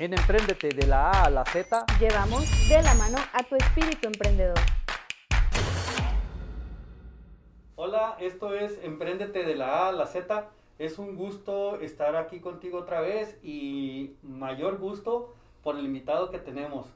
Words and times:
En 0.00 0.12
Emprendete 0.12 0.70
de 0.70 0.88
la 0.88 1.12
A 1.12 1.26
a 1.26 1.30
la 1.30 1.44
Z, 1.44 1.86
llevamos 2.00 2.68
de 2.68 2.82
la 2.82 2.94
mano 2.94 3.16
a 3.32 3.44
tu 3.44 3.54
espíritu 3.54 4.08
emprendedor. 4.08 4.58
Hola, 7.76 8.16
esto 8.18 8.52
es 8.56 8.80
Emprendete 8.82 9.44
de 9.44 9.54
la 9.54 9.84
A 9.84 9.88
a 9.90 9.92
la 9.92 10.06
Z. 10.06 10.50
Es 10.80 10.98
un 10.98 11.14
gusto 11.14 11.78
estar 11.78 12.16
aquí 12.16 12.40
contigo 12.40 12.78
otra 12.78 13.00
vez 13.02 13.38
y 13.44 14.16
mayor 14.24 14.78
gusto 14.78 15.32
por 15.62 15.78
el 15.78 15.84
invitado 15.84 16.32
que 16.32 16.40
tenemos. 16.40 16.88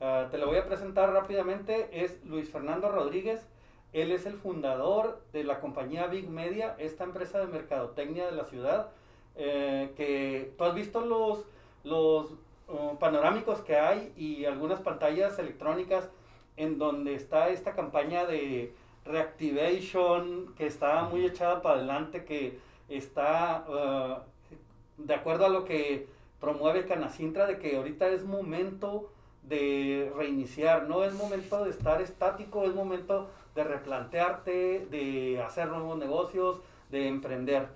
Ah, 0.00 0.28
te 0.30 0.38
lo 0.38 0.46
voy 0.46 0.58
a 0.58 0.66
presentar 0.66 1.12
rápidamente. 1.12 2.04
Es 2.04 2.24
Luis 2.24 2.52
Fernando 2.52 2.88
Rodríguez. 2.88 3.48
Él 3.92 4.12
es 4.12 4.26
el 4.26 4.34
fundador 4.34 5.20
de 5.32 5.42
la 5.42 5.58
compañía 5.58 6.06
Big 6.06 6.28
Media, 6.28 6.76
esta 6.78 7.02
empresa 7.02 7.40
de 7.40 7.48
mercadotecnia 7.48 8.26
de 8.26 8.32
la 8.32 8.44
ciudad. 8.44 8.90
Eh, 9.34 9.92
que 9.96 10.54
tú 10.56 10.62
has 10.62 10.74
visto 10.76 11.04
los, 11.04 11.44
los 11.82 12.43
uh, 12.68 12.96
panorámicos 12.98 13.60
que 13.60 13.76
hay 13.76 14.12
y 14.16 14.44
algunas 14.44 14.80
pantallas 14.80 15.38
electrónicas 15.38 16.08
en 16.56 16.78
donde 16.78 17.14
está 17.14 17.48
esta 17.48 17.74
campaña 17.74 18.26
de 18.26 18.74
reactivation 19.04 20.54
que 20.56 20.66
está 20.66 21.04
muy 21.04 21.24
echada 21.24 21.62
para 21.62 21.76
adelante, 21.76 22.24
que 22.24 22.58
está 22.88 23.64
uh, 23.68 25.02
de 25.02 25.14
acuerdo 25.14 25.46
a 25.46 25.48
lo 25.48 25.64
que 25.64 26.08
promueve 26.40 26.86
Canacintra, 26.86 27.46
de 27.46 27.58
que 27.58 27.76
ahorita 27.76 28.08
es 28.08 28.24
momento 28.24 29.10
de 29.42 30.12
reiniciar, 30.16 30.88
no 30.88 31.04
es 31.04 31.14
momento 31.14 31.64
de 31.64 31.70
estar 31.70 32.00
estático, 32.00 32.64
es 32.64 32.74
momento 32.74 33.28
de 33.54 33.64
replantearte, 33.64 34.86
de 34.90 35.42
hacer 35.42 35.68
nuevos 35.68 35.98
negocios, 35.98 36.60
de 36.90 37.08
emprender. 37.08 37.68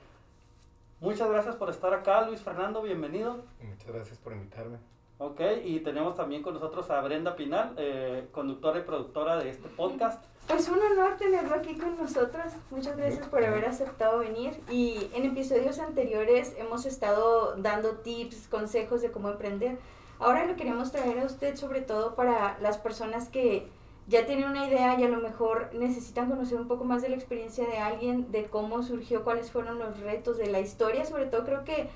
Muchas 1.01 1.31
gracias 1.31 1.55
por 1.55 1.71
estar 1.71 1.95
acá, 1.95 2.23
Luis 2.23 2.41
Fernando, 2.41 2.83
bienvenido. 2.83 3.45
Muchas 3.63 3.87
gracias 3.87 4.19
por 4.19 4.33
invitarme. 4.33 4.79
Ok, 5.19 5.41
y 5.65 5.81
tenemos 5.81 6.17
también 6.17 6.43
con 6.43 6.55
nosotros 6.55 6.91
a 6.91 7.01
Brenda 7.01 7.37
Pinal, 7.37 7.75
eh, 7.77 8.27
conductora 8.33 8.81
y 8.81 8.83
productora 8.83 9.37
de 9.37 9.51
este 9.51 9.69
podcast. 9.69 10.25
Pues 10.49 10.69
un 10.69 10.81
honor 10.81 11.17
tenerlo 11.17 11.55
aquí 11.55 11.77
con 11.77 11.97
nosotros. 11.97 12.53
Muchas 12.71 12.97
gracias 12.97 13.29
por 13.29 13.45
haber 13.45 13.65
aceptado 13.67 14.19
venir. 14.19 14.61
Y 14.71 15.09
en 15.15 15.27
episodios 15.27 15.79
anteriores 15.79 16.55
hemos 16.57 16.85
estado 16.85 17.55
dando 17.57 17.99
tips, 17.99 18.49
consejos 18.49 19.01
de 19.01 19.13
cómo 19.13 19.29
emprender. 19.29 19.79
Ahora 20.19 20.47
lo 20.47 20.57
queremos 20.57 20.91
traer 20.91 21.21
a 21.21 21.27
usted 21.27 21.55
sobre 21.55 21.81
todo 21.81 22.17
para 22.17 22.59
las 22.61 22.79
personas 22.79 23.29
que 23.29 23.69
ya 24.09 24.25
tienen 24.25 24.49
una 24.49 24.67
idea 24.67 24.99
y 24.99 25.05
a 25.05 25.09
lo 25.09 25.21
mejor 25.21 25.71
necesitan 25.75 26.31
conocer 26.31 26.59
un 26.59 26.67
poco 26.67 26.85
más 26.85 27.03
de 27.03 27.11
la 27.11 27.17
experiencia 27.17 27.67
de 27.67 27.77
alguien, 27.77 28.33
de 28.33 28.47
cómo 28.47 28.83
surgió, 28.83 29.23
cuáles 29.23 29.51
fueron 29.51 29.79
los 29.79 30.01
retos 30.01 30.39
de 30.39 30.47
la 30.47 30.61
historia. 30.61 31.05
Sobre 31.05 31.27
todo 31.27 31.45
creo 31.45 31.65
que 31.65 31.91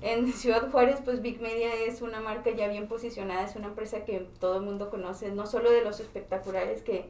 en 0.00 0.32
Ciudad 0.32 0.70
Juárez, 0.70 1.00
pues 1.04 1.20
Big 1.20 1.42
Media 1.42 1.74
es 1.74 2.00
una 2.00 2.20
marca 2.20 2.50
ya 2.50 2.68
bien 2.68 2.88
posicionada, 2.88 3.44
es 3.44 3.54
una 3.54 3.66
empresa 3.66 4.06
que 4.06 4.20
todo 4.40 4.56
el 4.56 4.62
mundo 4.62 4.88
conoce, 4.88 5.30
no 5.30 5.46
solo 5.46 5.70
de 5.70 5.84
los 5.84 6.00
espectaculares 6.00 6.82
que, 6.82 7.04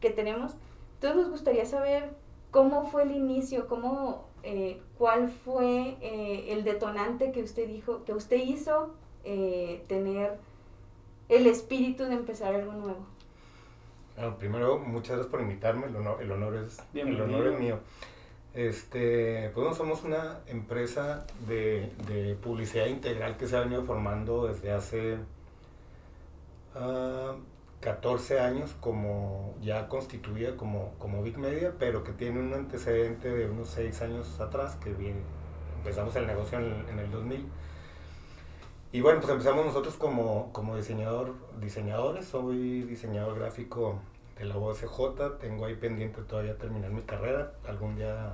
que 0.00 0.08
tenemos. 0.08 0.54
Entonces 0.94 1.20
nos 1.20 1.30
gustaría 1.30 1.66
saber 1.66 2.10
cómo 2.50 2.86
fue 2.86 3.02
el 3.02 3.10
inicio, 3.10 3.68
cómo, 3.68 4.24
eh, 4.42 4.80
cuál 4.96 5.28
fue 5.28 5.98
eh, 6.00 6.46
el 6.48 6.64
detonante 6.64 7.30
que 7.30 7.42
usted 7.42 7.68
dijo, 7.68 8.04
que 8.04 8.14
usted 8.14 8.38
hizo 8.38 8.94
eh, 9.24 9.84
tener 9.86 10.38
el 11.28 11.46
espíritu 11.46 12.04
de 12.04 12.14
empezar 12.14 12.54
algo 12.54 12.72
nuevo. 12.72 13.17
Bueno, 14.18 14.36
primero, 14.36 14.78
muchas 14.80 15.10
gracias 15.10 15.30
por 15.30 15.40
invitarme, 15.40 15.86
el 15.86 15.94
honor, 15.94 16.20
el 16.20 16.32
honor, 16.32 16.56
es, 16.56 16.82
el 16.92 17.20
honor 17.20 17.46
es 17.46 17.60
mío. 17.60 17.78
Este, 18.52 19.48
pues 19.54 19.76
somos 19.76 20.02
una 20.02 20.40
empresa 20.48 21.24
de, 21.46 21.92
de, 22.08 22.34
publicidad 22.34 22.86
integral 22.86 23.36
que 23.36 23.46
se 23.46 23.56
ha 23.56 23.60
venido 23.60 23.84
formando 23.84 24.48
desde 24.48 24.72
hace 24.72 25.14
uh, 26.74 26.78
ah, 26.80 27.36
14 27.80 28.40
años 28.40 28.74
como 28.80 29.54
ya 29.62 29.86
constituida 29.86 30.56
como, 30.56 30.94
como 30.98 31.22
Big 31.22 31.38
Media, 31.38 31.74
pero 31.78 32.02
que 32.02 32.10
tiene 32.10 32.40
un 32.40 32.52
antecedente 32.52 33.28
de 33.28 33.48
unos 33.48 33.68
6 33.68 34.02
años 34.02 34.40
atrás, 34.40 34.74
que 34.82 34.94
bien, 34.94 35.22
empezamos 35.76 36.16
el 36.16 36.26
negocio 36.26 36.58
en, 36.58 36.84
en, 36.90 36.98
el 36.98 37.08
2000. 37.12 37.46
Y 38.90 39.02
bueno, 39.02 39.20
pues 39.20 39.30
empezamos 39.30 39.66
nosotros 39.66 39.96
como, 39.96 40.50
como 40.52 40.74
diseñador, 40.76 41.34
diseñadores, 41.60 42.26
soy 42.26 42.82
diseñador 42.82 43.38
gráfico 43.38 44.00
de 44.38 44.46
la 44.46 44.56
UCJ, 44.56 45.38
tengo 45.40 45.66
ahí 45.66 45.74
pendiente 45.74 46.22
todavía 46.22 46.56
terminar 46.56 46.90
mi 46.90 47.02
carrera, 47.02 47.52
algún 47.66 47.96
día 47.96 48.32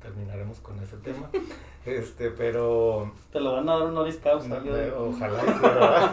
terminaremos 0.00 0.60
con 0.60 0.78
ese 0.80 0.96
tema. 0.98 1.28
Este, 1.86 2.30
pero. 2.30 3.12
Te 3.32 3.40
lo 3.40 3.54
van 3.54 3.66
a 3.66 3.78
dar 3.78 3.82
honoris 3.84 4.16
causa. 4.16 4.62
ojalá, 4.98 6.12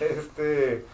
este, 0.00 0.84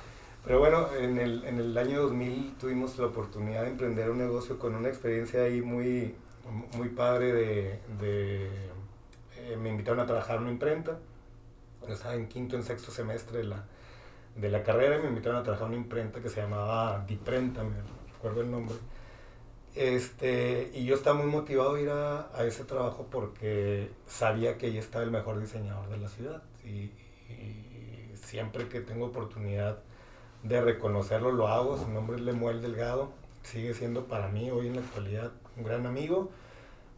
pero 0.45 0.61
bueno, 0.61 0.87
en 0.97 1.19
el, 1.19 1.45
en 1.45 1.59
el 1.59 1.77
año 1.77 2.03
2000 2.03 2.55
tuvimos 2.61 2.97
la 2.97 3.07
oportunidad 3.07 3.63
de 3.63 3.71
emprender 3.71 4.11
un 4.11 4.19
negocio 4.19 4.57
con 4.57 4.77
una 4.77 4.89
experiencia 4.89 5.43
ahí 5.43 5.63
muy, 5.63 6.15
muy 6.77 6.91
padre 6.91 7.33
de. 7.33 7.81
de 7.99 8.47
eh, 9.37 9.57
me 9.61 9.71
invitaron 9.71 9.99
a 9.99 10.07
trabajar 10.07 10.37
en 10.37 10.43
una 10.43 10.53
imprenta. 10.53 11.01
Estaba 11.95 12.15
en 12.15 12.29
quinto, 12.29 12.57
en 12.57 12.63
sexto 12.63 12.91
semestre 12.91 13.39
de 13.39 13.45
la, 13.45 13.65
de 14.37 14.49
la 14.49 14.63
carrera 14.63 14.97
y 14.97 15.03
me 15.03 15.09
invitaron 15.09 15.39
a 15.39 15.43
trabajar 15.43 15.67
en 15.69 15.75
una 15.75 15.83
imprenta 15.83 16.21
que 16.21 16.29
se 16.29 16.41
llamaba 16.41 17.05
Diprenta, 17.07 17.63
me 17.65 17.77
recuerdo 18.13 18.43
el 18.43 18.51
nombre 18.51 18.77
este, 19.79 20.73
y 20.75 20.85
yo 20.87 20.97
estaba 20.97 21.17
muy 21.23 21.31
motivado 21.31 21.77
a 21.77 21.81
ir 21.81 21.89
a, 21.89 22.37
a, 22.37 22.45
ese 22.45 22.65
trabajo 22.65 23.07
porque 23.13 23.93
sabía 24.09 24.59
que 24.59 24.67
ahí 24.67 24.77
estaba 24.77 25.05
el 25.05 25.13
mejor 25.13 25.39
diseñador 25.39 25.89
de 25.89 25.99
la 25.99 26.09
ciudad. 26.09 26.43
Y, 26.65 26.91
siempre 28.15 28.69
que 28.69 28.81
tengo 28.81 29.07
oportunidad 29.07 29.79
de 30.43 30.61
reconocerlo, 30.61 31.31
lo 31.31 31.47
hago. 31.47 31.79
Su 31.79 31.89
nombre 31.89 32.17
es 32.17 32.23
Lemuel 32.23 32.61
Delgado. 32.61 33.13
Sigue 33.43 33.73
siendo 33.73 34.07
para 34.07 34.29
mí 34.29 34.51
hoy 34.51 34.67
en 34.67 34.75
la 34.75 34.83
actualidad 34.83 35.31
un 35.57 35.63
gran 35.63 35.87
amigo 35.87 36.31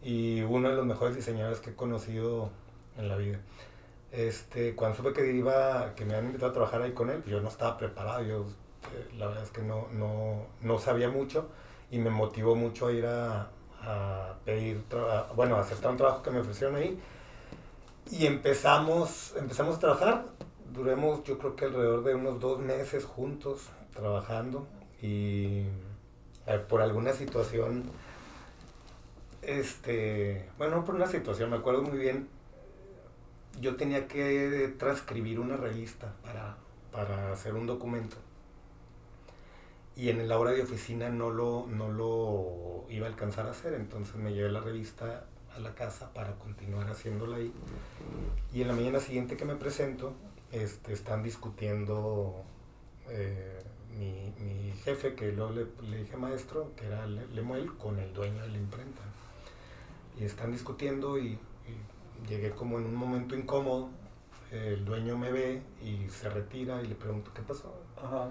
y 0.03 0.41
uno 0.41 0.71
de 0.71 0.77
los 0.77 0.87
mejores 0.87 1.15
diseñadores 1.15 1.61
que 1.61 1.71
he 1.71 1.75
conocido 1.75 2.49
en 2.97 3.09
la 3.09 3.17
vida. 3.17 3.39
Este, 4.13 4.75
cuando 4.75 4.97
supe 4.97 5.13
que 5.13 5.33
iba, 5.33 5.95
que 5.95 6.05
me 6.05 6.15
habían 6.15 6.27
invitado 6.27 6.51
a 6.51 6.55
trabajar 6.55 6.83
ahí 6.83 6.93
con 6.93 7.11
él, 7.11 7.23
yo 7.25 7.41
no 7.41 7.49
estaba 7.49 7.79
preparado, 7.79 8.23
yo 8.25 8.47
eh, 8.93 9.09
la 9.17 9.29
verdad 9.29 9.45
es 9.45 9.51
que 9.51 9.63
no, 9.63 9.87
no, 9.93 10.47
no 10.61 10.79
sabía 10.79 11.09
mucho 11.09 11.49
y 11.91 11.99
me 11.99 12.11
motivó 12.11 12.57
mucho 12.57 12.89
a 12.89 12.93
ir 12.93 13.07
a, 13.07 13.51
a 13.83 14.35
pedir, 14.45 14.83
bueno, 15.35 15.57
a 15.57 15.61
aceptar 15.61 15.91
un 15.91 15.97
trabajo 15.97 16.23
que 16.23 16.31
me 16.31 16.41
ofrecieron 16.41 16.77
ahí. 16.77 16.99
Y 18.11 18.27
empezamos, 18.27 19.35
empezamos 19.37 19.77
a 19.77 19.79
trabajar. 19.79 20.25
Duremos 20.73 21.23
yo 21.25 21.39
creo 21.39 21.57
que 21.57 21.67
alrededor 21.67 22.05
de 22.05 22.15
unos 22.15 22.41
dos 22.41 22.59
meses 22.59 23.05
juntos 23.05 23.69
trabajando 23.95 24.67
y 25.03 25.65
eh, 26.47 26.59
por 26.69 26.83
alguna 26.83 27.13
situación, 27.13 27.91
este, 29.43 30.49
bueno, 30.59 30.77
no 30.77 30.85
por 30.85 30.95
una 30.95 31.07
situación, 31.07 31.51
me 31.51 31.57
acuerdo 31.57 31.83
muy 31.83 31.99
bien, 31.99 32.29
yo 33.61 33.77
tenía 33.77 34.07
que 34.07 34.75
transcribir 34.79 35.41
una 35.41 35.57
revista 35.57 36.15
para, 36.23 36.57
para 36.93 37.33
hacer 37.33 37.55
un 37.55 37.67
documento 37.67 38.17
y 40.01 40.09
en 40.09 40.27
la 40.29 40.39
hora 40.39 40.53
de 40.53 40.63
oficina 40.63 41.11
no 41.11 41.31
lo, 41.31 41.67
no 41.67 41.91
lo 41.91 42.87
iba 42.89 43.07
a 43.07 43.11
alcanzar 43.11 43.47
a 43.47 43.51
hacer, 43.51 43.75
entonces 43.75 44.17
me 44.17 44.33
llevé 44.33 44.51
la 44.51 44.61
revista 44.61 45.27
a 45.55 45.59
la 45.59 45.75
casa 45.75 46.15
para 46.15 46.37
continuar 46.37 46.89
haciéndola 46.89 47.37
ahí. 47.37 47.53
Y 48.55 48.63
en 48.63 48.69
la 48.69 48.75
mañana 48.75 49.01
siguiente 49.01 49.37
que 49.37 49.45
me 49.45 49.57
presento, 49.57 50.15
este, 50.53 50.95
están 50.95 51.23
discutiendo 51.23 52.45
eh, 53.11 53.63
mi, 53.99 54.33
mi, 54.39 54.73
jefe, 54.85 55.15
que 55.15 55.33
luego 55.33 55.53
le, 55.53 55.67
le, 55.87 55.99
dije 55.99 56.17
maestro, 56.17 56.73
que 56.77 56.87
era 56.87 57.07
Lemuel, 57.07 57.77
con 57.77 57.99
el 57.99 58.15
dueño 58.15 58.41
de 58.41 58.49
la 58.49 58.57
imprenta. 58.57 59.03
Y 60.19 60.25
están 60.25 60.53
discutiendo 60.53 61.19
y, 61.19 61.39
llegué 62.29 62.51
como 62.51 62.79
en 62.79 62.87
un 62.87 62.95
momento 62.95 63.37
incómodo. 63.37 63.91
El 64.51 64.85
dueño 64.85 65.17
me 65.17 65.31
ve 65.31 65.63
y 65.83 66.09
se 66.09 66.29
retira 66.29 66.83
y 66.83 66.89
le 66.89 66.95
pregunto, 66.95 67.31
¿qué 67.35 67.43
pasó? 67.43 67.73
Ajá 67.97 68.31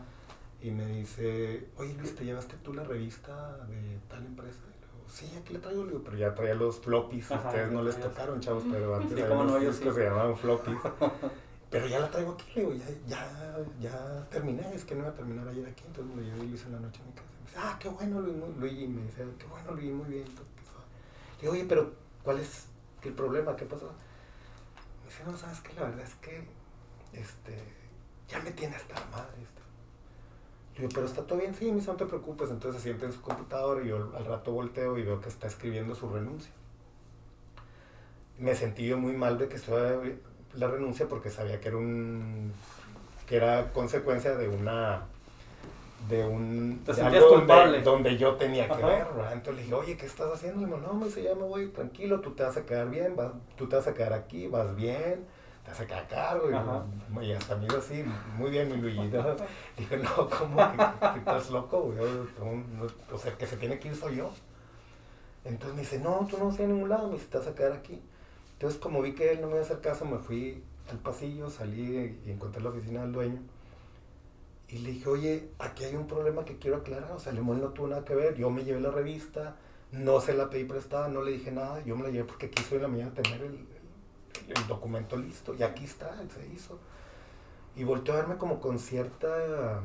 y 0.61 0.71
me 0.71 0.85
dice, 0.85 1.67
oye 1.77 1.93
Luis, 1.93 2.15
¿te 2.15 2.25
llevaste 2.25 2.55
tú 2.63 2.73
la 2.73 2.83
revista 2.83 3.57
de 3.67 3.99
tal 4.09 4.25
empresa? 4.25 4.59
Y 4.67 4.81
luego, 4.81 5.09
sí, 5.09 5.31
aquí 5.39 5.53
la 5.53 5.61
traigo, 5.61 5.85
digo, 5.85 6.01
pero 6.03 6.17
ya 6.17 6.35
traía 6.35 6.53
los 6.53 6.79
floppies, 6.79 7.31
ustedes 7.31 7.71
no 7.71 7.81
les 7.81 7.99
tocaron, 7.99 8.39
chavos, 8.41 8.63
pero 8.69 8.95
antes 8.97 9.15
sí, 9.15 9.21
había 9.21 9.37
unos 9.37 9.79
que 9.79 9.93
se 9.93 10.03
llamaban 10.03 10.35
floppies. 10.35 10.77
pero 11.69 11.87
ya 11.87 11.99
la 11.99 12.11
traigo 12.11 12.33
aquí, 12.33 12.45
digo, 12.55 12.73
ya, 12.73 12.85
ya, 13.07 13.57
ya 13.79 14.27
terminé, 14.29 14.73
es 14.73 14.83
que 14.83 14.95
no 14.95 15.01
iba 15.01 15.09
a 15.09 15.13
terminar 15.13 15.47
ayer 15.47 15.65
aquí, 15.65 15.83
entonces 15.87 16.13
me 16.13 16.21
lo 16.21 16.27
llevé 16.27 16.45
y 16.45 16.49
lo 16.49 16.55
hice 16.55 16.65
en 16.65 16.73
la 16.73 16.79
noche 16.79 16.99
en 17.01 17.07
mi 17.07 17.13
casa. 17.13 17.29
me 17.39 17.45
dice, 17.45 17.57
ah, 17.57 17.77
qué 17.79 17.89
bueno, 17.89 18.19
Luis, 18.19 18.73
y 18.73 18.87
me 18.87 19.03
dice, 19.03 19.23
qué 19.37 19.45
bueno, 19.45 19.71
Luis, 19.71 19.91
muy 19.91 20.09
bien. 20.09 20.25
Y 21.37 21.41
digo, 21.41 21.53
oye, 21.53 21.65
pero 21.69 21.93
¿cuál 22.21 22.39
es 22.39 22.65
el 23.07 23.13
problema? 23.15 23.55
¿Qué 23.55 23.65
pasó? 23.65 23.91
Me 25.03 25.09
dice, 25.09 25.23
no, 25.25 25.37
sabes 25.37 25.61
que 25.61 25.73
la 25.73 25.83
verdad 25.83 26.01
es 26.01 26.15
que, 26.15 26.43
este, 27.13 27.57
ya 28.27 28.39
me 28.39 28.51
tiene 28.51 28.75
hasta 28.75 28.95
la 28.99 29.05
madre, 29.05 29.41
este, 29.41 29.59
Digo, 30.79 30.91
pero 30.93 31.07
está 31.07 31.23
todo 31.23 31.39
bien, 31.39 31.53
sí, 31.53 31.69
no 31.71 31.95
te 31.95 32.05
preocupes. 32.05 32.49
Entonces 32.49 32.81
se 32.81 32.89
siente 32.89 33.05
en 33.05 33.11
su 33.11 33.21
computadora 33.21 33.83
y 33.83 33.89
yo 33.89 34.11
al 34.15 34.25
rato 34.25 34.53
volteo 34.53 34.97
y 34.97 35.03
veo 35.03 35.19
que 35.19 35.27
está 35.27 35.47
escribiendo 35.47 35.93
su 35.93 36.09
renuncia. 36.09 36.51
Me 38.37 38.55
sentí 38.55 38.87
yo 38.87 38.97
muy 38.97 39.13
mal 39.13 39.37
de 39.37 39.49
que 39.49 39.57
estaba 39.57 40.01
la 40.53 40.67
renuncia 40.67 41.07
porque 41.07 41.29
sabía 41.29 41.59
que 41.59 41.67
era 41.67 41.77
un 41.77 42.53
que 43.27 43.35
era 43.35 43.71
consecuencia 43.73 44.35
de 44.35 44.47
una 44.47 45.05
de 46.07 46.25
un 46.25 46.81
Te 46.85 46.93
de 46.93 47.01
algo 47.01 47.27
donde, 47.27 47.81
donde 47.81 48.17
yo 48.17 48.35
tenía 48.35 48.67
que 48.67 48.73
Ajá. 48.73 48.87
ver, 48.87 49.05
¿verdad? 49.13 49.33
Entonces 49.33 49.55
le 49.55 49.61
dije, 49.63 49.73
oye, 49.73 49.97
¿qué 49.97 50.05
estás 50.05 50.31
haciendo? 50.33 50.61
Le 50.61 50.65
digo, 50.67 50.77
no, 50.77 50.93
me 50.93 51.09
ya 51.09 51.35
me 51.35 51.43
voy, 51.43 51.67
tranquilo, 51.67 52.21
tú 52.21 52.31
te 52.31 52.43
vas 52.43 52.57
a 52.57 52.65
quedar 52.65 52.89
bien, 52.89 53.15
vas, 53.15 53.31
tú 53.57 53.67
te 53.67 53.75
vas 53.75 53.87
a 53.87 53.93
quedar 53.93 54.13
aquí, 54.13 54.47
vas 54.47 54.75
bien, 54.75 55.25
te 55.63 55.71
vas 55.71 55.79
a 55.79 55.87
quedar 55.87 56.03
a 56.03 56.07
cargo. 56.07 56.49
Y, 56.49 57.25
y 57.25 57.33
hasta 57.33 57.55
me 57.57 57.65
hizo 57.65 57.77
así, 57.77 58.03
muy 58.37 58.49
bien, 58.49 58.69
mi 58.69 58.77
Luigi. 58.77 59.09
¿no? 59.09 59.35
Dije, 59.77 59.97
no, 59.97 60.29
¿cómo 60.29 60.57
que, 60.71 60.77
que 61.13 61.19
estás 61.19 61.49
loco? 61.49 61.81
güey? 61.81 61.97
O 63.11 63.17
sea, 63.17 63.37
que 63.37 63.45
se 63.45 63.57
tiene 63.57 63.79
que 63.79 63.89
ir 63.89 63.95
soy 63.95 64.17
yo. 64.17 64.31
Entonces 65.45 65.75
me 65.75 65.81
dice, 65.81 65.99
no, 65.99 66.27
tú 66.29 66.37
no 66.37 66.45
vas 66.45 66.59
a 66.59 66.63
ir 66.63 66.69
a 66.69 66.73
ningún 66.73 66.89
lado, 66.89 67.07
me 67.07 67.15
dice, 67.15 67.27
te 67.29 67.37
vas 67.37 67.47
a 67.47 67.55
quedar 67.55 67.73
aquí. 67.73 68.01
Entonces, 68.53 68.79
como 68.79 69.01
vi 69.01 69.13
que 69.13 69.31
él 69.31 69.41
no 69.41 69.47
me 69.47 69.53
iba 69.53 69.61
a 69.61 69.63
hacer 69.63 69.79
caso, 69.79 70.05
me 70.05 70.17
fui 70.17 70.63
al 70.91 70.97
pasillo, 70.97 71.49
salí 71.49 72.19
y 72.25 72.31
encontré 72.31 72.61
la 72.61 72.69
oficina 72.69 73.01
del 73.01 73.13
dueño. 73.13 73.39
Y 74.69 74.79
le 74.79 74.91
dije, 74.91 75.09
oye, 75.09 75.49
aquí 75.59 75.83
hay 75.83 75.95
un 75.95 76.07
problema 76.07 76.45
que 76.45 76.57
quiero 76.59 76.77
aclarar. 76.77 77.11
O 77.13 77.19
sea, 77.19 77.33
Lemón 77.33 77.59
no 77.61 77.69
tuvo 77.69 77.87
nada 77.87 78.05
que 78.05 78.13
ver. 78.15 78.35
Yo 78.35 78.49
me 78.51 78.63
llevé 78.63 78.79
la 78.81 78.91
revista, 78.91 79.55
no 79.91 80.21
se 80.21 80.33
la 80.35 80.49
pedí 80.49 80.65
prestada, 80.65 81.07
no 81.07 81.21
le 81.23 81.31
dije 81.31 81.51
nada. 81.51 81.83
Yo 81.85 81.95
me 81.95 82.03
la 82.03 82.09
llevé 82.09 82.25
porque 82.25 82.49
quiso 82.51 82.75
en 82.75 82.83
la 82.83 82.87
mañana 82.87 83.13
tener 83.13 83.41
el, 83.41 83.53
el- 83.55 84.57
el 84.57 84.67
documento 84.67 85.17
listo. 85.17 85.55
Y 85.55 85.63
aquí 85.63 85.85
está, 85.85 86.15
se 86.33 86.47
hizo. 86.53 86.79
Y 87.75 87.83
volteó 87.83 88.13
a 88.13 88.17
verme 88.17 88.37
como 88.37 88.59
con 88.59 88.77
cierta, 88.79 89.81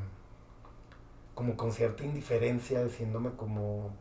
como 1.33 1.57
con 1.57 1.71
cierta 1.71 2.03
indiferencia, 2.03 2.83
diciéndome 2.83 3.31
como, 3.35 3.95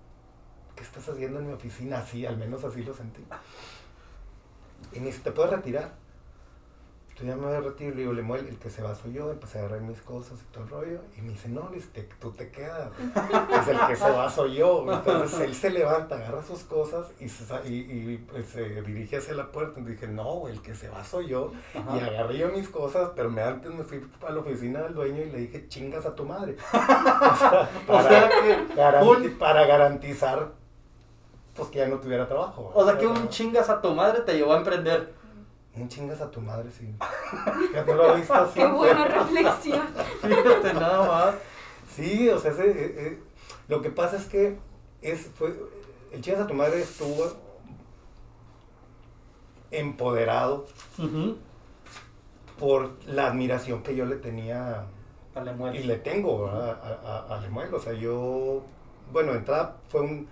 ¿qué 0.77 0.83
estás 0.83 1.09
haciendo 1.09 1.41
en 1.41 1.47
mi 1.49 1.53
oficina? 1.55 1.99
Así, 1.99 2.27
al 2.27 2.37
menos 2.37 2.65
así 2.65 2.83
lo 2.83 2.95
sentí. 2.95 3.25
Y 4.93 5.01
me 5.01 5.07
dice, 5.07 5.21
¿te 5.21 5.33
puedes 5.33 5.51
retirar? 5.53 5.95
Entonces 7.15 7.37
ya 7.37 7.41
me 7.41 7.47
voy 7.47 7.55
a 7.57 7.61
retirar 7.61 7.93
y 7.93 7.95
le 7.95 8.01
digo, 8.03 8.13
Lemuel, 8.13 8.49
el 8.49 8.59
que 8.59 8.71
se 8.71 8.83
va 8.83 8.93
soy 8.93 9.13
yo, 9.13 9.31
empecé 9.31 9.59
a 9.59 9.61
agarrar 9.61 9.83
mis 9.83 10.01
cosas 10.03 10.37
y 10.43 10.53
todo 10.53 10.65
el 10.65 10.71
rollo. 10.71 10.99
Y 11.17 11.21
me 11.23 11.31
dice, 11.31 11.49
no, 11.49 11.71
te- 11.93 12.03
tú 12.21 12.33
te 12.33 12.51
quedas. 12.51 12.91
Pues 13.49 13.69
el 13.69 13.79
que 13.87 13.95
se 13.95 14.11
va 14.11 14.29
soy 14.29 14.55
yo. 14.57 14.85
Entonces 14.93 15.39
él 15.39 15.55
se 15.55 15.71
levanta, 15.71 16.17
agarra 16.17 16.43
sus 16.43 16.65
cosas 16.65 17.07
y 17.21 17.29
se, 17.29 17.45
sa- 17.47 17.65
y, 17.65 17.75
y, 17.75 18.19
pues, 18.29 18.47
se 18.49 18.83
dirige 18.83 19.19
hacia 19.19 19.35
la 19.35 19.53
puerta. 19.53 19.79
Y 19.79 19.85
dije, 19.85 20.09
no, 20.09 20.49
el 20.49 20.61
que 20.61 20.75
se 20.75 20.89
va 20.89 21.05
soy 21.05 21.29
yo. 21.29 21.53
Ajá. 21.73 21.97
Y 21.97 22.01
agarré 22.01 22.37
yo 22.39 22.49
mis 22.49 22.69
cosas, 22.69 23.11
pero 23.15 23.31
me, 23.31 23.43
antes 23.43 23.73
me 23.73 23.85
fui 23.85 24.05
a 24.27 24.33
la 24.33 24.41
oficina 24.41 24.83
del 24.83 24.95
dueño 24.95 25.23
y 25.23 25.31
le 25.31 25.39
dije, 25.39 25.69
chingas 25.69 26.05
a 26.07 26.17
tu 26.17 26.25
madre. 26.25 26.57
O 26.73 27.37
sea, 27.37 27.71
O 27.87 27.93
para, 27.93 28.09
sea 28.09 28.29
que 28.29 28.75
garanti- 28.75 29.39
para 29.39 29.67
garantizar 29.67 30.49
pues 31.55 31.69
que 31.69 31.79
ya 31.79 31.87
no 31.87 31.99
tuviera 32.01 32.27
trabajo. 32.27 32.73
O 32.75 32.85
sea 32.85 32.99
que 32.99 33.07
un 33.07 33.29
chingas 33.29 33.71
a 33.71 33.81
tu 33.81 33.95
madre 33.95 34.23
te 34.23 34.35
llevó 34.35 34.55
a 34.55 34.59
emprender. 34.59 35.15
Un 35.77 35.89
chingas 35.89 36.21
a 36.21 36.31
tu 36.31 36.41
madre, 36.41 36.71
sí. 36.71 36.95
Ya 37.73 37.85
te 37.85 37.95
lo 37.95 38.15
he 38.15 38.19
visto 38.19 38.33
así. 38.35 38.55
Qué 38.61 38.67
buena 38.67 39.07
reflexión. 39.07 39.87
Fíjate 40.23 40.75
nada 40.75 41.07
más. 41.09 41.35
Sí, 41.95 42.29
o 42.29 42.39
sea, 42.39 42.53
ese, 42.53 42.71
eh, 42.71 42.95
eh, 42.99 43.19
lo 43.69 43.83
que 43.83 43.91
pasa 43.91 44.17
es 44.17 44.27
que 44.27 44.57
es, 45.03 45.29
fue, 45.35 45.55
el 46.13 46.21
chingas 46.21 46.43
a 46.43 46.47
tu 46.47 46.55
madre 46.55 46.81
estuvo 46.81 47.27
empoderado 49.71 50.67
por 52.59 52.93
la 53.07 53.27
admiración 53.27 53.83
que 53.83 53.97
yo 53.97 54.05
le 54.07 54.17
tenía 54.17 54.87
Vale, 55.35 55.51
y 55.51 55.55
muere. 55.55 55.85
le 55.85 55.97
tengo 55.97 56.45
¿verdad? 56.45 56.81
a, 57.05 57.35
a, 57.35 57.37
a 57.37 57.41
Lemuel. 57.41 57.75
O 57.75 57.81
sea, 57.81 57.93
yo, 57.95 58.63
bueno, 59.13 59.33
de 59.33 59.39
entrada 59.39 59.77
fue 59.89 60.03
un, 60.03 60.29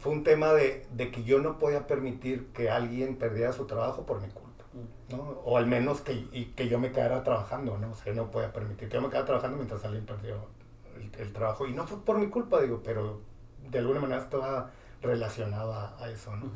fue 0.00 0.12
un 0.12 0.24
tema 0.24 0.52
de, 0.52 0.86
de 0.92 1.10
que 1.12 1.22
yo 1.22 1.38
no 1.38 1.58
podía 1.58 1.86
permitir 1.86 2.48
que 2.48 2.68
alguien 2.70 3.16
perdiera 3.16 3.52
su 3.52 3.66
trabajo 3.66 4.04
por 4.04 4.20
mi 4.20 4.28
culpa. 4.28 4.49
¿No? 5.10 5.16
O 5.44 5.56
al 5.56 5.66
menos 5.66 6.00
que, 6.00 6.12
y 6.12 6.52
que 6.56 6.68
yo 6.68 6.78
me 6.78 6.92
quedara 6.92 7.22
trabajando, 7.24 7.76
¿no? 7.78 7.90
O 7.90 7.94
sea, 7.94 8.12
yo 8.12 8.22
no 8.22 8.30
podía 8.30 8.52
permitir 8.52 8.88
que 8.88 8.94
yo 8.94 9.02
me 9.02 9.08
quedara 9.08 9.26
trabajando 9.26 9.56
mientras 9.56 9.84
alguien 9.84 10.06
perdió 10.06 10.36
el, 10.96 11.10
el 11.20 11.32
trabajo. 11.32 11.66
Y 11.66 11.72
no 11.72 11.86
fue 11.86 12.04
por 12.04 12.18
mi 12.18 12.28
culpa, 12.28 12.60
digo, 12.60 12.80
pero 12.84 13.20
de 13.70 13.78
alguna 13.78 14.00
manera 14.00 14.22
estaba 14.22 14.70
relacionado 15.02 15.72
a, 15.72 15.96
a 16.02 16.10
eso, 16.10 16.34
¿no? 16.36 16.50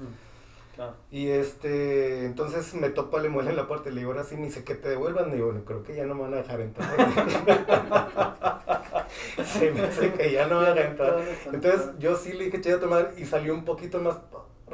Claro. 0.75 0.95
Y 1.11 1.29
este, 1.29 2.25
entonces 2.25 2.75
me 2.75 2.91
topa 2.91 3.21
Lemuel 3.21 3.47
en 3.49 3.57
la 3.57 3.69
puerta 3.69 3.91
y 3.91 3.93
le 3.93 4.01
digo, 4.01 4.11
ahora 4.11 4.25
sí, 4.25 4.37
me 4.37 4.47
dice 4.47 4.65
que 4.65 4.75
te 4.75 4.89
devuelvan. 4.89 5.31
Y 5.31 5.35
digo, 5.37 5.53
"No, 5.53 5.65
creo 5.65 5.85
que 5.85 5.95
ya 5.95 6.05
no 6.05 6.15
me 6.17 6.23
van 6.23 6.35
a 6.35 6.39
dejar 6.39 6.61
entrar. 6.61 6.97
Se 9.45 9.71
me 9.71 9.83
hace 9.83 10.13
que 10.13 10.33
ya 10.33 10.47
no 10.49 10.61
me 10.61 10.69
van 10.69 10.73
a 10.73 10.75
dejar 10.75 10.91
entrar. 10.91 11.23
Entonces 11.53 11.91
yo 11.99 12.17
sí 12.17 12.33
le 12.33 12.51
dije, 12.51 12.59
tu 12.77 12.87
madre, 12.89 13.11
y 13.17 13.25
salió 13.25 13.55
un 13.55 13.65
poquito 13.65 14.01
más 14.01 14.17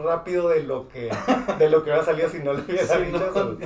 rápido 0.02 0.48
de 0.48 0.62
lo 0.64 0.88
que 0.88 1.10
de 1.58 1.70
lo 1.70 1.82
que 1.82 1.90
hubiera 1.90 2.04
salido 2.04 2.28
si 2.28 2.38
no 2.40 2.52
le 2.52 2.62
hubiera 2.62 2.86
Sí, 2.86 3.04
dicho 3.04 3.18
no. 3.18 3.26
eso. 3.26 3.58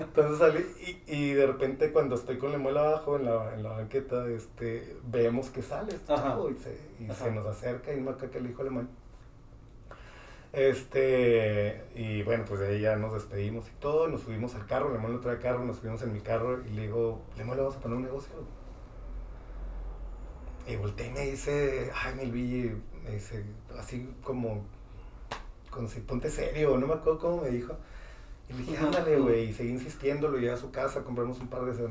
Entonces 0.00 0.38
salí 0.38 0.66
y, 1.06 1.14
y 1.14 1.32
de 1.34 1.46
repente 1.46 1.92
cuando 1.92 2.14
estoy 2.16 2.38
con 2.38 2.52
Lemuel 2.52 2.76
abajo 2.78 3.16
en 3.16 3.24
la, 3.26 3.54
en 3.54 3.62
la 3.62 3.70
banqueta, 3.70 4.26
este, 4.28 4.96
vemos 5.04 5.50
que 5.50 5.62
sale 5.62 5.94
este 5.94 6.06
chavo 6.14 6.50
y, 6.50 6.56
se, 6.56 6.76
y 6.98 7.10
se 7.12 7.30
nos 7.30 7.46
acerca 7.46 7.92
y 7.92 8.00
me 8.00 8.14
que 8.16 8.40
le 8.40 8.48
dijo 8.48 8.62
a 8.62 8.64
Lemuel. 8.64 8.88
Este, 10.52 11.82
y 11.94 12.22
bueno, 12.24 12.44
pues 12.46 12.60
de 12.60 12.68
ahí 12.68 12.80
ya 12.82 12.96
nos 12.96 13.14
despedimos 13.14 13.66
y 13.68 13.72
todo, 13.80 14.08
nos 14.08 14.20
subimos 14.22 14.54
al 14.54 14.66
carro, 14.66 14.92
Lemuel 14.92 15.14
no 15.14 15.20
trae 15.20 15.38
carro, 15.38 15.64
nos 15.64 15.76
subimos 15.78 16.02
en 16.02 16.12
mi 16.12 16.20
carro 16.20 16.60
y 16.66 16.70
le 16.74 16.82
digo, 16.82 17.22
Lemuel, 17.38 17.56
¿le 17.56 17.62
vamos 17.64 17.78
a 17.78 17.80
poner 17.80 17.96
un 17.96 18.02
negocio? 18.04 18.34
Y 20.66 20.76
volteé 20.76 21.08
y 21.08 21.10
me 21.10 21.20
dice, 21.30 21.90
ay, 21.94 22.14
mi 22.14 22.26
Luigi, 22.26 22.72
me 23.04 23.10
dice, 23.12 23.44
así 23.78 24.14
como, 24.22 24.64
con 25.72 25.88
si 25.88 26.00
ponte 26.00 26.30
serio, 26.30 26.76
no 26.78 26.86
me 26.86 26.94
acuerdo 26.94 27.18
cómo 27.18 27.42
me 27.42 27.48
dijo. 27.48 27.74
Y 28.48 28.52
le 28.52 28.58
dije, 28.60 28.76
ándale, 28.76 29.18
güey, 29.18 29.48
y 29.48 29.52
seguí 29.52 29.70
insistiendo, 29.70 30.28
lo 30.28 30.38
llevé 30.38 30.52
a 30.52 30.56
su 30.56 30.70
casa, 30.70 31.02
compramos 31.02 31.40
un 31.40 31.48
par 31.48 31.64
de, 31.64 31.88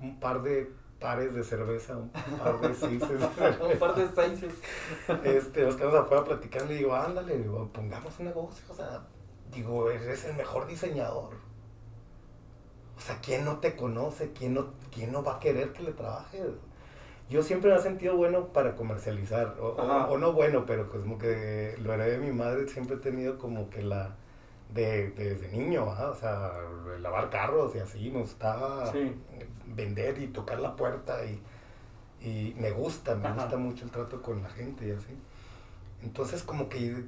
un 0.00 0.18
par 0.18 0.42
de 0.42 0.72
pares 0.98 1.34
de 1.34 1.44
cerveza, 1.44 1.96
un 1.98 2.10
par 2.10 2.60
de 2.60 2.74
seises. 2.74 3.10
Un 3.60 3.78
par 3.78 3.94
de 3.94 4.08
seises. 4.08 4.54
Este, 5.22 5.62
nos 5.66 5.76
quedamos 5.76 5.96
afuera 5.96 6.22
a 6.22 6.24
platicar, 6.24 6.66
le 6.66 6.76
digo, 6.76 6.94
ándale, 6.94 7.36
digo, 7.36 7.68
pongamos 7.72 8.18
un 8.18 8.26
negocio, 8.26 8.64
o 8.70 8.74
sea, 8.74 9.02
digo, 9.52 9.90
eres 9.90 10.24
el 10.24 10.34
mejor 10.34 10.66
diseñador. 10.66 11.34
O 12.96 13.00
sea, 13.00 13.20
¿quién 13.20 13.44
no 13.44 13.58
te 13.58 13.76
conoce? 13.76 14.32
¿Quién 14.32 14.54
no, 14.54 14.72
quién 14.90 15.12
no 15.12 15.22
va 15.22 15.36
a 15.36 15.40
querer 15.40 15.72
que 15.72 15.82
le 15.82 15.92
trabajes? 15.92 16.40
Yo 17.30 17.42
siempre 17.42 17.70
me 17.70 17.76
he 17.76 17.80
sentido 17.82 18.16
bueno 18.16 18.48
para 18.48 18.74
comercializar, 18.76 19.56
o, 19.60 19.68
o- 19.70 20.18
no 20.18 20.32
bueno, 20.32 20.66
pero 20.66 20.88
pues 20.90 21.02
como 21.02 21.18
que 21.18 21.74
lo 21.80 21.92
heredé 21.94 22.18
de 22.18 22.18
mi 22.18 22.32
madre, 22.32 22.68
siempre 22.68 22.96
he 22.96 22.98
tenido 22.98 23.38
como 23.38 23.70
que 23.70 23.82
la, 23.82 24.14
de, 24.72 25.10
desde 25.10 25.48
niño, 25.48 25.84
o 25.86 26.14
sea, 26.14 26.52
lavar 27.00 27.30
carros 27.30 27.74
y 27.74 27.78
así, 27.78 28.10
me 28.10 28.20
gustaba 28.20 28.92
Sí. 28.92 29.14
vender 29.74 30.18
y 30.18 30.26
tocar 30.28 30.60
la 30.60 30.76
puerta 30.76 31.18
y, 31.24 31.40
y 32.20 32.54
me 32.58 32.70
gusta, 32.70 33.14
me 33.14 33.28
Ajá. 33.28 33.42
gusta 33.42 33.56
mucho 33.56 33.84
el 33.86 33.90
trato 33.90 34.20
con 34.20 34.42
la 34.42 34.50
gente 34.50 34.86
y 34.88 34.90
así. 34.90 35.16
Entonces 36.02 36.42
como 36.42 36.68
que 36.68 36.88
eh, 36.90 37.04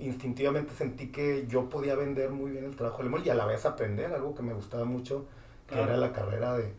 instintivamente 0.00 0.72
sentí 0.74 1.12
que 1.12 1.46
yo 1.46 1.68
podía 1.68 1.94
vender 1.94 2.30
muy 2.30 2.50
bien 2.50 2.64
el 2.64 2.74
trabajo 2.74 2.98
de 2.98 3.04
Lemuel 3.04 3.24
y 3.26 3.30
a 3.30 3.34
la 3.34 3.46
vez 3.46 3.64
aprender 3.66 4.12
algo 4.12 4.34
que 4.34 4.42
me 4.42 4.52
gustaba 4.52 4.84
mucho, 4.84 5.26
que 5.68 5.74
Claro. 5.76 5.90
era 5.92 5.96
la 5.96 6.12
carrera 6.12 6.56
de, 6.56 6.72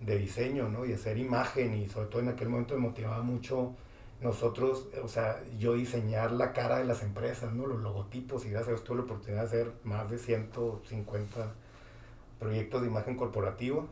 de 0.00 0.18
diseño, 0.18 0.68
¿no? 0.68 0.84
Y 0.84 0.92
hacer 0.92 1.18
imagen 1.18 1.74
y 1.74 1.88
sobre 1.88 2.08
todo 2.08 2.22
en 2.22 2.28
aquel 2.28 2.48
momento 2.48 2.74
me 2.74 2.80
motivaba 2.80 3.22
mucho 3.22 3.74
nosotros, 4.20 4.86
o 5.02 5.08
sea, 5.08 5.42
yo 5.58 5.74
diseñar 5.74 6.32
la 6.32 6.52
cara 6.52 6.78
de 6.78 6.84
las 6.84 7.02
empresas, 7.02 7.52
¿no? 7.52 7.66
Los 7.66 7.82
logotipos 7.82 8.44
y 8.46 8.50
gracias 8.50 8.68
a 8.68 8.70
Dios 8.72 8.84
tuve 8.84 8.96
la 8.98 9.02
oportunidad 9.02 9.42
de 9.42 9.46
hacer 9.46 9.72
más 9.84 10.10
de 10.10 10.18
150 10.18 11.52
proyectos 12.38 12.80
de 12.82 12.88
imagen 12.88 13.16
corporativa. 13.16 13.84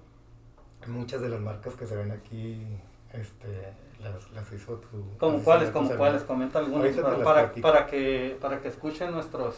Muchas 0.87 1.20
de 1.20 1.28
las 1.28 1.40
marcas 1.40 1.75
que 1.75 1.87
se 1.87 1.96
ven 1.96 2.11
aquí, 2.11 2.66
este, 3.12 3.73
las, 4.02 4.30
las 4.32 4.52
hizo 4.52 4.76
tu... 4.76 5.16
¿Como 5.18 5.34
las 5.34 5.44
cuáles? 5.44 5.64
hizo 5.64 5.73
¿Como 5.73 5.90
tu 5.90 5.96
cuáles? 5.96 6.23
Comenta 6.23 6.62
te 6.62 7.23
para, 7.23 7.52
para 7.52 7.87
que, 7.87 8.37
para 8.40 8.61
que 8.61 8.68
escuchen 8.68 9.11
nuestros 9.12 9.56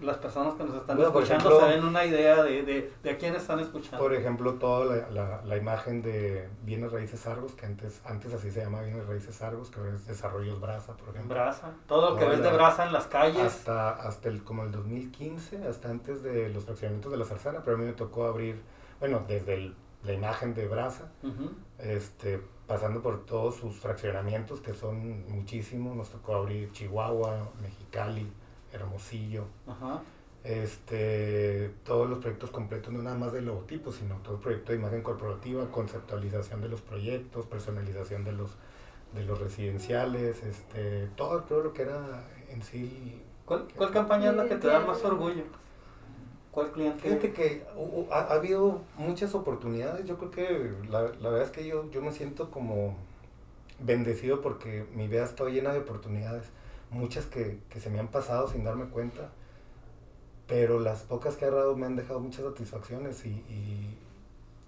las 0.00 0.18
personas 0.18 0.54
que 0.54 0.64
nos 0.64 0.74
están 0.76 0.96
Bueno, 0.96 1.10
escuchando 1.10 1.48
ejemplo- 1.50 1.60
se 1.68 1.74
den 1.74 1.84
una 1.84 2.04
idea 2.04 2.42
de, 2.42 2.62
de, 2.62 2.92
de 3.02 3.10
a 3.10 3.16
quién 3.18 3.34
están 3.34 3.60
escuchando. 3.60 3.98
Por 3.98 4.14
ejemplo, 4.14 4.54
toda 4.54 4.84
la, 4.96 5.10
la, 5.10 5.42
la 5.44 5.56
imagen 5.56 6.02
de 6.02 6.48
Bienes 6.62 6.92
Raíces 6.92 7.26
Argos, 7.26 7.52
que 7.54 7.66
antes, 7.66 8.00
antes 8.04 8.32
así 8.34 8.50
se 8.50 8.60
llamaba 8.64 8.84
Bienes 8.84 9.06
Raíces 9.06 9.40
Argos, 9.42 9.70
que 9.70 9.80
ahora 9.80 9.94
es 9.94 10.06
Desarrollos 10.06 10.60
Brasa, 10.60 10.96
por 10.96 11.08
ejemplo. 11.10 11.34
Brasa. 11.34 11.72
Todo 11.86 12.10
lo 12.10 12.16
que 12.16 12.24
ves 12.26 12.42
de 12.42 12.52
brasa 12.52 12.86
en 12.86 12.92
las 12.92 13.06
calles. 13.06 13.42
Hasta, 13.42 13.90
hasta 13.90 14.28
el, 14.28 14.42
como 14.44 14.64
el 14.64 14.72
2015, 14.72 15.66
hasta 15.68 15.88
antes 15.90 16.22
de 16.22 16.48
los 16.50 16.64
fraccionamientos 16.64 17.10
de 17.12 17.18
la 17.18 17.24
Zarzana, 17.24 17.60
pero 17.64 17.76
a 17.76 17.78
mí 17.80 17.84
me 17.86 17.92
tocó 17.92 18.24
abrir, 18.26 18.60
bueno, 19.00 19.24
desde 19.26 19.54
el- 19.54 19.74
la 20.04 20.12
imagen 20.12 20.52
de 20.52 20.68
Brasa, 20.68 21.10
Ujú. 21.22 21.50
este, 21.78 22.38
pasando 22.66 23.00
por 23.00 23.24
todos 23.24 23.54
sus 23.56 23.76
fraccionamientos, 23.80 24.60
que 24.60 24.74
son 24.74 25.24
muchísimos, 25.30 25.96
nos 25.96 26.10
tocó 26.10 26.34
abrir 26.34 26.70
Chihuahua, 26.72 27.48
Mexicali, 27.62 28.30
Hermosillo, 28.74 29.44
Ajá. 29.66 30.02
este, 30.42 31.70
todos 31.84 32.08
los 32.08 32.18
proyectos 32.18 32.50
completos, 32.50 32.92
no 32.92 33.02
nada 33.02 33.16
más 33.16 33.32
de 33.32 33.40
logotipos, 33.40 33.96
sino 33.96 34.16
todo 34.16 34.34
el 34.34 34.40
proyecto 34.40 34.72
de 34.72 34.78
imagen 34.78 35.02
corporativa, 35.02 35.70
conceptualización 35.70 36.60
de 36.60 36.68
los 36.68 36.80
proyectos, 36.82 37.46
personalización 37.46 38.24
de 38.24 38.32
los, 38.32 38.56
de 39.14 39.24
los 39.24 39.38
residenciales, 39.40 40.42
este, 40.42 41.06
todo, 41.16 41.42
todo 41.42 41.62
lo 41.62 41.72
que 41.72 41.82
era 41.82 42.24
en 42.50 42.62
sí. 42.62 43.22
¿Cuál, 43.46 43.66
cuál 43.76 43.90
campaña 43.90 44.30
es 44.30 44.36
la 44.36 44.46
que 44.46 44.56
te 44.56 44.66
da 44.66 44.80
más 44.80 45.02
orgullo? 45.04 45.44
¿Cuál 46.50 46.70
cliente? 46.70 47.02
Fíjate 47.02 47.32
que 47.32 47.66
ha, 48.10 48.18
ha 48.18 48.34
habido 48.34 48.82
muchas 48.96 49.34
oportunidades. 49.34 50.06
Yo 50.06 50.18
creo 50.18 50.30
que 50.30 50.72
la, 50.88 51.02
la 51.20 51.30
verdad 51.30 51.42
es 51.42 51.50
que 51.50 51.66
yo, 51.66 51.90
yo 51.90 52.00
me 52.00 52.12
siento 52.12 52.50
como 52.50 52.96
bendecido 53.80 54.40
porque 54.40 54.86
mi 54.94 55.08
vida 55.08 55.24
está 55.24 55.44
llena 55.46 55.72
de 55.72 55.80
oportunidades. 55.80 56.46
Muchas 56.94 57.26
que, 57.26 57.58
que 57.68 57.80
se 57.80 57.90
me 57.90 57.98
han 57.98 58.08
pasado 58.08 58.48
sin 58.48 58.62
darme 58.64 58.86
cuenta. 58.86 59.30
Pero 60.46 60.78
las 60.78 61.02
pocas 61.02 61.36
que 61.36 61.44
he 61.44 61.48
agarrado 61.48 61.76
me 61.76 61.86
han 61.86 61.96
dejado 61.96 62.20
muchas 62.20 62.44
satisfacciones. 62.44 63.24
Y, 63.26 63.30
y 63.30 63.98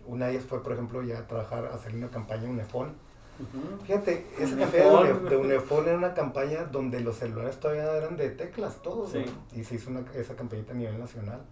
una 0.07 0.27
de 0.27 0.33
ellas 0.33 0.45
fue, 0.45 0.63
por 0.63 0.73
ejemplo, 0.73 1.03
ya 1.03 1.27
trabajar, 1.27 1.67
hacer 1.67 1.95
una 1.95 2.09
campaña 2.11 2.49
UNEFON. 2.49 2.89
Ujú. 3.39 3.85
Fíjate, 3.85 4.27
esa 4.39 4.55
Unefón. 4.55 4.81
campaña 4.81 5.05
de 5.05 5.13
Une- 5.21 5.29
de 5.31 5.37
UNEFON 5.37 5.87
era 5.89 5.99
una 5.99 6.15
campaña 6.15 6.65
donde 6.65 7.01
los 7.01 7.17
celulares 7.17 7.61
todavía 7.61 7.95
eran 7.97 8.17
de 8.17 8.31
teclas, 8.31 8.81
todos. 8.83 9.13
Sí. 9.13 9.25
¿no? 9.27 9.59
Y 9.61 9.65
se 9.65 9.75
hizo 9.75 9.91
una- 9.91 10.05
esa 10.15 10.35
campañita 10.35 10.73
a 10.73 10.77
nivel 10.77 10.99
nacional 10.99 11.43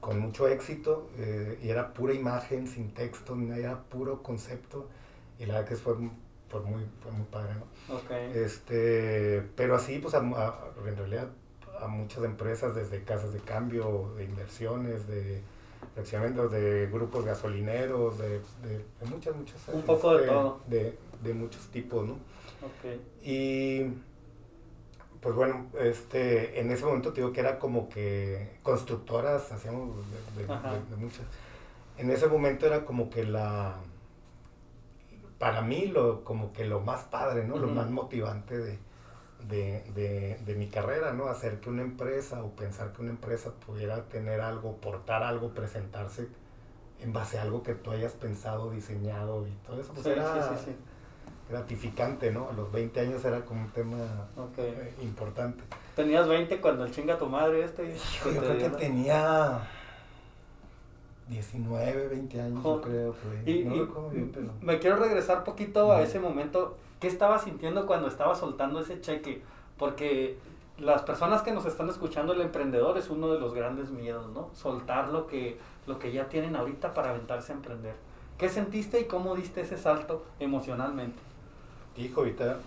con 0.00 0.18
mucho 0.20 0.46
éxito 0.48 1.08
eh, 1.16 1.58
y 1.62 1.68
era 1.68 1.92
pura 1.94 2.12
imagen, 2.14 2.66
sin 2.66 2.92
texto, 2.92 3.36
era 3.56 3.80
puro 3.84 4.22
concepto. 4.22 4.88
Y 5.38 5.46
la 5.46 5.54
verdad 5.54 5.68
que 5.68 5.76
fue, 5.76 5.94
fue, 6.48 6.60
muy, 6.60 6.84
fue 7.02 7.10
muy 7.12 7.24
padre, 7.26 7.54
¿no? 7.54 7.94
Ok. 7.96 8.10
Este, 8.34 9.42
pero 9.56 9.74
así, 9.76 9.98
pues 9.98 10.14
a- 10.14 10.18
a- 10.18 10.58
en 10.86 10.96
realidad 10.96 11.28
a 11.80 11.88
muchas 11.88 12.24
empresas, 12.24 12.74
desde 12.74 13.02
casas 13.02 13.32
de 13.32 13.40
cambio, 13.40 14.12
de 14.16 14.24
inversiones, 14.24 15.06
de 15.06 15.42
fraccionamientos, 15.94 16.50
de 16.52 16.88
grupos 16.92 17.24
gasolineros, 17.24 18.18
de, 18.18 18.28
de- 18.62 18.84
de 19.00 19.06
muchas, 19.10 19.34
muchas. 19.36 19.56
Un 19.68 19.82
poco 19.82 20.12
de 20.14 20.22
este, 20.22 20.28
todo. 20.32 20.60
De, 20.66 20.98
de 21.22 21.34
muchos 21.34 21.66
tipos, 21.68 22.06
¿no? 22.06 22.14
ok. 22.14 23.00
Y 23.22 23.82
pues 25.20 25.34
bueno, 25.34 25.66
este, 25.80 26.60
en 26.60 26.70
ese 26.70 26.84
momento 26.84 27.12
te 27.12 27.20
digo 27.20 27.32
que 27.32 27.40
era 27.40 27.58
como 27.58 27.88
que 27.88 28.58
constructoras, 28.62 29.50
hacíamos 29.52 29.96
de, 30.36 30.42
de- 30.42 30.48
de- 30.48 30.90
de 30.90 30.96
muchas. 30.96 31.22
En 31.98 32.10
ese 32.10 32.26
momento 32.28 32.66
era 32.66 32.84
como 32.84 33.10
que 33.10 33.24
la, 33.24 33.76
para 35.38 35.60
mí 35.60 35.86
lo, 35.86 36.24
como 36.24 36.52
que 36.52 36.64
lo 36.64 36.80
más 36.80 37.04
padre, 37.04 37.44
¿no? 37.44 37.58
Lo 37.58 37.68
más 37.68 37.90
motivante 37.90 38.56
de, 38.56 38.78
de, 39.48 39.82
de, 39.94 40.40
de 40.44 40.54
mi 40.54 40.68
carrera, 40.68 41.12
¿no? 41.12 41.28
Hacer 41.28 41.60
que 41.60 41.68
una 41.68 41.82
empresa 41.82 42.42
o 42.42 42.50
pensar 42.50 42.92
que 42.92 43.02
una 43.02 43.10
empresa 43.10 43.52
pudiera 43.66 44.04
tener 44.04 44.40
algo, 44.40 44.76
portar 44.76 45.22
algo, 45.22 45.50
presentarse 45.50 46.28
en 47.00 47.12
base 47.12 47.38
a 47.38 47.42
algo 47.42 47.62
que 47.62 47.74
tú 47.74 47.90
hayas 47.90 48.12
pensado, 48.12 48.70
diseñado 48.70 49.46
y 49.46 49.50
todo 49.66 49.80
eso, 49.80 49.92
pues 49.92 50.04
Sí, 50.04 50.10
era 50.10 50.48
sí, 50.56 50.64
sí, 50.64 50.76
gratificante, 51.48 52.30
¿no? 52.30 52.48
A 52.48 52.52
los 52.52 52.72
20 52.72 52.98
años 53.00 53.24
era 53.24 53.44
como 53.44 53.62
un 53.62 53.70
tema 53.70 53.98
eh, 54.56 54.94
importante. 55.02 55.62
Tenías 55.94 56.26
20 56.26 56.60
cuando 56.60 56.84
el 56.84 56.92
chinga 56.92 57.18
tu 57.18 57.26
madre 57.26 57.64
este. 57.64 57.94
Yo 58.24 58.30
te 58.30 58.38
creo 58.38 58.58
que 58.58 58.70
tenía 58.70 59.60
19, 61.28 62.08
20 62.08 62.40
años, 62.40 62.62
yo 62.62 62.80
creo. 62.80 63.14
ahí. 63.44 63.60
Y, 63.60 63.64
no 63.64 63.74
y 63.74 63.80
recuerdo 63.80 64.10
bien, 64.10 64.30
pero... 64.32 64.52
me 64.60 64.78
quiero 64.78 64.96
regresar 64.96 65.44
poquito 65.44 65.92
a 65.92 66.02
ese 66.02 66.20
momento. 66.20 66.76
¿Qué 67.00 67.08
estabas 67.08 67.44
sintiendo 67.44 67.86
cuando 67.86 68.08
estabas 68.08 68.38
soltando 68.38 68.80
ese 68.80 69.00
cheque? 69.00 69.42
Porque 69.76 70.38
las 70.78 71.02
personas 71.02 71.42
que 71.42 71.52
nos 71.52 71.66
están 71.66 71.88
escuchando, 71.88 72.32
el 72.32 72.40
emprendedor 72.40 72.96
es 72.96 73.10
uno 73.10 73.32
de 73.32 73.40
los 73.40 73.54
grandes 73.54 73.90
miedos, 73.90 74.28
¿no? 74.32 74.50
Soltar 74.54 75.08
lo 75.08 75.26
que, 75.26 75.58
lo 75.86 75.98
que 75.98 76.12
ya 76.12 76.28
tienen 76.28 76.54
ahorita 76.54 76.94
para 76.94 77.10
aventarse 77.10 77.52
a 77.52 77.56
emprender. 77.56 77.94
¿Qué 78.38 78.48
sentiste 78.48 79.00
y 79.00 79.04
cómo 79.04 79.34
diste 79.34 79.62
ese 79.62 79.78
salto 79.78 80.24
emocionalmente? 80.38 81.18
Hijo, 81.96 82.20
ahorita 82.20 82.58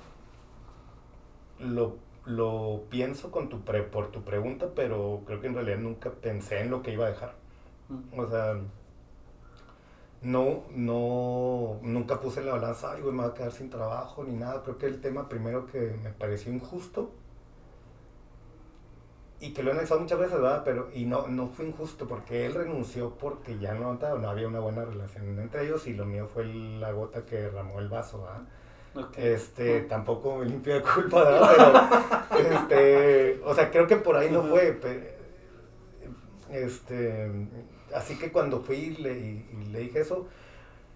lo, 1.59 1.97
lo 2.25 2.83
pienso 2.89 3.31
con 3.31 3.49
tu 3.49 3.61
pre, 3.61 3.83
por 3.83 4.07
tu 4.07 4.23
pregunta, 4.23 4.69
pero 4.75 5.21
creo 5.25 5.41
que 5.41 5.47
en 5.47 5.53
realidad 5.53 5.77
nunca 5.77 6.09
pensé 6.09 6.61
en 6.61 6.71
lo 6.71 6.81
que 6.81 6.93
iba 6.93 7.05
a 7.05 7.09
dejar. 7.09 7.38
O 8.17 8.27
sea, 8.27 8.57
no, 10.21 10.63
no, 10.75 11.79
nunca 11.81 12.19
puse 12.19 12.41
en 12.41 12.47
la 12.47 12.53
balanza, 12.53 12.91
ay, 12.91 13.01
güey, 13.01 13.13
me 13.13 13.21
voy 13.23 13.31
a 13.31 13.33
quedar 13.33 13.51
sin 13.51 13.69
trabajo 13.69 14.23
ni 14.23 14.35
nada. 14.35 14.61
Creo 14.63 14.77
que 14.77 14.85
el 14.87 14.99
tema 15.01 15.29
primero 15.29 15.65
que 15.65 15.97
me 16.03 16.09
pareció 16.11 16.51
injusto 16.51 17.11
y 19.41 19.53
que 19.53 19.63
lo 19.63 19.69
he 19.69 19.71
analizado 19.71 20.01
muchas 20.01 20.19
veces, 20.19 20.33
¿verdad? 20.35 20.63
Pero, 20.65 20.89
y 20.93 21.05
no, 21.05 21.27
no 21.27 21.47
fue 21.47 21.65
injusto 21.67 22.07
porque 22.07 22.45
él 22.45 22.53
renunció 22.55 23.11
porque 23.17 23.57
ya 23.57 23.73
no, 23.73 23.93
no 23.93 24.29
había 24.29 24.47
una 24.47 24.59
buena 24.59 24.83
relación 24.83 25.39
entre 25.39 25.63
ellos 25.65 25.87
y 25.87 25.93
lo 25.93 26.05
mío 26.05 26.27
fue 26.27 26.43
la 26.45 26.91
gota 26.91 27.25
que 27.25 27.37
derramó 27.37 27.79
el 27.79 27.87
vaso, 27.87 28.21
¿verdad? 28.23 28.41
Este, 29.15 29.81
tampoco 29.83 30.37
me 30.37 30.45
limpio 30.45 30.75
de 30.75 30.81
culpa, 30.83 31.23
¿verdad? 31.23 31.89
Pero, 32.29 32.49
este, 32.55 33.41
o 33.45 33.55
sea, 33.55 33.71
creo 33.71 33.87
que 33.87 33.97
por 33.97 34.17
ahí 34.17 34.29
no 34.31 34.43
fue. 34.43 34.73
pe- 34.73 35.15
Este, 36.51 37.29
así 37.95 38.17
que 38.17 38.31
cuando 38.31 38.61
fui 38.61 38.75
y 38.77 38.95
le, 38.97 39.13
y- 39.19 39.49
y 39.61 39.65
le 39.71 39.79
dije 39.79 40.01
eso, 40.01 40.27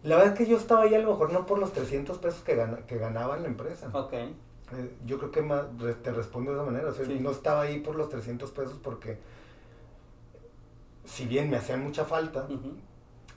la 0.04 0.18
verdad 0.18 0.34
es 0.34 0.38
que 0.40 0.46
yo 0.48 0.58
estaba 0.58 0.84
ahí 0.84 0.94
a 0.96 1.00
lo 1.00 1.12
mejor 1.12 1.32
no 1.32 1.46
por 1.46 1.60
los 1.60 1.72
300 1.74 2.18
pesos 2.18 2.42
que, 2.44 2.56
gana- 2.56 2.86
que 2.88 2.98
ganaba 2.98 3.38
en 3.38 3.44
la 3.44 3.48
empresa. 3.50 3.90
Ok. 3.94 4.14
Eh, 4.14 4.36
yo 5.06 5.18
creo 5.20 5.32
que 5.32 5.42
más, 5.42 5.66
te 6.02 6.12
respondo 6.12 6.52
de 6.52 6.58
esa 6.58 6.66
manera. 6.66 6.90
o 6.90 6.94
sea, 6.94 7.06
Sí. 7.06 7.20
No 7.20 7.32
estaba 7.32 7.62
ahí 7.62 7.80
por 7.80 7.96
los 7.96 8.10
300 8.10 8.52
pesos 8.52 8.80
porque, 8.84 9.18
si 11.06 11.26
bien 11.26 11.50
me 11.50 11.58
hacían 11.58 11.84
mucha 11.84 12.06
falta, 12.06 12.48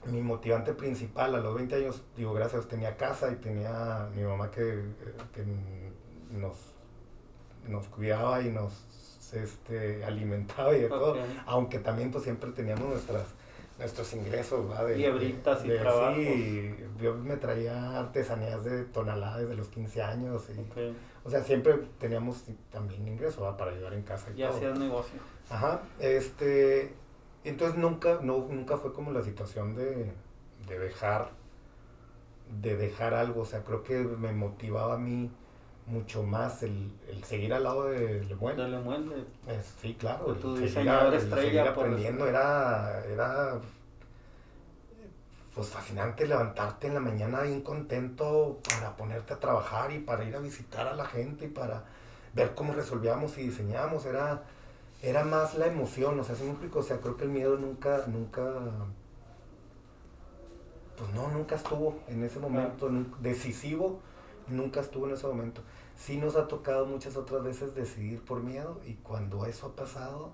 mi 0.05 0.21
motivante 0.21 0.73
principal 0.73 1.35
a 1.35 1.39
los 1.39 1.53
20 1.55 1.75
años, 1.75 2.01
digo, 2.15 2.33
gracias, 2.33 2.67
tenía 2.67 2.95
casa 2.95 3.31
y 3.31 3.35
tenía 3.35 4.07
mi 4.15 4.23
mamá 4.23 4.49
que, 4.51 4.83
que 5.33 5.43
nos, 6.37 6.55
nos 7.67 7.87
cuidaba 7.87 8.41
y 8.41 8.49
nos 8.51 8.73
este, 9.33 10.05
alimentaba 10.05 10.75
y 10.75 10.81
de 10.81 10.87
todo. 10.87 11.15
Aunque 11.45 11.79
también 11.79 12.09
pues 12.11 12.23
siempre 12.23 12.51
teníamos 12.51 12.87
nuestras 12.87 13.25
nuestros 13.77 14.13
ingresos, 14.13 14.69
¿va? 14.71 14.83
De, 14.83 14.95
Liebritas 14.97 15.63
y 15.65 15.69
de- 15.69 15.77
trabajos. 15.79 16.15
Sí, 16.17 16.75
yo 16.99 17.15
me 17.15 17.37
traía 17.37 17.99
artesanías 17.99 18.63
de 18.63 18.85
tonalá 18.85 19.37
desde 19.37 19.55
los 19.55 19.67
15 19.69 20.01
años. 20.01 20.45
Y. 20.49 20.59
O 21.23 21.29
sea, 21.29 21.43
siempre 21.43 21.73
teníamos 21.99 22.45
también 22.71 23.07
ingresos 23.07 23.43
¿va? 23.43 23.57
para 23.57 23.71
ayudar 23.71 23.93
en 23.93 24.01
casa 24.03 24.31
y 24.33 24.37
Ya 24.37 24.47
todo. 24.47 24.57
hacías 24.57 24.79
negocio. 24.79 25.19
Ajá, 25.49 25.81
este, 25.99 26.93
entonces 27.43 27.77
nunca, 27.77 28.19
no, 28.21 28.47
nunca 28.49 28.77
fue 28.77 28.93
como 28.93 29.11
la 29.11 29.21
situación 29.21 29.75
de, 29.75 30.11
de 30.67 30.79
dejar, 30.79 31.29
de 32.61 32.75
dejar 32.77 33.13
algo, 33.13 33.41
o 33.41 33.45
sea, 33.45 33.63
creo 33.63 33.83
que 33.83 33.97
me 33.99 34.31
motivaba 34.33 34.95
a 34.95 34.97
mí 34.97 35.29
mucho 35.87 36.23
más 36.23 36.63
el, 36.63 36.91
el 37.09 37.23
seguir 37.23 37.53
al 37.53 37.63
lado 37.63 37.85
de 37.85 38.19
Eh, 39.47 39.61
sí, 39.81 39.95
claro, 39.99 40.33
de 40.33 40.41
tu 40.41 40.49
el 40.49 40.55
seguir, 40.55 40.67
diseñador 40.67 41.13
el 41.13 41.19
estrella, 41.19 41.43
seguir 41.43 41.61
aprendiendo 41.61 42.27
era, 42.27 43.03
era, 43.05 43.59
pues 45.55 45.69
fascinante 45.69 46.27
levantarte 46.27 46.87
en 46.87 46.93
la 46.93 46.99
mañana 46.99 47.41
bien 47.41 47.61
contento 47.61 48.59
para 48.69 48.95
ponerte 48.95 49.33
a 49.33 49.39
trabajar 49.39 49.91
y 49.91 49.99
para 49.99 50.23
ir 50.23 50.35
a 50.35 50.39
visitar 50.39 50.87
a 50.87 50.93
la 50.95 51.05
gente 51.05 51.45
y 51.45 51.49
para 51.49 51.83
ver 52.33 52.53
cómo 52.53 52.73
resolvíamos 52.73 53.37
y 53.39 53.43
diseñábamos, 53.43 54.05
era, 54.05 54.43
era 55.01 55.23
más 55.23 55.55
la 55.55 55.65
emoción, 55.67 56.19
o 56.19 56.23
sea, 56.23 56.35
¿sí 56.35 56.43
me 56.43 56.51
explico? 56.51 56.79
O 56.79 56.83
sea, 56.83 56.97
creo 56.97 57.17
que 57.17 57.23
el 57.23 57.31
miedo 57.31 57.57
nunca, 57.57 58.03
nunca, 58.07 58.43
pues 60.97 61.11
no, 61.13 61.29
nunca 61.29 61.55
estuvo 61.55 61.99
en 62.07 62.23
ese 62.23 62.39
momento, 62.39 62.89
nun- 62.89 63.13
decisivo, 63.19 63.99
nunca 64.47 64.81
estuvo 64.81 65.07
en 65.07 65.13
ese 65.13 65.27
momento. 65.27 65.61
Sí 65.97 66.17
nos 66.17 66.35
ha 66.37 66.47
tocado 66.47 66.85
muchas 66.85 67.17
otras 67.17 67.43
veces 67.43 67.73
decidir 67.75 68.23
por 68.23 68.41
miedo 68.43 68.79
y 68.85 68.93
cuando 68.95 69.45
eso 69.45 69.65
ha 69.67 69.75
pasado, 69.75 70.29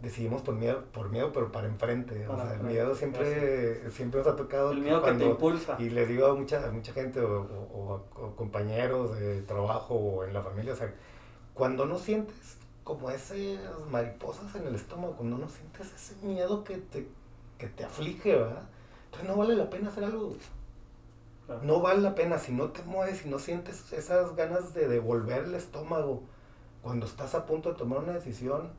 decidimos 0.00 0.42
por 0.42 0.54
miedo, 0.54 0.84
por 0.92 1.08
miedo, 1.10 1.32
pero 1.32 1.50
para 1.50 1.66
enfrente. 1.66 2.26
o 2.28 2.30
Para 2.30 2.44
sea, 2.50 2.54
el 2.54 2.62
miedo 2.62 2.94
siempre, 2.94 3.90
siempre 3.90 4.20
nos 4.20 4.28
ha 4.28 4.36
tocado. 4.36 4.70
El 4.70 4.78
miedo 4.80 5.02
que 5.02 5.10
te 5.10 5.16
cuando- 5.16 5.30
impulsa. 5.32 5.76
y 5.80 5.90
le 5.90 6.06
digo 6.06 6.26
a 6.26 6.34
mucha, 6.34 6.66
a 6.66 6.70
mucha 6.70 6.92
gente 6.92 7.20
o, 7.20 7.42
o- 7.42 8.02
o- 8.16 8.24
o 8.26 8.36
compañeros 8.36 9.18
de 9.18 9.42
trabajo 9.42 9.94
o 9.96 10.24
en 10.24 10.32
la 10.32 10.42
familia, 10.42 10.72
o 10.72 10.76
sea, 10.76 10.94
cuando 11.54 11.86
no 11.86 11.98
sientes 11.98 12.58
como 12.84 13.10
esas 13.10 13.36
mariposas 13.90 14.54
en 14.54 14.66
el 14.66 14.74
estómago, 14.76 15.14
cuando 15.16 15.38
no 15.38 15.48
sientes 15.48 15.92
ese 15.92 16.14
miedo 16.24 16.62
que 16.64 16.76
te, 16.76 17.08
que 17.58 17.66
te 17.68 17.84
aflige, 17.84 18.36
¿verdad? 18.36 18.62
Entonces 19.06 19.28
no 19.28 19.36
vale 19.36 19.56
la 19.56 19.70
pena 19.70 19.88
hacer 19.88 20.04
algo. 20.04 20.34
Claro. 21.46 21.60
No 21.62 21.80
vale 21.80 22.00
la 22.00 22.14
pena 22.14 22.38
si 22.38 22.52
no 22.52 22.70
te 22.70 22.82
mueves, 22.84 23.18
si 23.18 23.28
no 23.28 23.38
sientes 23.38 23.92
esas 23.92 24.34
ganas 24.34 24.72
de 24.74 24.88
devolver 24.88 25.44
el 25.44 25.54
estómago 25.54 26.22
cuando 26.82 27.06
estás 27.06 27.34
a 27.34 27.44
punto 27.46 27.70
de 27.72 27.78
tomar 27.78 28.00
una 28.00 28.12
decisión 28.12 28.70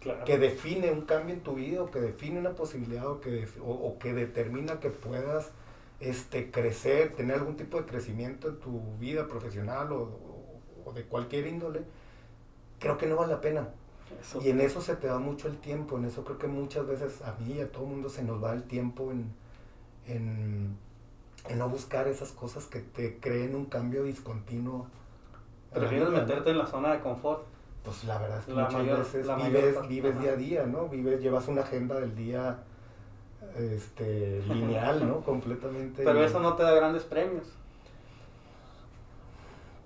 Claro. 0.00 0.24
que 0.26 0.36
define 0.38 0.90
un 0.92 1.02
cambio 1.02 1.34
en 1.34 1.40
tu 1.42 1.54
vida 1.54 1.82
o 1.82 1.90
que 1.90 1.98
define 2.00 2.38
una 2.38 2.50
posibilidad 2.54 3.06
o 3.06 3.20
que, 3.22 3.48
o, 3.64 3.70
o 3.72 3.98
que 3.98 4.12
determina 4.12 4.78
que 4.78 4.90
puedas 4.90 5.50
este, 6.00 6.50
crecer, 6.50 7.14
tener 7.14 7.36
algún 7.38 7.56
tipo 7.56 7.78
de 7.80 7.86
crecimiento 7.86 8.48
en 8.48 8.60
tu 8.60 8.82
vida 8.98 9.26
profesional 9.28 9.92
o, 9.92 10.02
o- 10.02 10.60
o 10.90 10.92
de 10.92 11.04
cualquier 11.04 11.46
índole, 11.46 11.80
creo 12.80 12.98
que 12.98 13.06
no 13.06 13.16
vale 13.16 13.32
la 13.32 13.40
pena. 13.40 13.68
Eso. 14.20 14.42
Y 14.42 14.50
en 14.50 14.60
eso 14.60 14.82
se 14.82 14.96
te 14.96 15.08
va 15.08 15.18
mucho 15.18 15.48
el 15.48 15.56
tiempo, 15.58 15.96
en 15.96 16.04
eso 16.04 16.22
creo 16.24 16.36
que 16.38 16.48
muchas 16.48 16.86
veces 16.86 17.22
a 17.22 17.34
mí 17.40 17.54
y 17.54 17.60
a 17.62 17.72
todo 17.72 17.84
el 17.84 17.90
mundo 17.90 18.10
se 18.10 18.22
nos 18.22 18.42
va 18.44 18.52
el 18.52 18.64
tiempo 18.64 19.10
en, 19.10 19.32
en, 20.06 20.76
en 21.48 21.58
no 21.58 21.68
buscar 21.68 22.08
esas 22.08 22.30
cosas 22.32 22.66
que 22.66 22.80
te 22.80 23.18
creen 23.18 23.54
un 23.54 23.66
cambio 23.66 24.04
discontinuo. 24.04 24.86
Prefieres 25.72 26.08
meterte 26.10 26.50
en 26.50 26.58
la 26.58 26.66
zona 26.66 26.92
de 26.92 27.00
confort. 27.00 27.44
pues 27.84 28.04
la 28.04 28.16
verdad 28.18 28.38
es 28.38 28.44
que 28.46 28.52
La 28.54 28.62
muchas 28.64 28.80
mayor- 28.80 28.98
veces 28.98 29.26
la 29.26 29.36
vives, 29.36 29.88
vives 29.88 30.20
día 30.20 30.32
a 30.32 30.36
día, 30.36 30.66
¿no? 30.66 30.88
Vives, 30.88 31.20
llevas 31.20 31.48
una 31.48 31.62
agenda 31.62 32.00
del 32.00 32.14
día 32.16 32.58
este, 33.58 34.40
lineal, 34.48 35.06
¿no? 35.06 35.20
Completamente. 35.24 36.02
Pero 36.02 36.24
eso 36.24 36.40
no 36.40 36.54
te 36.54 36.62
da 36.62 36.72
grandes 36.72 37.02
premios. 37.02 37.46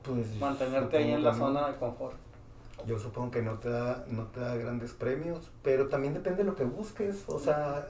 pues, 0.04 0.36
Mantenerte 0.38 0.96
ahí 0.96 1.10
en 1.12 1.24
la 1.24 1.32
no. 1.32 1.38
zona 1.38 1.68
de 1.68 1.76
confort. 1.76 2.14
Yo 2.86 2.98
supongo 2.98 3.32
que 3.32 3.42
no 3.42 3.54
te 3.58 3.68
da, 3.68 4.04
no 4.08 4.24
te 4.26 4.38
da 4.40 4.54
grandes 4.54 4.92
premios, 4.92 5.50
pero 5.64 5.88
también 5.88 6.14
depende 6.14 6.44
de 6.44 6.50
lo 6.50 6.54
que 6.54 6.64
busques. 6.64 7.24
O 7.26 7.38
sea, 7.40 7.88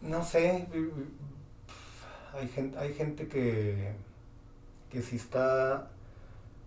no 0.00 0.24
sé, 0.24 0.66
hay 2.36 2.48
gente, 2.48 2.78
hay 2.78 2.94
gente 2.94 3.28
que, 3.28 3.92
que 4.90 5.02
sí 5.02 5.16
está 5.16 5.88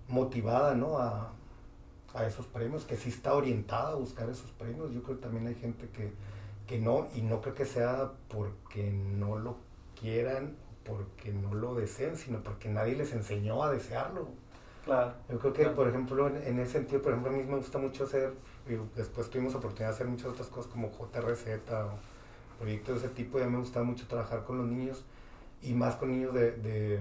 motivada, 0.08 0.76
¿no? 0.76 0.98
A, 1.00 1.34
a 2.14 2.26
esos 2.26 2.48
premios, 2.48 2.86
que 2.86 2.98
sí 2.98 3.10
está 3.10 3.34
orientada 3.36 3.92
a 3.92 3.96
buscar 3.96 4.30
esos 4.30 4.52
premios. 4.52 4.92
Yo 4.94 5.04
creo 5.04 5.18
que 5.18 5.24
también 5.24 5.48
hay 5.48 5.56
gente 5.56 5.90
que, 5.90 6.12
que 6.68 6.80
no, 6.80 7.08
y 7.16 7.22
no 7.22 7.42
creo 7.42 7.56
que 7.56 7.66
sea 7.66 8.12
porque 8.30 8.92
no 8.92 9.38
lo 9.38 9.58
quieran, 10.00 10.56
porque 10.86 11.32
no 11.32 11.54
lo 11.54 11.76
deseen, 11.76 12.18
sino 12.18 12.42
porque 12.44 12.70
nadie 12.70 12.96
les 12.96 13.14
enseñó 13.14 13.64
a 13.64 13.72
desearlo. 13.72 14.30
Claro. 14.86 15.14
Yo 15.30 15.40
creo 15.40 15.54
que, 15.54 15.62
Claro. 15.62 15.76
por 15.76 15.88
ejemplo, 15.88 16.28
en, 16.28 16.38
en 16.38 16.60
ese 16.60 16.74
sentido, 16.74 17.02
por 17.02 17.12
ejemplo, 17.12 17.32
a 17.32 17.36
mí 17.36 17.44
me 17.44 17.58
gusta 17.58 17.78
mucho 17.78 18.06
hacer, 18.06 18.34
y 18.68 18.74
después 18.98 19.30
tuvimos 19.30 19.54
oportunidad 19.56 19.90
de 19.90 19.96
hacer 19.96 20.08
muchas 20.08 20.28
otras 20.28 20.48
cosas 20.48 20.72
como 20.72 20.90
JRZ 20.92 21.48
o 21.72 22.00
proyectos 22.60 23.02
de 23.02 23.08
ese 23.08 23.16
tipo, 23.16 23.40
y 23.40 23.44
a 23.44 23.46
mí 23.46 23.52
me 23.52 23.60
gusta 23.60 23.84
mucho 23.84 24.08
trabajar 24.08 24.44
con 24.46 24.58
los 24.58 24.68
niños, 24.68 25.06
y 25.62 25.74
más 25.74 25.96
con 25.96 26.10
niños 26.12 26.34
de, 26.34 26.52
de- 26.52 27.00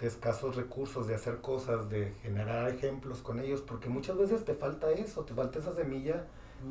de 0.00 0.06
escasos 0.06 0.56
recursos, 0.56 1.06
de 1.06 1.14
hacer 1.14 1.42
cosas, 1.42 1.90
de 1.90 2.14
generar 2.22 2.70
ejemplos 2.70 3.18
con 3.18 3.38
ellos, 3.38 3.60
porque 3.60 3.90
muchas 3.90 4.16
veces 4.16 4.44
te 4.46 4.54
falta 4.54 4.90
eso, 4.90 5.24
te 5.24 5.34
falta 5.34 5.58
esa 5.58 5.74
semilla 5.74 6.24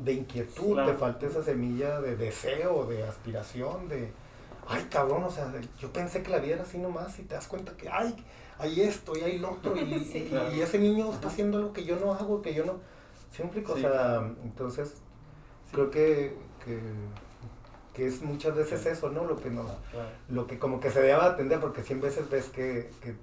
de 0.04 0.12
inquietud, 0.14 0.72
Claro. 0.72 0.90
te 0.92 0.98
falta 0.98 1.26
esa 1.26 1.42
semilla 1.44 2.00
de 2.00 2.16
deseo, 2.16 2.86
de 2.86 3.04
aspiración, 3.04 3.88
de, 3.88 4.10
ay 4.66 4.84
cabrón, 4.90 5.22
o 5.24 5.30
sea, 5.30 5.52
yo 5.78 5.92
pensé 5.92 6.22
que 6.24 6.30
la 6.30 6.38
vida 6.38 6.54
era 6.54 6.62
así 6.64 6.78
nomás 6.78 7.18
y 7.20 7.22
te 7.22 7.34
das 7.34 7.46
cuenta 7.46 7.76
que, 7.76 7.88
ay, 7.88 8.16
hay 8.58 8.80
esto 8.80 9.16
y 9.16 9.20
hay 9.20 9.38
lo 9.38 9.52
otro, 9.52 9.76
y, 9.76 9.98
Sí. 10.04 10.18
y- 10.18 10.28
Claro. 10.30 10.52
y 10.52 10.60
ese 10.60 10.80
niño 10.80 11.12
está 11.12 11.28
haciendo 11.28 11.58
algo 11.58 11.72
que 11.72 11.84
yo 11.84 12.00
no 12.00 12.12
hago, 12.12 12.42
que 12.42 12.52
yo 12.52 12.64
no, 12.64 12.80
siempre, 13.30 13.64
o 13.64 13.74
Sí. 13.76 13.82
sea, 13.82 14.28
entonces, 14.42 14.94
creo 15.70 15.88
que, 15.90 16.36
que, 16.64 16.80
que 18.00 18.06
es 18.06 18.22
muchas 18.22 18.54
veces 18.56 18.86
eso, 18.86 19.10
¿no? 19.10 19.24
Lo 19.26 19.36
que 19.36 19.50
no, 19.50 19.64
Claro. 19.90 20.08
lo 20.30 20.46
que 20.46 20.58
como 20.58 20.80
que 20.80 20.90
se 20.90 21.00
debe 21.02 21.12
atender, 21.12 21.60
porque 21.60 21.82
100 21.82 22.00
veces 22.00 22.30
ves 22.30 22.46
que, 22.46 22.90
que, 23.02 23.14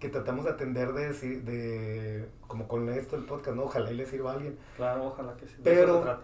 que 0.00 0.08
tratamos 0.08 0.46
de 0.46 0.52
atender 0.52 0.94
de, 0.94 1.12
decir- 1.12 1.42
de, 1.42 2.30
como 2.48 2.66
con 2.66 2.88
esto 2.88 3.14
el 3.14 3.24
podcast, 3.24 3.54
¿no? 3.54 3.64
Ojalá 3.64 3.90
y 3.92 3.96
le 3.96 4.06
sirva 4.06 4.30
a 4.30 4.34
alguien, 4.36 4.58
Claro, 4.78 5.08
ojalá 5.08 5.36
que 5.36 5.46
sí. 5.46 5.56
Pero- 5.62 6.00
trata. 6.00 6.22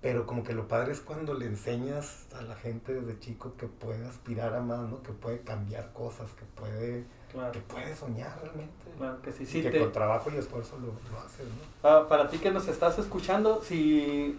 pero 0.00 0.26
como 0.26 0.44
que 0.44 0.52
lo 0.54 0.68
padre 0.68 0.92
es 0.92 1.00
cuando 1.00 1.34
le 1.34 1.46
enseñas 1.46 2.26
a 2.32 2.42
la 2.42 2.54
gente 2.54 2.94
desde 2.94 3.18
chico 3.18 3.54
que 3.58 3.66
puede 3.66 4.06
aspirar 4.06 4.54
a 4.54 4.60
más, 4.60 4.88
¿no? 4.88 5.02
Que 5.02 5.10
puede 5.10 5.40
cambiar 5.40 5.92
cosas, 5.92 6.30
que 6.38 6.44
puede, 6.60 7.04
Claro, 7.32 7.50
que 7.50 7.58
puede 7.62 7.96
soñar 7.96 8.38
realmente. 8.40 8.72
claro 8.96 9.20
que 9.22 9.32
sí. 9.32 9.44
Sí, 9.44 9.60
que 9.60 9.70
te- 9.72 9.80
con 9.80 9.90
trabajo 9.90 10.30
y 10.32 10.36
esfuerzo 10.36 10.78
lo, 10.78 10.86
lo 11.10 11.18
haces, 11.18 11.46
¿no? 11.48 11.88
Ah, 11.90 12.06
para 12.08 12.28
ti 12.28 12.38
que 12.38 12.52
nos 12.52 12.68
estás 12.68 12.96
escuchando, 13.00 13.60
si- 13.60 14.38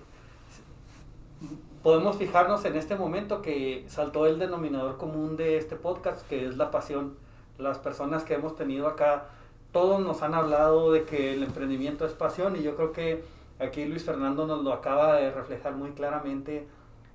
podemos 1.84 2.18
fijarnos 2.18 2.66
en 2.66 2.76
este 2.76 2.96
momento 2.96 3.42
que 3.42 3.86
saltó 3.88 4.26
el 4.26 4.40
denominador 4.40 4.98
común 4.98 5.38
de 5.38 5.58
este 5.58 5.76
podcast, 5.76 6.28
que 6.28 6.46
es 6.46 6.58
la 6.58 6.72
pasión. 6.72 7.16
Las 7.58 7.78
personas 7.78 8.24
que 8.24 8.34
hemos 8.34 8.56
tenido 8.56 8.88
acá, 8.88 9.26
todos 9.72 10.02
nos 10.02 10.22
han 10.22 10.34
hablado 10.34 10.92
de 10.92 11.04
que 11.04 11.34
el 11.34 11.44
emprendimiento 11.44 12.06
es 12.06 12.14
pasión 12.14 12.56
y 12.56 12.64
yo 12.64 12.76
creo 12.76 12.92
que 12.92 13.24
aquí 13.60 13.86
Luis 13.86 14.04
Fernando 14.04 14.48
nos 14.48 14.64
lo 14.64 14.74
acaba 14.74 15.16
de 15.16 15.32
reflejar 15.32 15.76
muy 15.76 15.92
claramente 15.92 16.68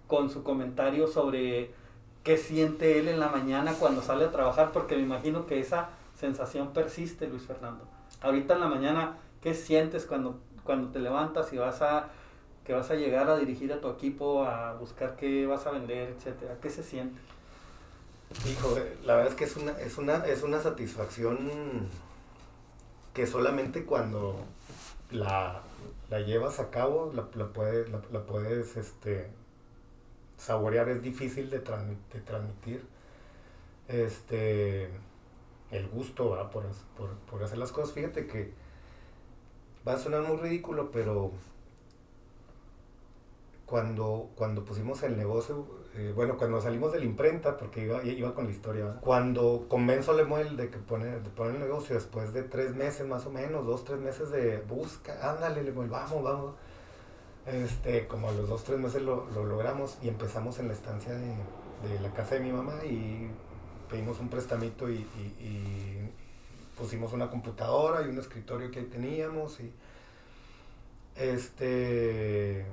con 0.07 0.31
su 0.31 0.43
comentario 0.43 1.09
sobre 1.09 1.71
qué 2.23 2.37
siente 2.37 2.99
él 2.99 3.09
en 3.09 3.21
la 3.21 3.29
mañana 3.29 3.75
cuando 3.79 4.03
sale 4.03 4.27
a 4.27 4.31
trabajar, 4.31 4.71
porque 4.73 4.97
me 4.97 5.03
imagino 5.03 5.47
que 5.47 5.61
esa 5.61 5.91
sensación 6.15 6.69
persiste, 6.69 7.27
Luis 7.27 7.43
Fernando. 7.43 7.85
Ahorita 8.23 8.55
en 8.55 8.61
la 8.61 8.69
mañana, 8.69 9.17
¿qué 9.43 9.55
sientes 9.55 10.07
cuando, 10.07 10.39
cuando 10.65 10.89
te 10.89 11.01
levantas 11.01 11.53
y 11.53 11.59
vas 11.59 11.83
a 11.83 12.09
que 12.65 12.73
vas 12.73 12.91
a 12.91 12.95
llegar 12.95 13.29
a 13.29 13.37
dirigir 13.37 13.73
a 13.73 13.81
tu 13.81 13.89
equipo, 13.89 14.45
a 14.45 14.73
buscar 14.75 15.17
qué 15.17 15.47
vas 15.47 15.67
a 15.67 15.71
vender, 15.71 16.11
etcétera? 16.11 16.57
¿Qué 16.61 16.71
se 16.71 16.83
siente? 16.83 17.21
Hijo, 18.51 18.77
la 19.05 19.17
verdad 19.17 19.33
es 19.33 19.39
que 19.39 19.45
es 19.45 19.57
una, 19.57 19.73
es 19.73 19.99
una, 19.99 20.27
es 20.27 20.43
una 20.43 20.61
satisfacción 20.61 21.89
que 23.13 23.27
solamente 23.27 23.85
cuando 23.85 24.37
la, 25.11 25.61
la 26.11 26.21
llevas 26.21 26.59
a 26.59 26.71
cabo 26.71 27.13
la, 27.15 27.29
la 27.35 27.53
puedes, 27.53 27.89
la, 27.91 28.01
puedes 28.27 28.77
este, 28.77 29.29
saborear, 30.37 30.89
es 30.89 31.03
difícil 31.03 31.51
de, 31.51 31.59
de 31.59 32.21
transmitir. 32.21 32.85
Este, 33.87 34.91
el 35.71 35.89
gusto. 35.89 36.49
Por, 36.51 36.65
por, 36.97 37.11
por 37.31 37.43
hacer 37.43 37.59
las 37.59 37.73
cosas. 37.73 37.95
Fíjate 37.95 38.27
que 38.27 38.53
va 39.87 39.95
a 39.95 39.99
sonar 39.99 40.23
muy 40.23 40.37
ridículo, 40.37 40.91
pero 40.91 41.33
cuando, 43.75 44.31
cuando 44.37 44.65
pusimos 44.65 45.03
el 45.03 45.17
negocio, 45.17 45.67
eh, 45.97 46.13
bueno, 46.15 46.37
cuando 46.37 46.61
salimos 46.61 46.93
de 46.93 47.01
la 47.01 47.07
imprenta, 47.07 47.57
porque 47.57 47.83
iba, 47.83 48.05
iba 48.05 48.33
con 48.33 48.45
la 48.45 48.53
historia, 48.53 48.85
¿verdad? 48.85 49.01
cuando 49.01 49.67
convenzo 49.69 50.13
a 50.13 50.15
Lemuel 50.15 50.57
de 50.57 50.71
que 50.71 50.79
pone, 50.79 51.07
de 51.07 51.29
poner 51.31 51.57
el 51.57 51.61
negocio, 51.63 51.97
después 51.97 52.33
de 52.33 52.45
tres 52.45 52.77
meses 52.77 53.05
más 53.05 53.27
o 53.27 53.31
menos, 53.31 53.67
dos, 53.67 53.83
tres 53.85 53.99
meses 53.99 54.31
de 54.31 54.59
busca, 54.61 55.29
ándale 55.29 55.65
Lemuel, 55.65 55.89
vamos, 55.89 56.23
vamos. 56.23 56.55
Este, 57.47 58.07
como 58.07 58.29
a 58.29 58.33
los 58.33 58.49
dos, 58.49 58.63
tres 58.63 58.79
meses 58.79 59.03
lo, 59.03 59.29
lo 59.35 59.45
logramos 59.45 59.99
y 60.05 60.07
empezamos 60.09 60.61
en 60.61 60.69
la 60.69 60.75
estancia 60.75 61.13
de, 61.13 61.35
de 61.89 61.99
la 62.01 62.13
casa 62.13 62.37
de 62.37 62.43
mi 62.43 62.53
mamá 62.53 62.77
y 62.85 63.29
pedimos 63.91 64.21
un 64.21 64.29
prestamito 64.29 64.89
y, 64.89 64.99
y- 64.99 65.35
y 65.45 66.13
pusimos 66.79 67.13
una 67.13 67.29
computadora 67.29 68.03
y 68.03 68.09
un 68.09 68.19
escritorio 68.21 68.71
que 68.71 68.83
teníamos 68.83 69.59
y 69.59 69.73
este 71.17 72.67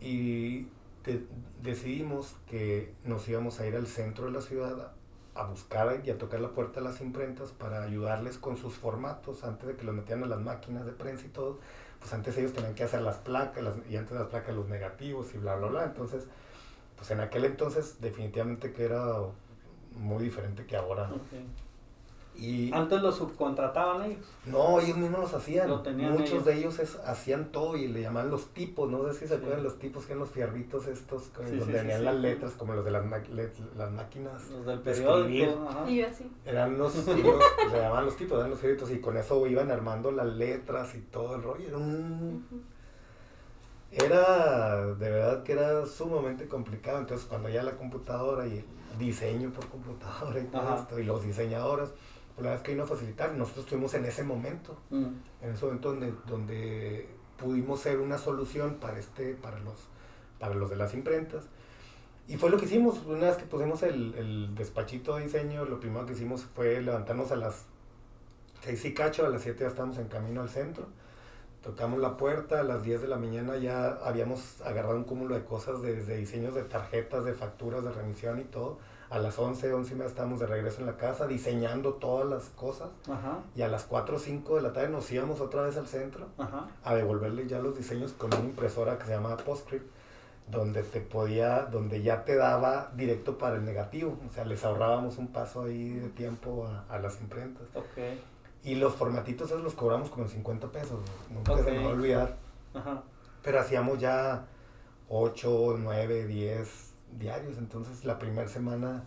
y 0.00 0.66
de- 1.04 1.26
decidimos 1.62 2.36
que 2.48 2.92
nos 3.04 3.28
íbamos 3.28 3.60
a 3.60 3.66
ir 3.66 3.76
al 3.76 3.86
centro 3.86 4.26
de 4.26 4.32
la 4.32 4.40
ciudad 4.40 4.92
a, 5.34 5.44
buscar 5.46 6.02
y 6.04 6.10
a 6.10 6.18
tocar 6.18 6.40
la 6.40 6.50
puerta 6.50 6.80
de 6.80 6.86
las 6.88 7.00
imprentas 7.00 7.52
para 7.52 7.82
ayudarles 7.84 8.38
con 8.38 8.56
sus 8.56 8.74
formatos 8.74 9.44
antes 9.44 9.68
de 9.68 9.76
que 9.76 9.84
los 9.84 9.94
metieran 9.94 10.24
a 10.24 10.26
las 10.26 10.40
máquinas 10.40 10.84
de 10.84 10.92
prensa 10.92 11.26
y 11.26 11.28
todo. 11.28 11.58
Pues 12.00 12.12
antes 12.12 12.36
ellos 12.38 12.52
tenían 12.52 12.74
que 12.74 12.82
hacer 12.84 13.02
las 13.02 13.16
placas 13.18 13.62
las- 13.62 13.76
y 13.88 13.96
antes 13.96 14.12
las 14.16 14.26
placas 14.28 14.54
los 14.54 14.68
negativos 14.68 15.34
y 15.34 15.38
bla, 15.38 15.54
bla, 15.56 15.68
bla. 15.68 15.84
Entonces, 15.84 16.26
pues 16.96 17.10
en 17.12 17.20
aquel 17.20 17.44
entonces 17.44 18.00
definitivamente 18.00 18.72
que 18.72 18.84
era 18.84 19.04
muy 19.96 20.24
diferente 20.24 20.66
que 20.66 20.76
ahora. 20.76 21.08
Y 22.40 22.72
Antes 22.72 23.02
lo 23.02 23.10
subcontrataban 23.10 24.04
ellos. 24.04 24.24
no, 24.46 24.78
ellos 24.78 24.96
mismos 24.96 25.18
los 25.22 25.34
hacían. 25.34 25.68
Lo 25.68 25.82
tenían 25.82 26.12
Muchos 26.12 26.30
ellos. 26.30 26.44
de 26.44 26.54
ellos 26.58 26.78
es- 26.78 26.96
hacían 27.04 27.50
todo 27.50 27.76
y 27.76 27.88
le 27.88 28.00
llamaban 28.02 28.30
los 28.30 28.46
tipos. 28.54 28.88
No 28.88 29.02
sé 29.08 29.12
si 29.14 29.18
se 29.26 29.28
Sí. 29.28 29.34
acuerdan 29.34 29.64
los 29.64 29.78
tipos 29.80 30.04
que 30.06 30.12
eran 30.12 30.20
los 30.20 30.30
fierritos 30.30 30.86
estos, 30.86 31.24
Sí, 31.24 31.30
donde 31.34 31.64
sí, 31.64 31.72
venían 31.72 31.98
sí. 31.98 32.04
las 32.04 32.14
letras, 32.14 32.52
como 32.52 32.74
los 32.74 32.84
de 32.84 32.92
las, 32.92 33.04
las 33.76 33.90
máquinas. 33.90 34.48
Los 34.50 34.66
del 34.66 34.84
de 34.84 34.90
escribir. 34.92 35.48
periódico. 35.48 35.68
ajá. 35.68 35.90
Y 35.90 35.96
yo 35.96 36.06
así. 36.06 36.30
Eran 36.46 36.78
los 36.78 36.92
tipos, 37.04 37.42
le 37.72 37.78
llamaban 37.80 38.04
los 38.04 38.16
tipos, 38.16 38.38
eran 38.38 38.50
los 38.50 38.60
fierritos 38.60 38.90
y 38.92 39.00
con 39.00 39.16
eso 39.16 39.44
iban 39.48 39.70
armando 39.72 40.12
las 40.12 40.26
letras 40.28 40.94
y 40.94 41.00
todo 41.00 41.34
el 41.34 41.42
rollo. 41.42 41.66
Era 41.68 41.76
un... 41.76 42.64
Era, 43.90 44.84
de 44.94 45.10
verdad 45.10 45.42
que 45.42 45.52
era 45.52 45.86
sumamente 45.86 46.46
complicado. 46.46 46.98
Entonces, 46.98 47.26
cuando 47.26 47.48
ya 47.48 47.62
la 47.62 47.72
computadora 47.72 48.46
y 48.46 48.58
el 48.58 48.64
diseño 48.98 49.50
por 49.50 49.66
computadora 49.68 50.38
y 50.40 50.44
todo 50.44 50.60
Ajá. 50.62 50.76
esto, 50.82 50.98
y 50.98 51.04
los 51.04 51.22
diseñadores, 51.24 51.90
pues 52.38 52.44
la 52.44 52.50
verdad 52.50 52.56
es 52.56 52.62
que 52.62 52.70
vino 52.72 52.84
a 52.84 52.86
facilitar. 52.86 53.34
Nosotros 53.34 53.64
estuvimos 53.64 53.92
en 53.94 54.04
ese 54.04 54.22
momento, 54.22 54.78
Mm. 54.90 55.06
en 55.42 55.50
ese 55.52 55.64
momento 55.64 55.88
donde, 55.90 56.14
donde 56.28 57.08
pudimos 57.36 57.80
ser 57.80 57.98
una 57.98 58.16
solución 58.16 58.76
para, 58.76 58.96
este, 59.00 59.34
para, 59.34 59.58
los, 59.58 59.88
para 60.38 60.54
los 60.54 60.70
de 60.70 60.76
las 60.76 60.94
imprentas. 60.94 61.46
Y 62.28 62.36
fue 62.36 62.48
lo 62.50 62.56
que 62.58 62.66
hicimos. 62.66 63.04
Una 63.06 63.26
vez 63.26 63.38
que 63.38 63.44
pusimos 63.46 63.82
el, 63.82 64.14
el 64.14 64.54
despachito 64.54 65.16
de 65.16 65.24
diseño, 65.24 65.64
lo 65.64 65.80
primero 65.80 66.06
que 66.06 66.12
hicimos 66.12 66.44
fue 66.54 66.80
levantarnos 66.80 67.32
a 67.32 67.36
las 67.36 67.64
6 68.62 68.84
y 68.84 68.94
cacho, 68.94 69.26
a 69.26 69.30
las 69.30 69.42
7 69.42 69.58
ya 69.64 69.66
estábamos 69.68 69.98
en 69.98 70.06
camino 70.06 70.40
al 70.42 70.48
centro. 70.48 70.86
Tocamos 71.62 71.98
la 71.98 72.16
puerta, 72.16 72.60
a 72.60 72.62
las 72.62 72.82
10 72.82 73.02
de 73.02 73.08
la 73.08 73.16
mañana 73.16 73.56
ya 73.56 73.98
habíamos 74.04 74.60
agarrado 74.62 74.96
un 74.96 75.04
cúmulo 75.04 75.34
de 75.34 75.44
cosas, 75.44 75.82
desde 75.82 76.16
diseños 76.16 76.54
de 76.54 76.62
tarjetas, 76.62 77.24
de 77.24 77.34
facturas, 77.34 77.82
de 77.84 77.90
remisión 77.90 78.38
y 78.40 78.44
todo. 78.44 78.78
A 79.10 79.18
las 79.18 79.38
11, 79.38 79.72
11 79.72 79.92
y 79.92 79.94
media 79.96 80.08
estábamos 80.08 80.38
de 80.38 80.46
regreso 80.46 80.80
en 80.80 80.86
la 80.86 80.96
casa 80.96 81.26
diseñando 81.26 81.94
todas 81.94 82.28
las 82.28 82.44
cosas. 82.50 82.90
Ajá, 83.10 83.38
Y 83.56 83.62
a 83.62 83.68
las 83.68 83.84
4 83.84 84.16
o 84.16 84.18
5 84.18 84.56
de 84.56 84.62
la 84.62 84.72
tarde 84.72 84.90
nos 84.90 85.10
íbamos 85.10 85.40
otra 85.40 85.62
vez 85.62 85.76
al 85.76 85.86
centro 85.86 86.26
ajá. 86.38 86.68
a 86.84 86.94
devolverle 86.94 87.46
ya 87.48 87.58
los 87.58 87.76
diseños 87.76 88.12
con 88.12 88.32
una 88.34 88.44
impresora 88.44 88.98
que 88.98 89.06
se 89.06 89.12
llama 89.12 89.36
PostScript, 89.38 89.86
donde 90.46 90.82
te 90.82 91.00
podía, 91.00 91.62
donde 91.64 92.02
ya 92.02 92.24
te 92.24 92.36
daba 92.36 92.90
directo 92.94 93.36
para 93.38 93.56
el 93.56 93.64
negativo. 93.64 94.16
O 94.28 94.32
sea, 94.32 94.44
les 94.44 94.62
ahorrábamos 94.64 95.18
un 95.18 95.28
paso 95.28 95.64
ahí 95.64 95.90
de 95.94 96.08
tiempo 96.10 96.66
a, 96.68 96.84
a 96.94 96.98
las 96.98 97.20
imprentas. 97.20 97.64
Ok. 97.74 97.98
Y 98.64 98.74
los 98.74 98.94
formatitos 98.94 99.48
esos 99.50 99.62
los 99.62 99.74
cobramos 99.74 100.10
como 100.10 100.24
en 100.24 100.30
50 100.30 100.68
pesos, 100.72 101.00
nunca 101.30 101.54
se 101.56 101.62
Ok. 101.62 101.66
me 101.68 101.78
va 101.84 101.90
a 101.90 101.94
olvidar. 101.94 102.36
Ajá. 102.74 103.02
Pero 103.42 103.60
hacíamos 103.60 103.98
ya 103.98 104.46
8, 105.08 105.76
9, 105.78 106.26
10 106.26 106.68
diarios. 107.18 107.56
Entonces 107.58 108.04
la 108.04 108.18
primera 108.18 108.48
semana, 108.48 109.04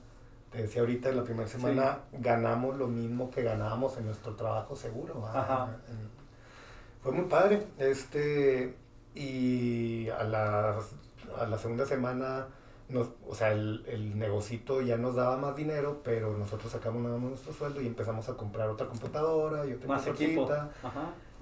te 0.52 0.62
decía 0.64 0.82
ahorita, 0.82 1.12
la 1.12 1.24
primera 1.24 1.48
semana 1.48 2.00
ganamos 2.14 2.78
lo 2.78 2.88
mismo 2.88 3.30
que 3.30 3.44
ganábamos 3.44 3.98
en 3.98 4.06
nuestro 4.06 4.36
trabajo 4.36 4.76
seguro. 4.76 5.22
¿va? 5.22 5.42
Ajá. 5.42 5.78
En- 5.90 6.10
Fue 7.04 7.12
muy 7.12 7.26
padre. 7.26 7.68
Este, 7.78 8.76
y 9.14 10.08
a 10.10 10.24
la, 10.24 10.80
a 11.40 11.46
la 11.46 11.58
segunda 11.58 11.86
semana, 11.86 12.48
nos, 12.92 13.10
o 13.28 13.34
sea, 13.34 13.52
el, 13.54 13.84
el 13.88 14.18
negocito 14.18 14.82
ya 14.82 14.98
nos 14.98 15.16
daba 15.16 15.38
más 15.38 15.56
dinero, 15.56 16.02
pero 16.04 16.38
nosotros 16.38 16.72
sacamos 16.72 17.02
nada 17.02 17.18
más 17.18 17.30
nuestro 17.30 17.54
sueldo 17.54 17.82
y 17.82 17.88
empezamos 17.88 18.28
a 18.30 18.36
comprar 18.36 18.70
otra 18.70 18.88
computadora 18.88 19.66
y 19.66 19.74
otra 19.74 19.88
Más. 19.88 20.08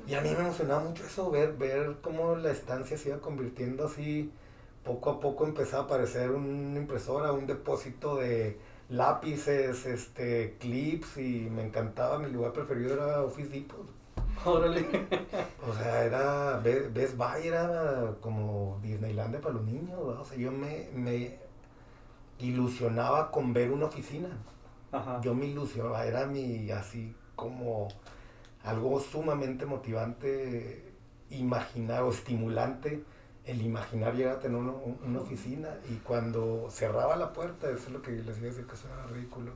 Y 0.08 0.14
a 0.16 0.22
mí 0.22 0.30
me 0.30 0.40
emocionaba 0.40 0.82
mucho 0.82 1.04
eso, 1.04 1.30
ver, 1.30 1.54
ver 1.54 1.98
cómo 2.02 2.36
la 2.36 2.52
estancia 2.52 2.98
se 2.98 3.10
iba 3.10 3.20
convirtiendo 3.20 3.86
así, 3.86 4.32
poco 4.84 5.10
a 5.10 5.20
poco 5.20 5.46
empezaba 5.46 5.84
a 5.84 5.86
aparecer 5.86 6.32
una 6.32 6.80
impresora, 6.80 7.32
un 7.34 7.46
depósito 7.46 8.16
de 8.16 8.58
lápices, 8.90 9.86
este, 9.86 10.56
clips 10.60 11.18
y 11.18 11.50
me 11.52 11.64
encantaba, 11.64 12.18
mi 12.18 12.30
lugar 12.30 12.54
preferido 12.54 12.94
era 12.94 13.22
Office 13.24 13.50
Depot. 13.50 13.86
Órale. 14.46 14.86
O 15.62 15.74
sea, 15.74 16.04
era, 16.06 16.58
Be- 16.60 16.90
Best 16.90 17.16
Buy 17.18 17.48
era 17.48 18.16
como 18.22 18.80
Disneylandia 18.82 19.42
para 19.42 19.56
los 19.56 19.64
niños, 19.66 20.00
¿verdad? 20.06 20.22
o 20.22 20.26
sea, 20.26 20.38
yo 20.38 20.52
me, 20.52 20.90
me 20.94 21.38
ilusionaba 22.40 23.32
con 23.32 23.54
ver 23.54 23.72
una 23.72 23.86
oficina 23.86 24.30
Ajá. 24.92 25.22
yo 25.22 25.36
me 25.36 25.46
ilusionaba, 25.48 26.06
era 26.06 26.26
mi 26.26 26.72
así 26.72 27.16
como 27.36 27.90
algo 28.64 29.00
sumamente 29.00 29.66
motivante, 29.66 30.94
imaginar 31.30 32.04
o 32.04 32.12
estimulante 32.12 33.04
el 33.46 33.62
imaginar 33.62 34.16
llegar 34.16 34.38
a 34.38 34.40
tener 34.40 34.58
una, 34.58 34.74
una 35.06 35.22
oficina 35.22 35.70
y 35.90 35.96
cuando 35.98 36.68
cerraba 36.72 37.16
la 37.18 37.34
puerta, 37.34 37.70
eso 37.70 37.88
es 37.88 37.92
lo 37.92 38.02
que 38.02 38.12
les 38.12 38.38
iba 38.40 38.48
a 38.48 38.52
decir 38.52 38.68
que 38.68 38.76
eso 38.76 38.88
era 38.88 39.08
ridículo, 39.08 39.54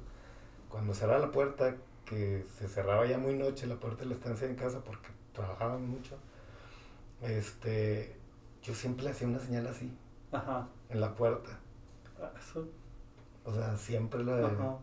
cuando 0.69 0.93
cerraba 0.93 1.19
la 1.19 1.31
puerta, 1.31 1.75
que 2.05 2.45
se 2.57 2.67
cerraba 2.67 3.05
ya 3.05 3.17
muy 3.17 3.35
noche 3.35 3.65
la 3.67 3.75
puerta 3.75 4.03
de 4.03 4.09
la 4.09 4.15
estancia 4.15 4.47
en 4.47 4.55
casa 4.55 4.81
porque 4.83 5.09
trabajaban 5.33 5.87
mucho, 5.87 6.17
este, 7.21 8.15
yo 8.61 8.73
siempre 8.73 9.05
le 9.05 9.11
hacía 9.11 9.27
una 9.27 9.39
señal 9.39 9.67
así 9.67 9.91
Ajá. 10.31 10.67
en 10.89 10.99
la 11.01 11.15
puerta, 11.15 11.59
Eso. 12.39 12.67
o 13.45 13.53
sea, 13.53 13.75
siempre 13.77 14.23
la... 14.23 14.45
Ajá. 14.47 14.77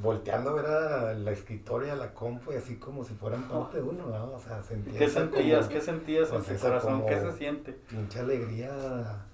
volteando 0.00 0.50
a 0.50 0.54
ver 0.54 0.66
a 0.66 1.14
la 1.14 1.30
escritoria, 1.30 1.92
a 1.92 1.96
la 1.96 2.12
compu, 2.14 2.52
y 2.52 2.56
así 2.56 2.76
como 2.76 3.04
si 3.04 3.14
fueran 3.14 3.48
parte 3.48 3.76
de 3.76 3.82
uno, 3.84 4.06
¿no? 4.06 4.32
O 4.32 4.40
sea, 4.40 4.62
sentía 4.62 4.98
¿Qué 4.98 5.08
sentías? 5.08 5.66
como 5.66 5.74
¿Qué 5.78 5.80
sentías 5.80 6.28
pues 6.30 6.40
en 6.42 6.48
tu 6.48 6.54
esa 6.54 6.66
corazón? 6.68 7.06
¿Qué 7.06 7.20
se 7.20 7.32
siente? 7.32 7.72
pinche 7.72 8.18
alegría, 8.20 9.24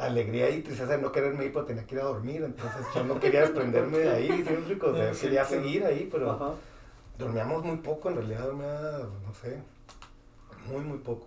alegría 0.00 0.50
y 0.50 0.62
tristeza 0.62 0.96
de 0.96 1.02
no 1.02 1.12
quererme 1.12 1.44
ir, 1.46 1.52
pero 1.52 1.64
tenía 1.66 1.84
que 1.86 1.94
ir 1.94 2.00
a 2.00 2.04
dormir, 2.04 2.42
entonces 2.42 2.86
yo 2.94 3.04
no 3.04 3.20
quería 3.20 3.40
desprenderme 3.42 3.98
de 3.98 4.10
ahí, 4.10 4.44
siempre, 4.44 4.88
o 4.88 4.94
sea, 4.96 5.14
Sí, 5.14 5.20
quería 5.22 5.44
seguir 5.44 5.84
ahí, 5.84 6.08
pero 6.10 6.32
Ajá. 6.32 6.52
dormíamos 7.18 7.64
muy 7.64 7.76
poco, 7.78 8.08
en 8.10 8.16
realidad 8.16 8.44
dormía, 8.46 9.00
no 9.26 9.34
sé, 9.34 9.58
muy, 10.66 10.80
muy 10.84 10.98
poco. 10.98 11.26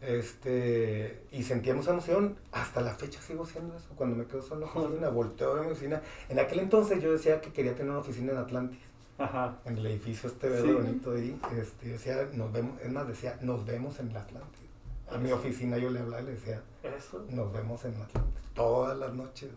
Este, 0.00 1.22
y 1.32 1.42
sentíamos 1.42 1.86
emoción, 1.88 2.36
hasta 2.52 2.80
la 2.80 2.94
fecha 2.94 3.20
sigo 3.20 3.44
haciendo 3.44 3.76
eso, 3.76 3.88
cuando 3.96 4.14
me 4.16 4.26
quedo 4.26 4.42
solo 4.42 4.66
en 4.66 4.74
la 4.74 4.80
oficina, 4.86 5.08
volteo 5.08 5.56
a 5.56 5.62
mi 5.62 5.70
oficina. 5.72 6.02
En 6.28 6.38
aquel 6.38 6.60
entonces 6.60 7.02
yo 7.02 7.12
decía 7.12 7.40
que 7.40 7.52
quería 7.52 7.74
tener 7.74 7.90
una 7.90 8.00
oficina 8.00 8.32
en 8.32 8.38
Atlantis. 8.38 8.80
Ajá. 9.18 9.56
en 9.64 9.78
el 9.78 9.86
edificio 9.86 10.28
este 10.28 10.46
verde 10.46 10.68
Sí. 10.68 10.72
bonito 10.74 11.12
ahí, 11.12 11.40
este, 11.58 11.88
decía, 11.88 12.28
nos 12.34 12.52
vemos, 12.52 12.78
es 12.82 12.92
más, 12.92 13.08
decía, 13.08 13.38
nos 13.40 13.64
vemos 13.64 13.98
en 13.98 14.12
la 14.12 14.20
Atlántida. 14.20 14.65
A 15.10 15.18
mi 15.18 15.30
oficina 15.32 15.78
yo 15.78 15.90
le 15.90 16.00
hablaba 16.00 16.22
y 16.22 16.26
le 16.26 16.30
decía, 16.32 16.62
Eso. 16.82 17.24
nos 17.30 17.52
vemos 17.52 17.84
en 17.84 17.98
la 17.98 18.04
Atlántida, 18.04 18.40
todas 18.54 18.98
las 18.98 19.12
noches. 19.14 19.50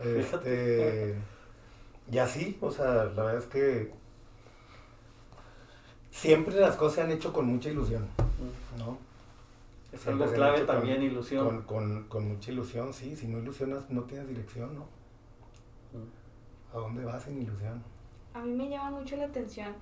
Este, 0.00 1.14
y 2.10 2.18
así, 2.18 2.58
o 2.60 2.70
sea, 2.70 3.04
la 3.04 3.22
verdad 3.22 3.36
es 3.38 3.46
que 3.46 3.92
siempre 6.10 6.54
las 6.56 6.76
cosas 6.76 6.94
se 6.96 7.02
han 7.02 7.10
hecho 7.12 7.32
con 7.32 7.46
mucha 7.46 7.68
ilusión, 7.70 8.06
¿no? 8.78 8.98
Esa 9.92 10.10
es 10.10 10.20
han 10.20 10.32
clave 10.32 10.58
con- 10.58 10.66
también, 10.66 11.02
ilusión. 11.02 11.46
Con, 11.46 11.62
con, 11.62 12.04
con 12.08 12.28
mucha 12.28 12.50
ilusión, 12.50 12.92
sí, 12.92 13.14
si 13.16 13.28
no 13.28 13.38
ilusionas 13.38 13.88
no 13.90 14.02
tienes 14.02 14.28
dirección, 14.28 14.74
¿no? 14.74 14.86
¿A 16.72 16.78
dónde 16.78 17.04
vas 17.04 17.22
sin 17.22 17.40
ilusión? 17.40 17.82
A 18.34 18.40
mí 18.40 18.52
me 18.52 18.68
llama 18.68 18.98
mucho 18.98 19.16
la 19.16 19.26
atención 19.26 19.72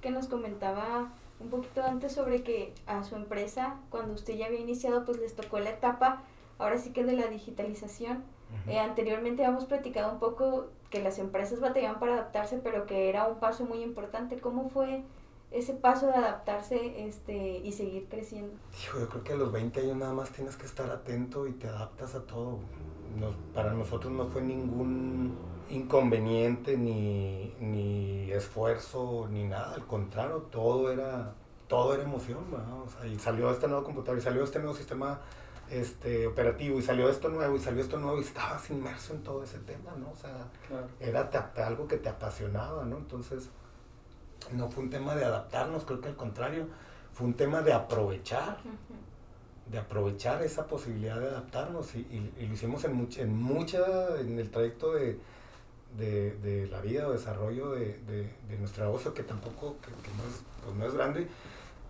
que 0.00 0.10
nos 0.10 0.26
comentaba 0.26 1.12
un 1.40 1.48
poquito 1.48 1.82
antes 1.82 2.12
sobre 2.12 2.42
que 2.42 2.74
a 2.86 3.02
su 3.02 3.16
empresa, 3.16 3.76
cuando 3.90 4.14
usted 4.14 4.36
ya 4.36 4.46
había 4.46 4.60
iniciado, 4.60 5.04
pues 5.04 5.18
les 5.18 5.34
tocó 5.34 5.58
la 5.58 5.70
etapa, 5.70 6.22
ahora 6.58 6.78
sí 6.78 6.92
que 6.92 7.04
de 7.04 7.14
la 7.14 7.26
digitalización. 7.28 8.22
Eh, 8.66 8.78
anteriormente 8.80 9.44
habíamos 9.44 9.64
platicado 9.66 10.12
un 10.12 10.18
poco 10.18 10.68
que 10.90 11.00
las 11.02 11.18
empresas 11.20 11.60
batallaban 11.60 12.00
para 12.00 12.14
adaptarse, 12.14 12.58
pero 12.58 12.84
que 12.84 13.08
era 13.08 13.28
un 13.28 13.38
paso 13.38 13.64
muy 13.64 13.80
importante. 13.82 14.38
¿Cómo 14.40 14.68
fue 14.70 15.04
ese 15.52 15.72
paso 15.72 16.08
de 16.08 16.14
adaptarse 16.14 17.06
este, 17.06 17.58
y 17.58 17.70
seguir 17.72 18.06
creciendo? 18.10 18.52
Hijo, 18.82 18.98
yo 18.98 19.08
creo 19.08 19.22
que 19.24 19.32
a 19.34 19.36
los 19.36 19.52
20 19.52 19.80
años 19.80 19.96
nada 19.96 20.12
más 20.12 20.30
tienes 20.30 20.56
que 20.56 20.66
estar 20.66 20.90
atento 20.90 21.46
y 21.46 21.52
te 21.52 21.68
adaptas 21.68 22.14
a 22.16 22.22
todo. 22.26 22.58
Nos- 23.18 23.34
para 23.54 23.72
nosotros 23.72 24.12
no 24.12 24.26
fue 24.26 24.42
ningún 24.42 25.36
inconveniente, 25.70 26.76
ni, 26.76 27.54
ni 27.60 28.30
esfuerzo, 28.32 29.28
ni 29.30 29.44
nada. 29.44 29.74
Al 29.74 29.86
contrario, 29.86 30.38
todo 30.50 30.90
era, 30.92 31.32
todo 31.68 31.94
era 31.94 32.02
emoción. 32.02 32.50
¿verdad? 32.50 32.80
O 32.82 32.88
sea, 32.88 33.06
y 33.06 33.18
salió 33.18 33.50
este 33.50 33.68
nuevo 33.68 33.84
computador, 33.84 34.18
y 34.18 34.22
salió 34.22 34.42
este 34.44 34.58
nuevo 34.58 34.74
sistema 34.74 35.20
este, 35.70 36.26
operativo, 36.26 36.78
y 36.78 36.82
salió 36.82 37.08
esto 37.08 37.28
nuevo, 37.28 37.54
y 37.56 37.60
salió 37.60 37.80
esto 37.82 37.96
nuevo, 37.98 38.18
y 38.18 38.22
estabas 38.22 38.68
inmerso 38.70 39.14
en 39.14 39.22
todo 39.22 39.42
ese 39.44 39.58
tema, 39.58 39.92
¿no? 39.96 40.10
O 40.10 40.16
sea, 40.16 40.48
Claro. 40.68 40.86
era 40.98 41.30
te- 41.30 41.62
algo 41.62 41.86
que 41.86 41.96
te 41.96 42.08
apasionaba, 42.08 42.84
¿no? 42.84 42.96
Entonces, 42.98 43.48
no 44.52 44.68
fue 44.68 44.82
un 44.84 44.90
tema 44.90 45.14
de 45.14 45.24
adaptarnos, 45.24 45.84
creo 45.84 46.00
que 46.00 46.08
al 46.08 46.16
contrario, 46.16 46.66
fue 47.12 47.26
un 47.26 47.34
tema 47.34 47.62
de 47.62 47.72
aprovechar, 47.72 48.58
de 49.70 49.78
aprovechar 49.78 50.42
esa 50.42 50.66
posibilidad 50.66 51.20
de 51.20 51.28
adaptarnos 51.28 51.94
y, 51.94 51.98
y- 52.00 52.34
y 52.40 52.46
lo 52.48 52.54
hicimos 52.54 52.82
en 52.84 52.94
mucha, 52.94 53.20
en 53.22 53.40
mucha, 53.40 54.18
en 54.18 54.38
el 54.40 54.50
trayecto 54.50 54.94
de, 54.94 55.20
de, 55.98 56.32
de 56.38 56.66
la 56.68 56.80
vida 56.80 57.06
o 57.08 57.12
desarrollo 57.12 57.70
de, 57.72 57.98
de- 58.06 58.30
de 58.48 58.58
nuestro 58.58 58.84
negocio, 58.84 59.12
que 59.14 59.22
tampoco, 59.22 59.76
que, 59.80 59.88
que 59.88 60.10
no, 60.16 60.24
es, 60.28 60.42
pues 60.64 60.76
no 60.76 60.86
es 60.86 60.94
grande, 60.94 61.28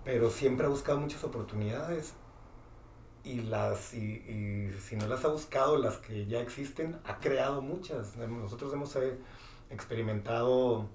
pero 0.04 0.30
siempre 0.30 0.66
ha 0.66 0.68
buscado 0.68 0.98
muchas 1.00 1.22
oportunidades. 1.24 2.14
Y 3.22 3.42
las 3.42 3.92
y, 3.92 3.98
y 3.98 4.74
si 4.80 4.96
no 4.96 5.06
las 5.06 5.26
ha 5.26 5.28
buscado 5.28 5.76
las 5.76 5.98
que 5.98 6.24
ya 6.26 6.40
existen 6.40 6.98
ha 7.04 7.18
creado 7.18 7.60
muchas. 7.60 8.16
Nosotros 8.16 8.72
hemos 8.72 8.96
eh, 8.96 9.18
experimentado 9.68 10.86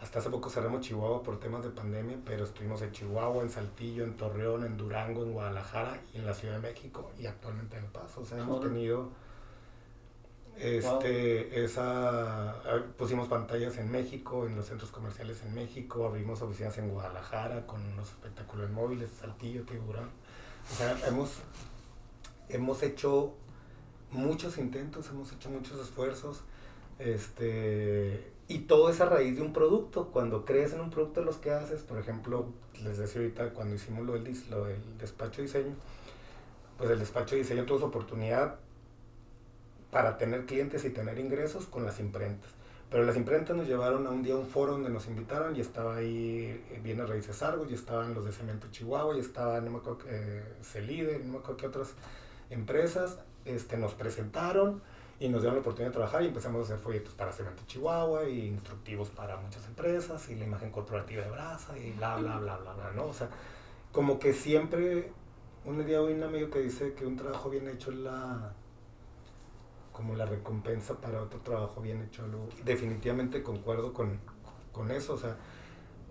hasta 0.00 0.20
hace 0.20 0.30
poco 0.30 0.50
cerramos 0.50 0.82
Chihuahua 0.82 1.24
por 1.24 1.40
temas 1.40 1.64
de 1.64 1.70
pandemia 1.70 2.16
pero 2.24 2.44
estuvimos 2.44 2.80
en 2.82 2.92
Chihuahua 2.92 3.42
en 3.42 3.50
Saltillo 3.50 4.04
en 4.04 4.16
Torreón 4.16 4.64
en 4.64 4.76
Durango 4.76 5.24
en 5.24 5.32
Guadalajara 5.32 6.00
y 6.14 6.18
en 6.18 6.26
la 6.26 6.34
Ciudad 6.34 6.54
de 6.54 6.60
México 6.60 7.10
y 7.18 7.26
actualmente 7.26 7.76
en 7.76 7.84
El 7.86 7.90
Paso. 7.90 8.20
O 8.20 8.24
sea 8.24 8.38
hemos 8.38 8.60
tenido 8.60 9.08
este 10.60 11.64
esa 11.64 12.50
ah, 12.50 12.82
pusimos 12.96 13.28
pantallas 13.28 13.78
en 13.78 13.90
México 13.90 14.46
en 14.46 14.56
los 14.56 14.66
centros 14.66 14.90
comerciales 14.90 15.42
en 15.44 15.54
México 15.54 16.06
abrimos 16.06 16.42
oficinas 16.42 16.76
en 16.78 16.88
Guadalajara 16.90 17.66
con 17.66 17.80
unos 17.92 18.08
espectáculos 18.08 18.70
móviles 18.70 19.10
Saltillo 19.20 19.62
Tiburón 19.62 20.10
o 20.70 20.74
sea, 20.74 20.98
hemos, 21.08 21.30
hemos 22.48 22.82
hecho 22.82 23.34
muchos 24.10 24.58
intentos, 24.58 25.08
hemos 25.08 25.32
hecho 25.32 25.50
muchos 25.50 25.80
esfuerzos, 25.80 26.42
este, 26.98 28.32
y 28.48 28.60
todo 28.60 28.90
es 28.90 29.00
a 29.00 29.06
raíz 29.06 29.36
de 29.36 29.42
un 29.42 29.52
producto. 29.52 30.08
Cuando 30.08 30.44
crees 30.44 30.72
en 30.72 30.80
un 30.80 30.90
producto, 30.90 31.22
los 31.22 31.36
que 31.36 31.50
haces, 31.50 31.82
por 31.82 31.98
ejemplo, 31.98 32.46
les 32.82 32.98
decía 32.98 33.20
ahorita, 33.22 33.54
cuando 33.54 33.76
hicimos 33.76 34.04
lo 34.04 34.12
del, 34.12 34.36
lo 34.50 34.64
del 34.64 34.98
despacho 34.98 35.38
de 35.38 35.42
diseño, 35.44 35.74
pues 36.76 36.90
el 36.90 36.98
despacho 36.98 37.34
de 37.34 37.42
diseño 37.42 37.64
tuvo 37.64 37.78
su 37.78 37.84
oportunidad 37.86 38.58
para 39.90 40.18
tener 40.18 40.46
clientes 40.46 40.84
y 40.84 40.90
tener 40.90 41.18
ingresos 41.18 41.66
con 41.66 41.84
las 41.84 42.00
imprentas. 42.00 42.50
Pero 42.90 43.04
las 43.04 43.16
imprentas 43.16 43.54
nos 43.54 43.66
llevaron 43.66 44.06
a 44.06 44.10
un 44.10 44.22
día 44.22 44.34
a 44.34 44.38
un 44.38 44.46
foro 44.46 44.72
donde 44.72 44.88
nos 44.88 45.06
invitaron 45.08 45.54
y 45.54 45.60
estaba 45.60 45.96
ahí 45.96 46.62
eh, 46.70 46.80
Bienes 46.82 47.08
Raíces 47.08 47.42
Argos, 47.42 47.70
y 47.70 47.74
estaban 47.74 48.14
los 48.14 48.24
de 48.24 48.32
Cemento 48.32 48.68
Chihuahua, 48.70 49.16
y 49.16 49.20
estaba, 49.20 49.60
no 49.60 49.70
me 49.70 49.78
acuerdo, 49.78 50.00
eh, 50.08 50.42
Celide, 50.62 51.18
no 51.18 51.32
me 51.32 51.38
acuerdo 51.38 51.56
qué 51.58 51.66
otras 51.66 51.92
empresas, 52.48 53.18
este, 53.44 53.76
nos 53.76 53.92
presentaron 53.94 54.80
y 55.20 55.28
nos 55.28 55.42
dieron 55.42 55.56
la 55.56 55.60
oportunidad 55.60 55.90
de 55.90 55.94
trabajar 55.94 56.22
y 56.22 56.26
empezamos 56.26 56.60
a 56.60 56.64
hacer 56.64 56.78
folletos 56.78 57.12
para 57.14 57.32
Cemento 57.32 57.62
Chihuahua 57.66 58.28
y 58.28 58.46
instructivos 58.46 59.10
para 59.10 59.36
muchas 59.36 59.66
empresas 59.66 60.28
y 60.30 60.36
la 60.36 60.44
imagen 60.44 60.70
corporativa 60.70 61.24
de 61.24 61.30
Brasa 61.30 61.76
y 61.76 61.92
bla, 61.92 62.16
bla, 62.16 62.38
bla, 62.38 62.56
bla, 62.56 62.72
bla, 62.72 62.92
¿no? 62.94 63.06
O 63.06 63.12
sea, 63.12 63.28
como 63.92 64.18
que 64.18 64.32
siempre, 64.32 65.12
un 65.64 65.84
día 65.84 66.00
oí 66.00 66.14
un 66.14 66.22
amigo 66.22 66.50
que 66.50 66.60
dice 66.60 66.94
que 66.94 67.04
un 67.04 67.16
trabajo 67.16 67.50
bien 67.50 67.68
hecho 67.68 67.90
es 67.90 67.98
la 67.98 68.52
como 69.98 70.14
la 70.14 70.24
recompensa 70.26 70.94
para 70.94 71.20
otro 71.20 71.40
trabajo 71.40 71.80
bien 71.82 72.00
hecho. 72.02 72.22
Definitivamente 72.64 73.42
concuerdo 73.42 73.92
con, 73.92 74.20
con 74.72 74.92
eso, 74.92 75.14
o 75.14 75.18
sea, 75.18 75.36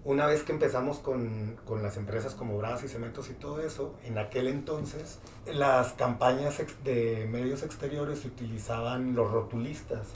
una 0.03 0.25
vez 0.25 0.43
que 0.43 0.51
empezamos 0.51 0.99
con, 0.99 1.55
con 1.65 1.81
las 1.81 1.95
empresas 1.95 2.35
como 2.35 2.57
Bras 2.57 2.83
y 2.83 2.89
Cementos 2.89 3.29
y 3.29 3.33
todo 3.33 3.61
eso, 3.61 3.95
en 4.03 4.17
aquel 4.17 4.47
entonces 4.47 5.19
las 5.51 5.93
campañas 5.93 6.61
de 6.83 7.27
medios 7.31 7.63
exteriores 7.63 8.19
se 8.19 8.27
utilizaban 8.27 9.15
los 9.15 9.31
rotulistas. 9.31 10.07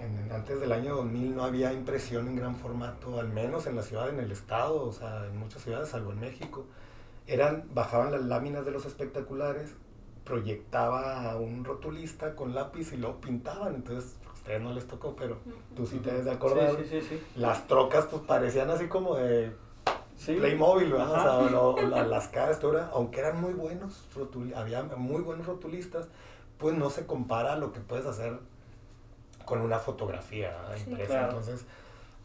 En- 0.00 0.30
antes 0.32 0.60
del 0.60 0.70
año 0.72 0.94
2000 0.94 1.34
no 1.34 1.42
había 1.44 1.72
impresión 1.72 2.28
en 2.28 2.36
gran 2.36 2.54
formato, 2.54 3.18
al 3.18 3.28
menos 3.28 3.66
en 3.66 3.74
la 3.76 3.82
ciudad, 3.82 4.08
en 4.08 4.20
el 4.20 4.30
estado, 4.30 4.84
o 4.84 4.92
sea, 4.92 5.26
en 5.26 5.36
muchas 5.36 5.62
ciudades, 5.62 5.88
salvo 5.88 6.12
en 6.12 6.20
México. 6.20 6.64
Eran, 7.26 7.64
bajaban 7.74 8.12
las 8.12 8.22
láminas 8.22 8.64
de 8.66 8.70
los 8.72 8.84
espectaculares, 8.84 9.74
proyectaba 10.24 11.30
a 11.30 11.36
un 11.36 11.64
rotulista 11.64 12.34
con 12.34 12.54
lápiz 12.54 12.92
y 12.92 12.96
lo 12.96 13.20
pintaban. 13.20 13.74
Entonces, 13.74 14.16
a 14.28 14.32
ustedes 14.32 14.60
no 14.60 14.72
les 14.72 14.86
tocó, 14.86 15.14
pero 15.16 15.36
tú 15.76 15.86
sí 15.86 15.98
te 15.98 16.10
debes 16.10 16.24
de 16.24 16.30
acordar. 16.32 16.70
Sí, 16.76 16.84
sí, 16.88 17.00
sí. 17.02 17.06
sí. 17.10 17.22
Las 17.36 17.66
trocas 17.66 18.06
pues 18.06 18.22
parecían 18.22 18.70
así 18.70 18.88
como 18.88 19.16
de. 19.16 19.52
Playmobil, 20.26 20.92
¿verdad? 20.92 21.12
O 21.12 21.22
sea, 21.42 21.50
lo- 21.50 21.76
la- 21.88 22.06
las 22.06 22.28
caras, 22.28 22.60
aunque 22.92 23.20
eran 23.20 23.40
muy 23.40 23.52
buenos, 23.52 24.04
rotul- 24.14 24.54
había 24.54 24.82
muy 24.84 25.22
buenos 25.22 25.46
rotulistas, 25.46 26.06
pues 26.56 26.74
no 26.76 26.88
se 26.88 27.04
compara 27.04 27.54
a 27.54 27.56
lo 27.56 27.72
que 27.72 27.80
puedes 27.80 28.06
hacer 28.06 28.38
con 29.44 29.60
una 29.60 29.78
fotografía 29.80 30.56
impresa. 30.78 31.06
claro. 31.12 31.28
Entonces, 31.30 31.66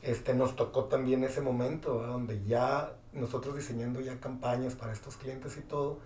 este, 0.04 0.34
nos 0.36 0.56
tocó 0.56 0.86
también 0.86 1.24
ese 1.24 1.42
momento, 1.42 1.96
¿verdad? 1.98 2.14
donde 2.14 2.44
ya 2.46 2.94
nosotros 3.12 3.56
diseñando 3.56 4.00
ya 4.00 4.20
campañas 4.20 4.76
para 4.76 4.94
estos 4.94 5.18
clientes 5.18 5.58
y 5.58 5.62
todo, 5.62 5.98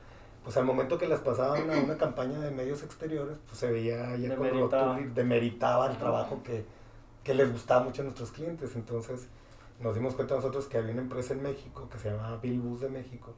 pues 0.44 0.58
al 0.58 0.66
momento 0.66 0.98
que 0.98 1.08
las 1.08 1.20
pasaban 1.22 1.70
a 1.72 1.80
una 1.80 1.98
campaña 1.98 2.40
de 2.40 2.52
medios 2.52 2.84
exteriores, 2.84 3.38
pues 3.48 3.58
se 3.60 3.72
veía 3.72 4.16
ya 4.18 4.36
con 4.36 4.46
Demeritaba. 4.48 4.98
rotuli- 5.00 5.14
demeritaba 5.14 5.90
el 5.92 5.98
trabajo 5.98 6.42
que, 6.44 6.66
que 7.24 7.34
les 7.34 7.52
gustaba 7.52 7.84
mucho 7.86 8.02
a 8.02 8.06
nuestros 8.06 8.32
clientes. 8.32 8.76
Entonces, 8.76 9.28
nos 9.80 9.96
dimos 9.96 10.16
cuenta 10.16 10.36
nosotros 10.36 10.66
que 10.68 10.78
había 10.78 10.92
una 10.94 11.02
empresa 11.02 11.34
en 11.34 11.44
México 11.44 11.88
que 11.92 11.98
se 11.98 12.12
llamaba 12.12 12.38
Billbus 12.38 12.82
de 12.82 12.90
México 12.90 13.34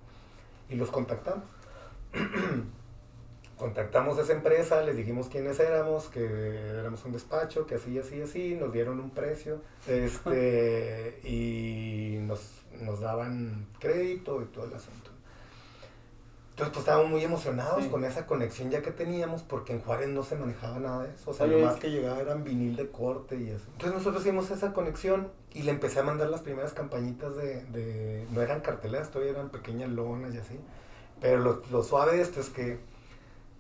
y 0.70 0.76
los 0.76 0.89
contactamos. 0.89 1.46
contactamos 3.58 4.18
a 4.18 4.24
esa 4.24 4.34
empresa, 4.34 4.82
les 4.82 4.98
dijimos 4.98 5.28
quiénes 5.30 5.60
éramos, 5.62 6.10
que 6.10 6.26
éramos 6.72 7.06
un 7.06 7.13
despacho, 7.13 7.65
que 7.65 7.76
así, 7.76 7.98
así, 7.98 8.22
así, 8.22 8.56
nos 8.56 8.74
dieron 8.74 9.00
un 9.00 9.12
precio 9.12 9.62
este, 9.88 11.20
y 11.24 12.18
nos, 12.22 12.41
nos 12.82 13.00
daban 13.00 13.68
crédito 13.80 14.41
y 14.41 14.46
todo 14.46 14.65
el 14.65 14.74
asunto. 14.74 15.12
Entonces, 16.56 16.72
pues 16.74 16.86
estábamos 16.86 17.12
muy 17.12 17.22
emocionados 17.22 17.84
Sí. 17.84 17.89
con 17.89 18.06
esa 18.06 18.26
conexión 18.26 18.70
ya 18.72 18.82
que 18.82 18.91
teníamos, 18.91 19.41
porque 19.44 19.74
en 19.74 19.82
Juárez 19.82 20.08
no 20.08 20.24
se 20.24 20.38
manejaba 20.38 20.80
nada 20.80 21.04
de 21.04 21.13
eso. 21.13 21.32
O 21.32 21.34
sea, 21.34 21.48
Oye, 21.48 21.60
lo 21.60 21.65
más 21.65 21.76
que 21.76 21.91
llegaba 21.91 22.18
eran 22.22 22.46
vinil 22.46 22.78
de 22.78 22.89
corte 22.89 23.36
y 23.38 23.50
eso. 23.50 23.65
Entonces, 23.74 23.94
nosotros 23.98 24.22
hicimos 24.24 24.50
esa 24.52 24.72
conexión 24.72 25.28
y 25.54 25.63
le 25.63 25.72
empecé 25.72 26.00
a 26.00 26.04
mandar 26.04 26.30
las 26.30 26.39
primeras 26.39 26.72
campañitas 26.72 27.36
de. 27.36 27.65
de- 27.65 28.26
no 28.32 28.41
eran 28.41 28.62
carteleras, 28.62 29.12
todavía 29.12 29.34
eran 29.34 29.50
pequeñas 29.50 29.89
lonas 29.89 30.34
y 30.34 30.38
así. 30.38 30.58
Pero 31.20 31.39
lo, 31.39 31.62
lo 31.72 31.84
suave 31.84 32.15
de 32.15 32.22
esto 32.22 32.39
es 32.39 32.50
que 32.50 32.80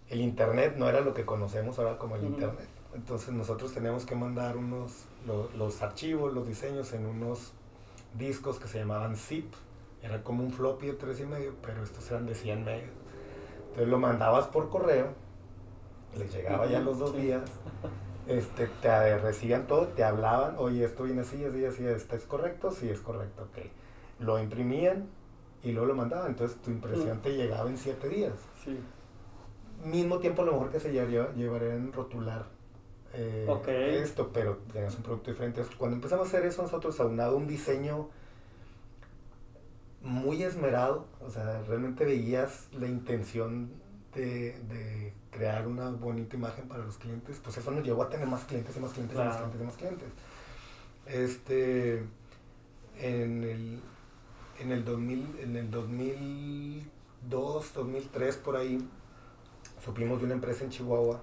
el 0.07 0.21
internet 0.21 0.75
no 0.77 0.87
era 0.87 1.01
lo 1.01 1.13
que 1.13 1.25
conocemos 1.25 1.77
ahora 1.79 1.97
como 1.97 2.15
el 2.15 2.23
internet. 2.23 2.69
Entonces, 2.93 3.33
nosotros 3.33 3.73
teníamos 3.73 4.05
que 4.05 4.15
mandar 4.15 4.55
unos, 4.55 4.93
lo- 5.27 5.49
los 5.57 5.81
archivos, 5.81 6.33
los 6.33 6.47
diseños 6.47 6.93
en 6.93 7.05
unos 7.05 7.51
discos 8.17 8.57
que 8.57 8.69
se 8.69 8.77
llamaban 8.79 9.17
zip. 9.17 9.53
Era 10.05 10.23
como 10.23 10.43
un 10.43 10.51
floppy 10.51 10.87
de 10.87 10.93
tres 10.93 11.19
y 11.19 11.25
medio, 11.25 11.55
pero 11.61 11.81
estos 11.83 12.09
eran 12.11 12.25
de 12.27 12.35
100 12.35 12.63
megas. 12.63 12.89
Entonces 13.61 13.87
lo 13.87 13.97
mandabas 13.97 14.47
por 14.47 14.69
correo, 14.69 15.07
les 16.17 16.31
llegaba 16.33 16.65
ya 16.67 16.79
los 16.79 16.99
dos 16.99 17.15
días, 17.15 17.41
este, 18.27 18.67
te 18.81 19.17
recibían 19.17 19.67
todo, 19.67 19.87
te 19.89 20.03
hablaban, 20.03 20.55
oye, 20.57 20.85
esto 20.85 21.03
viene 21.03 21.21
así, 21.21 21.43
así, 21.43 21.65
así, 21.65 21.85
¿está 21.85 22.15
es 22.15 22.23
correcto? 22.23 22.71
Sí, 22.71 22.89
es 22.89 22.99
correcto, 23.01 23.43
ok. 23.43 23.65
Lo 24.19 24.41
imprimían 24.41 25.07
y 25.63 25.71
luego 25.71 25.87
lo 25.87 25.95
mandaban, 25.95 26.27
entonces 26.27 26.57
tu 26.61 26.69
impresión 26.71 27.17
Mm. 27.17 27.21
te 27.21 27.35
llegaba 27.35 27.69
en 27.69 27.77
siete 27.77 28.07
días. 28.07 28.33
Sí. 28.63 28.79
Mismo 29.83 30.19
tiempo 30.19 30.43
a 30.43 30.45
lo 30.45 30.53
mejor 30.53 30.71
que 30.71 30.79
se 30.79 30.91
llevaría, 30.91 31.33
llevaría 31.33 31.73
en 31.75 31.91
rotular 31.91 32.45
eh, 33.13 33.99
esto, 34.01 34.29
pero 34.33 34.57
tenías 34.71 34.95
un 34.95 35.03
producto 35.03 35.31
diferente. 35.31 35.63
Cuando 35.77 35.95
empezamos 35.95 36.27
a 36.27 36.29
hacer 36.29 36.45
eso 36.45 36.61
nosotros, 36.61 36.99
aunado 36.99 37.37
un 37.37 37.47
diseño 37.47 38.09
muy 40.05 40.43
esmerado, 40.43 41.07
o 41.19 41.29
sea, 41.29 41.61
realmente 41.67 42.05
veías 42.05 42.67
la 42.71 42.87
intención 42.87 43.71
de, 44.13 44.57
de 44.69 45.13
crear 45.31 45.67
una 45.67 45.89
bonita 45.89 46.37
imagen 46.37 46.67
para 46.67 46.85
los 46.85 46.97
clientes, 46.97 47.41
pues 47.43 47.57
eso 47.57 47.71
nos 47.71 47.83
llevó 47.83 48.03
a 48.03 48.09
tener 48.09 48.27
más 48.27 48.45
clientes 48.45 48.77
y 48.77 48.79
más 48.79 48.93
clientes 48.93 49.17
y 49.17 49.19
más 49.19 49.35
clientes 49.35 49.61
y 49.61 49.63
más 49.63 49.75
clientes. 49.75 50.07
Este, 51.07 52.03
en 52.99 53.43
el, 53.43 53.81
en 54.59 54.71
el, 54.71 54.85
2000, 54.85 55.39
en 55.41 55.55
el 55.57 55.71
2002, 55.71 57.73
2003, 57.73 58.37
por 58.37 58.57
ahí, 58.57 58.87
supimos 59.83 60.19
de 60.19 60.25
una 60.25 60.35
empresa 60.35 60.63
en 60.63 60.69
Chihuahua 60.69 61.19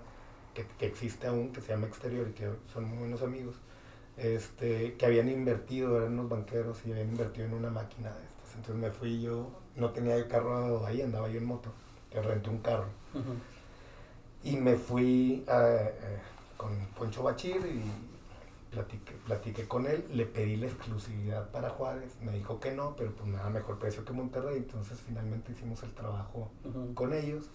que, 0.54 0.66
que 0.78 0.86
existe 0.86 1.26
aún, 1.26 1.52
que 1.52 1.60
se 1.60 1.68
llama 1.68 1.86
Exterior 1.86 2.28
y 2.28 2.32
que 2.32 2.50
son 2.72 2.84
muy 2.84 2.98
buenos 2.98 3.22
amigos, 3.22 3.56
este, 4.16 4.94
que 4.94 5.06
habían 5.06 5.28
invertido, 5.28 5.96
eran 5.96 6.14
unos 6.14 6.28
banqueros 6.28 6.78
y 6.84 6.92
habían 6.92 7.10
invertido 7.10 7.46
en 7.46 7.54
una 7.54 7.70
máquina 7.70 8.10
de 8.10 8.24
estas. 8.24 8.41
Entonces 8.56 8.76
me 8.76 8.90
fui 8.90 9.20
yo, 9.20 9.50
no 9.76 9.90
tenía 9.90 10.16
el 10.16 10.28
carro 10.28 10.84
ahí, 10.86 11.02
andaba 11.02 11.28
yo 11.28 11.38
en 11.38 11.44
moto, 11.46 11.70
que 12.10 12.20
renté 12.20 12.50
un 12.50 12.58
carro. 12.58 12.86
Y 14.44 14.56
me 14.56 14.74
fui 14.76 15.44
a- 15.48 15.68
eh, 15.68 16.18
con 16.56 16.70
Poncho 16.98 17.22
Bachir 17.22 17.56
y 17.66 17.82
platiqué, 18.74 19.12
platiqué 19.26 19.68
con 19.68 19.86
él, 19.86 20.04
le 20.12 20.26
pedí 20.26 20.56
la 20.56 20.66
exclusividad 20.66 21.50
para 21.50 21.70
Juárez, 21.70 22.16
me 22.22 22.32
dijo 22.32 22.58
que 22.58 22.72
no, 22.72 22.94
pero 22.96 23.12
pues 23.12 23.28
nada 23.28 23.50
mejor 23.50 23.78
precio 23.78 24.04
que 24.04 24.12
Monterrey, 24.12 24.56
entonces 24.58 24.98
finalmente 25.06 25.52
hicimos 25.52 25.82
el 25.82 25.92
trabajo 25.92 26.50
con 26.94 27.12
ellos. 27.12 27.50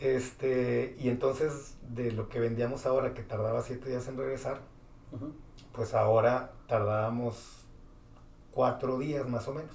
Este, 0.00 0.96
y 0.98 1.08
entonces 1.08 1.76
de 1.94 2.10
lo 2.12 2.28
que 2.28 2.40
vendíamos 2.40 2.86
ahora, 2.86 3.14
que 3.14 3.22
tardaba 3.22 3.62
siete 3.62 3.88
días 3.88 4.08
en 4.08 4.16
regresar, 4.18 4.60
pues 5.72 5.94
ahora 5.94 6.52
tardábamos 6.66 7.64
cuatro 8.52 8.98
días 8.98 9.28
más 9.28 9.46
o 9.48 9.54
menos. 9.54 9.70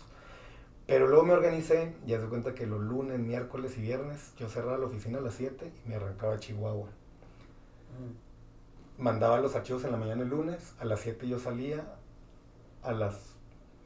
Pero 0.88 1.08
luego 1.08 1.26
me 1.26 1.34
organicé, 1.34 1.94
ya 2.06 2.20
se 2.20 2.28
cuenta 2.28 2.56
que 2.56 2.66
los 2.66 2.80
lunes, 2.80 3.20
miércoles 3.20 3.78
y 3.78 3.82
viernes 3.82 4.34
yo 4.38 4.48
cerraba 4.48 4.78
la 4.78 4.86
oficina 4.86 5.18
a 5.18 5.22
las 5.22 5.34
7 5.34 5.74
y 5.86 5.90
me 5.90 5.96
arrancaba 5.96 6.36
a 6.36 6.40
Chihuahua. 6.40 6.88
Ujú. 6.88 8.14
Mandaba 8.98 9.40
los 9.40 9.54
archivos 9.56 9.84
en 9.84 9.92
la 9.92 9.98
mañana 9.98 10.24
el 10.24 10.30
lunes, 10.30 10.74
a 10.80 10.86
las 10.86 11.02
7 11.02 11.28
yo 11.28 11.40
salía, 11.40 11.86
a 12.82 12.94
las... 12.94 13.36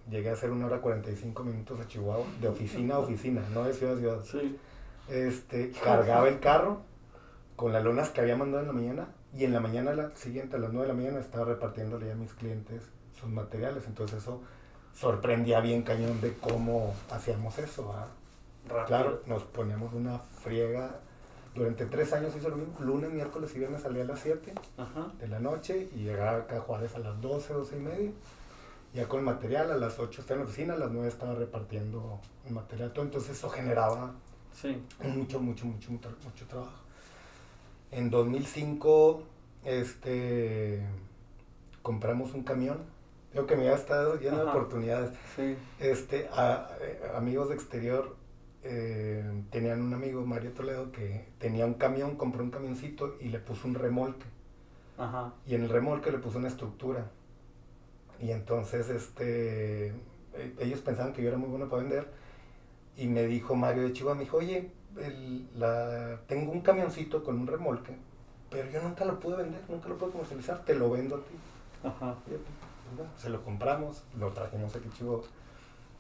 Llegué 0.10 0.30
a 0.30 0.34
hacer 0.34 0.52
una 0.52 0.68
hora 0.68 0.80
45 0.80 1.44
minutos 1.44 1.80
a 1.80 1.88
Chihuahua, 1.88 2.26
de 2.40 2.48
oficina 2.48 2.96
a 2.96 3.00
oficina, 3.00 3.42
no 3.52 3.64
de 3.64 3.74
ciudad 3.74 3.96
a 3.96 4.00
ciudad. 4.00 4.24
Sí. 4.24 4.60
Este, 5.10 5.72
cargaba 5.84 6.28
el 6.28 6.40
carro 6.40 6.82
con 7.56 7.74
las 7.74 7.84
lonas 7.84 8.10
que 8.10 8.22
había 8.22 8.36
mandado 8.36 8.62
en 8.62 8.68
la 8.68 8.74
mañana 8.74 9.08
y 9.34 9.46
en 9.46 9.54
la 9.54 9.60
mañana 9.60 9.94
la 9.94 10.16
siguiente, 10.16 10.56
a 10.56 10.60
las 10.60 10.72
9 10.72 10.88
de 10.88 10.94
la 10.94 11.00
mañana, 11.00 11.20
estaba 11.20 11.46
repartiéndole 11.46 12.12
a 12.12 12.16
mis 12.16 12.34
clientes 12.34 12.84
sus 13.20 13.30
materiales. 13.30 13.86
Entonces 13.88 14.20
eso 14.20 14.42
sorprendía 14.96 15.60
bien 15.62 15.82
cañón 15.84 16.22
de 16.22 16.34
cómo 16.38 16.94
hacíamos 17.10 17.58
eso. 17.60 17.94
Rápido. 18.68 18.86
Claro, 18.86 19.22
nos 19.26 19.44
poníamos 19.44 19.94
una 19.94 20.20
friega. 20.20 21.00
Durante 21.56 21.86
tres 21.86 22.14
años 22.14 22.34
hizo 22.36 22.50
lo 22.50 22.58
mismo. 22.58 22.74
Lunes, 22.80 23.10
miércoles 23.12 23.52
y 23.56 23.60
viernes 23.60 23.82
salía 23.82 24.04
a 24.04 24.06
las 24.06 24.20
7 24.22 24.54
Ajá. 24.78 25.12
de 25.20 25.28
la 25.28 25.40
noche 25.40 25.90
y 25.94 26.04
llegaba 26.04 26.38
acá 26.38 26.58
a 26.58 26.62
Juárez 26.62 26.96
a 26.96 27.00
las 27.00 27.20
12, 27.20 27.54
12 27.54 27.76
y 27.78 27.80
media. 27.80 28.12
Ya 28.94 29.08
con 29.08 29.24
material, 29.24 29.72
a 29.72 29.78
las 29.78 30.00
8 30.00 30.22
estaba 30.22 30.40
en 30.40 30.46
la 30.46 30.50
oficina, 30.52 30.74
a 30.76 30.78
las 30.78 30.92
9 30.92 31.08
estaba 31.08 31.34
repartiendo 31.36 32.20
el 32.48 32.54
material. 32.54 32.92
Todo. 32.94 33.06
Entonces 33.06 33.32
eso 33.38 33.50
generaba 33.50 34.14
Sí. 34.54 34.82
mucho, 35.02 35.40
mucho, 35.40 35.66
mucho, 35.66 35.92
mucho, 35.92 36.10
mucho 36.24 36.46
trabajo. 36.48 36.72
En 37.92 38.10
2005, 38.10 39.24
este, 39.66 40.82
compramos 41.82 42.34
un 42.34 42.44
camión. 42.44 42.80
Digo 43.34 43.46
que 43.46 43.56
me 43.56 43.70
ha 43.70 43.76
estado 43.76 44.20
lleno 44.20 44.38
de 44.38 44.42
Ajá. 44.44 44.52
oportunidades. 44.52 45.12
Sí. 45.36 45.56
Este, 45.80 46.28
a- 46.34 46.70
eh, 46.82 47.02
amigos 47.16 47.50
de 47.50 47.56
exterior 47.56 48.16
eh, 48.64 49.44
tenían 49.50 49.82
un 49.82 49.94
amigo, 49.94 50.26
Mario 50.26 50.52
Toledo, 50.52 50.92
que 50.92 51.28
tenía 51.40 51.66
un 51.66 51.76
camión, 51.76 52.16
compró 52.18 52.44
un 52.44 52.52
camioncito 52.52 53.16
y 53.20 53.30
le 53.30 53.40
puso 53.40 53.68
un 53.68 53.74
remolque. 53.76 54.26
Ajá. 54.98 55.34
Y 55.48 55.56
en 55.56 55.64
el 55.64 55.70
remolque 55.70 56.12
le 56.12 56.20
puso 56.20 56.38
una 56.38 56.50
estructura. 56.50 57.10
Y 58.20 58.32
entonces 58.32 58.90
este, 58.90 59.88
eh, 59.88 60.56
ellos 60.60 60.82
pensaban 60.82 61.14
que 61.14 61.24
yo 61.24 61.30
era 61.30 61.38
muy 61.38 61.50
bueno 61.50 61.70
para 61.70 61.82
vender. 61.84 62.08
Y 62.98 63.08
me 63.08 63.26
dijo 63.26 63.56
Mario 63.56 63.84
de 63.84 63.94
Chihuahua, 63.94 64.18
me 64.18 64.26
dijo, 64.26 64.38
oye, 64.38 64.70
el- 65.00 65.48
la, 65.58 66.20
tengo 66.28 66.52
un 66.52 66.62
camioncito 66.62 67.24
con 67.24 67.40
un 67.40 67.48
remolque, 67.48 67.96
pero 68.50 68.70
yo 68.70 68.84
nunca 68.84 69.06
lo 69.06 69.20
pude 69.20 69.38
vender, 69.38 69.62
nunca 69.70 69.88
lo 69.88 69.98
pude 69.98 70.12
comercializar, 70.12 70.64
te 70.66 70.76
lo 70.76 70.92
vendo 70.92 71.16
a 71.16 71.20
ti. 71.20 71.34
Ajá. 71.84 72.16
Y 72.28 72.34
pues, 72.96 73.08
se 73.18 73.30
lo 73.30 73.44
compramos, 73.44 74.04
lo 74.18 74.30
trajimos 74.32 74.76
aquí 74.76 74.90
Chihuahua. 74.90 75.24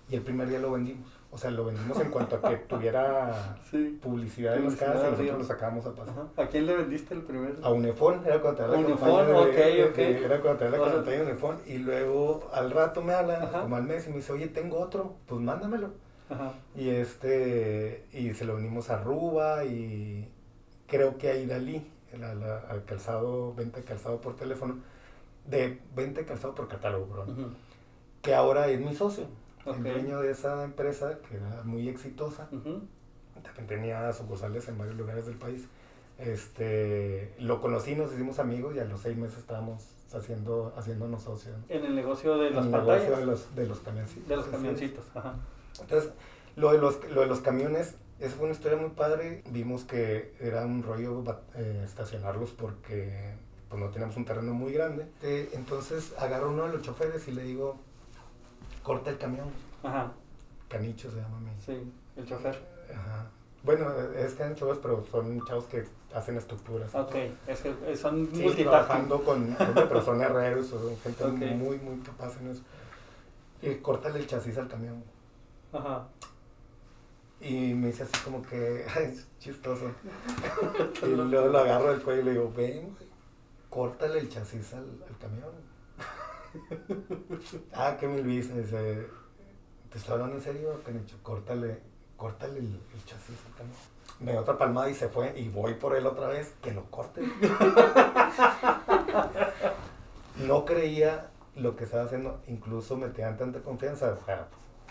Y 0.10 0.15
el 0.15 0.23
primer 0.23 0.49
día 0.49 0.60
lo 0.60 0.71
vendimos. 0.73 1.08
O 1.30 1.38
sea, 1.38 1.51
lo 1.51 1.63
vendimos 1.63 1.97
en 2.01 2.12
cuanto 2.12 2.36
a 2.36 2.41
que 2.49 2.56
tuviera 2.67 3.58
Sí. 3.69 3.97
publicidad 4.01 4.58
en 4.58 4.65
las 4.65 4.75
casas 4.75 4.97
y 5.08 5.12
nosotros 5.12 5.38
lo 5.38 5.43
sacábamos 5.45 5.86
a 5.86 5.93
pasar. 5.95 6.13
Ajá. 6.36 6.43
¿A 6.43 6.47
quién 6.47 6.65
le 6.65 6.75
vendiste 6.75 7.13
el 7.13 7.21
primero? 7.21 7.56
A 7.63 7.69
Unifón, 7.71 8.21
era 8.25 8.41
cuando 8.41 8.62
tenía 8.62 8.73
la 8.73 8.88
Unifón, 8.88 9.25
de, 9.27 10.25
era 10.25 10.41
cuando 10.41 10.60
tenía 10.60 10.77
la 10.80 10.91
campaña 10.91 11.17
de 11.17 11.23
Unifón. 11.32 11.58
Y 11.65 11.77
luego 11.77 12.49
al 12.54 12.71
rato 12.71 13.01
me 13.01 13.13
habla, 13.13 13.43
Ajá. 13.43 13.62
como 13.62 13.77
al 13.77 13.84
mes, 13.84 14.06
y 14.08 14.10
me 14.10 14.17
dice, 14.17 14.34
oye, 14.34 14.47
tengo 14.49 14.80
otro, 14.80 15.15
pues 15.27 15.39
mándamelo. 15.39 15.91
Ajá. 16.30 16.54
Y 16.75 16.89
este, 16.89 18.06
y 18.12 18.34
se 18.34 18.43
lo 18.43 18.56
venimos 18.56 18.89
a 18.89 18.97
Ruba 19.01 19.63
y 19.63 20.30
creo 20.88 21.17
que 21.17 21.30
a 21.30 21.38
Idalí, 21.38 21.89
al 22.69 22.84
calzado, 22.84 23.54
venta 23.54 23.77
de 23.80 23.86
calzado 23.86 24.19
por 24.19 24.36
teléfono, 24.36 24.80
de 25.52 25.80
venta 25.96 26.22
de 26.22 26.26
calzado 26.26 26.56
por 26.56 26.68
catálogo, 26.68 27.06
perdón, 27.08 27.30
Ujú. 27.40 27.52
que 28.24 28.34
ahora 28.34 28.68
es 28.70 28.80
mi 28.80 28.96
socio, 28.96 29.26
Ok. 29.66 29.78
el 29.78 29.84
dueño 29.84 30.20
de 30.22 30.32
esa 30.32 30.64
empresa 30.64 31.20
que 31.30 31.36
era 31.38 31.62
muy 31.64 31.88
exitosa, 31.90 32.48
Ujú. 32.52 32.82
también 33.44 33.68
tenía 33.68 34.12
sucursales 34.14 34.68
en 34.68 34.78
varios 34.78 34.96
lugares 34.96 35.26
del 35.28 35.36
país. 35.36 35.68
Este, 36.18 37.34
lo 37.40 37.62
conocí, 37.62 37.96
nos 37.96 38.14
hicimos 38.14 38.40
amigos 38.40 38.76
y 38.76 38.80
a 38.80 38.86
los 38.86 39.02
seis 39.02 39.18
meses 39.18 39.40
estábamos 39.40 39.84
haciendo, 40.14 40.74
haciéndonos 40.78 41.24
socios. 41.24 41.58
¿no? 41.58 41.64
En 41.70 41.84
el 41.86 41.96
negocio 41.96 42.38
de 42.38 42.48
En 42.50 42.56
las 42.56 42.66
el 42.66 42.72
pantallas. 42.72 43.04
negocio 43.04 43.18
de 43.20 43.26
los, 43.26 43.56
de 43.56 43.68
los 43.68 43.80
camioncitos. 43.80 44.28
De 44.30 44.36
los 44.36 44.46
camioncitos. 44.48 45.06
Ajá. 45.16 45.36
Entonces, 45.82 46.12
lo 46.56 46.72
de 46.72 46.78
los, 46.78 47.04
lo 47.12 47.22
de 47.22 47.28
los 47.28 47.40
camiones, 47.40 47.96
esa 48.20 48.36
fue 48.36 48.46
una 48.46 48.54
historia 48.54 48.78
muy 48.78 48.92
padre. 48.92 49.44
Vimos 49.50 49.84
que 49.84 50.36
era 50.40 50.66
un 50.66 50.84
rollo 50.84 51.24
eh, 51.56 51.82
estacionarlos 51.86 52.52
porque 52.52 53.34
pues, 53.71 53.81
no 53.81 53.89
teníamos 53.89 54.17
un 54.17 54.25
terreno 54.25 54.53
muy 54.53 54.73
grande. 54.73 55.07
Eh, 55.21 55.49
entonces 55.53 56.13
agarro 56.19 56.51
uno 56.51 56.67
de 56.67 56.73
los 56.73 56.81
choferes 56.81 57.25
y 57.29 57.31
le 57.31 57.43
digo, 57.43 57.77
corta 58.84 59.10
el 59.10 59.17
camión. 59.17 59.47
Ajá. 59.81 60.12
Canicho 60.67 61.10
se 61.10 61.17
llama 61.21 61.39
mi. 61.39 61.51
Sí, 61.65 61.91
el 62.17 62.25
chofer. 62.25 62.60
Ajá. 62.93 63.27
Bueno, 63.63 63.89
es 64.17 64.34
que 64.34 64.53
chavos, 64.55 64.79
pero 64.81 65.05
son 65.10 65.45
chavos 65.45 65.65
que 65.65 65.86
hacen 66.13 66.36
estructuras. 66.36 66.93
Ok, 66.93 67.15
es 67.47 67.62
que 67.62 67.73
eh, 67.86 67.95
son 67.95 68.27
Sí, 68.34 68.63
trabajando 68.63 69.23
con, 69.23 69.55
pero 69.57 70.01
son 70.01 70.21
herreros, 70.21 70.67
son 70.67 70.97
gente 70.97 71.25
muy, 71.55 71.77
muy 71.77 71.99
capaz 71.99 72.38
en 72.41 72.49
eso. 72.49 72.63
Y 73.62 73.75
córtale 73.75 74.19
el 74.19 74.27
chasis 74.27 74.57
al 74.57 74.67
camión. 74.67 75.01
Ajá. 75.71 76.07
Y 77.39 77.73
me 77.73 77.88
dice 77.88 78.03
así 78.03 78.13
como 78.25 78.41
que, 78.41 78.86
ay, 78.93 79.13
es 79.13 79.27
chistoso. 79.39 79.91
y 81.03 81.05
luego 81.05 81.47
lo 81.47 81.60
agarro 81.60 81.91
del 81.91 82.01
cuello 82.01 82.21
y 82.21 82.25
le 82.25 82.31
digo, 82.31 82.51
ven, 82.55 82.95
güey, 82.95 83.11
córtale 83.71 84.19
el 84.19 84.29
chasis 84.29 84.73
al, 84.73 84.86
al 85.07 85.17
camión. 85.17 85.49
ah, 87.73 87.95
que 87.97 88.07
mi 88.07 88.21
Luis 88.21 88.51
me 88.51 88.62
dice, 88.62 89.07
¿te 89.89 89.97
estoy 89.97 90.13
hablando 90.13 90.36
en 90.36 90.41
serio? 90.43 90.84
Canicho? 90.86 91.17
Córtale, 91.23 91.79
córtale 92.17 92.60
el, 92.60 92.65
el 92.93 93.05
chasis 93.05 93.38
al 93.47 93.55
camión. 93.57 93.77
Me 94.19 94.34
dio 94.34 94.41
otra 94.41 94.57
palmada 94.57 94.89
y 94.89 94.93
se 94.93 95.07
fue 95.07 95.39
y 95.39 95.47
voy 95.47 95.75
por 95.75 95.95
él 95.95 96.05
otra 96.05 96.27
vez, 96.27 96.53
que 96.62 96.73
lo 96.73 96.84
corte. 96.91 97.21
no 100.45 100.65
creía 100.65 101.31
lo 101.55 101.77
que 101.77 101.86
estaba 101.86 102.03
haciendo, 102.03 102.41
incluso 102.47 102.97
me 102.97 103.07
tenían 103.07 103.38
tanta 103.38 103.62
confianza, 103.62 104.17
o 104.21 104.25
sea, 104.25 104.47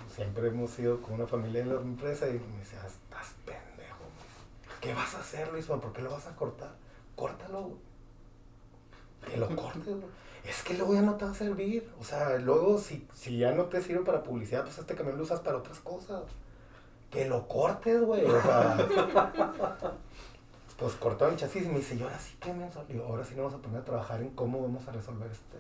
siempre 0.08 0.48
hemos 0.48 0.70
sido 0.70 1.02
como 1.02 1.16
una 1.16 1.26
familia 1.26 1.60
en 1.60 1.68
la 1.68 1.80
empresa 1.80 2.26
y 2.28 2.32
me 2.32 2.58
decía, 2.58 2.80
estás 2.86 3.34
pendejo, 3.44 4.04
Luis. 4.16 4.80
¿qué 4.80 4.94
vas 4.94 5.14
a 5.14 5.20
hacer 5.20 5.52
Luis? 5.52 5.66
¿Por 5.66 5.92
qué 5.92 6.00
lo 6.00 6.10
vas 6.10 6.26
a 6.26 6.34
cortar? 6.34 6.70
Córtalo. 7.14 7.89
Que 9.28 9.36
lo 9.36 9.54
cortes, 9.54 9.86
güey. 9.86 10.20
Es 10.44 10.62
que 10.62 10.74
luego 10.74 10.94
ya 10.94 11.02
no 11.02 11.16
te 11.16 11.24
va 11.26 11.32
a 11.32 11.34
servir, 11.34 11.90
o 12.00 12.04
sea, 12.04 12.38
luego 12.38 12.78
si, 12.78 13.06
si 13.14 13.38
ya 13.38 13.52
no 13.52 13.64
te 13.64 13.82
sirve 13.82 14.04
para 14.04 14.22
publicidad, 14.22 14.64
pues 14.64 14.78
este 14.78 14.94
camión 14.94 15.18
lo 15.18 15.24
usas 15.24 15.40
para 15.40 15.58
otras 15.58 15.80
cosas. 15.80 16.22
Que 17.10 17.26
lo 17.26 17.46
cortes, 17.46 18.00
güey, 18.02 18.24
o 18.24 18.42
sea... 18.42 18.76
Pues 20.80 20.94
cortaron 20.94 21.34
el 21.34 21.38
chasis 21.38 21.66
y 21.66 21.68
me 21.68 21.76
dice, 21.76 21.94
y 21.94 22.02
ahora 22.02 22.18
sí 22.18 22.34
que 22.40 22.54
me 22.54 22.66
Digo, 22.88 23.04
ahora 23.04 23.22
sí 23.22 23.34
nos 23.34 23.44
vamos 23.44 23.54
a 23.54 23.62
poner 23.62 23.82
a 23.82 23.84
trabajar 23.84 24.22
en 24.22 24.30
cómo 24.30 24.62
vamos 24.62 24.88
a 24.88 24.92
resolver 24.92 25.30
este. 25.30 25.58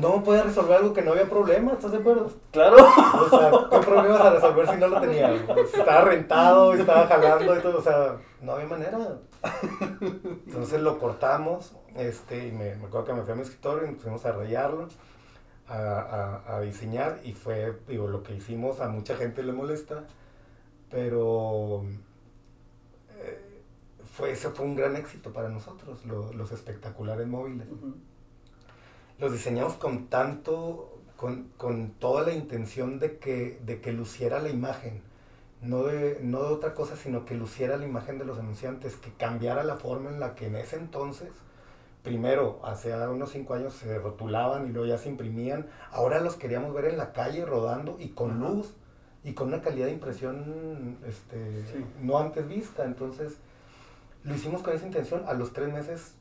No 0.00 0.22
podía 0.22 0.42
resolver 0.44 0.78
algo 0.78 0.92
que 0.94 1.02
no 1.02 1.12
había 1.12 1.28
problema, 1.28 1.72
¿estás 1.72 1.92
de 1.92 1.98
acuerdo? 1.98 2.30
Claro. 2.50 2.76
O 2.76 3.28
sea, 3.28 3.50
¿qué 3.70 3.78
problema 3.78 4.16
a 4.18 4.30
resolver 4.30 4.68
si 4.68 4.76
no 4.76 4.88
lo 4.88 5.00
tenía? 5.00 5.32
Estaba 5.34 6.00
rentado, 6.02 6.74
estaba 6.74 7.06
jalando 7.06 7.56
y 7.56 7.60
todo, 7.60 7.78
o 7.78 7.82
sea, 7.82 8.16
no 8.40 8.52
había 8.52 8.66
manera. 8.66 9.18
Entonces 10.46 10.80
lo 10.80 10.98
cortamos, 10.98 11.74
este, 11.96 12.48
y 12.48 12.52
me, 12.52 12.74
me 12.76 12.86
acuerdo 12.86 13.04
que 13.06 13.12
me 13.14 13.22
fui 13.22 13.32
a 13.32 13.36
mi 13.36 13.42
escritorio 13.42 13.88
y 13.90 14.08
nos 14.10 14.24
a 14.24 14.32
rayarlo, 14.32 14.88
a, 15.68 15.74
a- 16.46 16.56
a 16.56 16.60
diseñar, 16.60 17.20
y 17.24 17.32
fue, 17.32 17.76
digo, 17.88 18.08
lo 18.08 18.22
que 18.22 18.34
hicimos 18.34 18.80
a 18.80 18.88
mucha 18.88 19.16
gente 19.16 19.42
le 19.42 19.52
molesta, 19.52 20.04
pero 20.90 21.84
eh, 23.18 23.62
fue, 24.14 24.32
ese 24.32 24.50
fue 24.50 24.64
un 24.66 24.76
gran 24.76 24.96
éxito 24.96 25.32
para 25.32 25.48
nosotros, 25.48 26.04
lo- 26.06 26.32
los 26.32 26.52
espectaculares 26.52 27.26
móviles. 27.26 27.66
Los 29.22 29.32
diseñamos 29.32 29.74
con 29.74 30.08
tanto, 30.08 30.98
con, 31.16 31.44
con 31.56 31.90
toda 31.92 32.24
la 32.24 32.32
intención 32.32 32.98
de 32.98 33.18
que, 33.18 33.60
de 33.64 33.80
que 33.80 33.92
luciera 33.92 34.40
la 34.40 34.48
imagen, 34.48 35.00
no 35.62 35.84
de, 35.84 36.18
no 36.22 36.42
de 36.42 36.48
otra 36.48 36.74
cosa, 36.74 36.96
sino 36.96 37.24
que 37.24 37.34
luciera 37.36 37.76
la 37.76 37.86
imagen 37.86 38.18
de 38.18 38.24
los 38.24 38.36
anunciantes, 38.40 38.96
que 38.96 39.12
cambiara 39.12 39.62
la 39.62 39.76
forma 39.76 40.10
en 40.10 40.18
la 40.18 40.34
que 40.34 40.48
en 40.48 40.56
ese 40.56 40.74
entonces, 40.74 41.28
primero, 42.02 42.58
hace 42.64 42.92
unos 43.06 43.30
cinco 43.30 43.54
años 43.54 43.74
se 43.74 43.96
rotulaban 44.00 44.66
y 44.66 44.72
luego 44.72 44.88
ya 44.88 44.98
se 44.98 45.08
imprimían, 45.08 45.68
ahora 45.92 46.20
los 46.20 46.34
queríamos 46.34 46.74
ver 46.74 46.86
en 46.86 46.98
la 46.98 47.12
calle 47.12 47.44
rodando 47.46 47.96
y 48.00 48.08
con 48.08 48.32
Ajá. 48.32 48.40
luz 48.40 48.74
y 49.22 49.34
con 49.34 49.46
una 49.48 49.62
calidad 49.62 49.86
de 49.86 49.92
impresión 49.92 50.98
este, 51.06 51.62
Sí. 51.66 51.84
no 52.00 52.18
antes 52.18 52.48
vista, 52.48 52.84
entonces 52.84 53.36
lo 54.24 54.34
hicimos 54.34 54.62
con 54.62 54.74
esa 54.74 54.84
intención, 54.84 55.22
a 55.28 55.34
los 55.34 55.52
tres 55.52 55.72
meses 55.72 56.16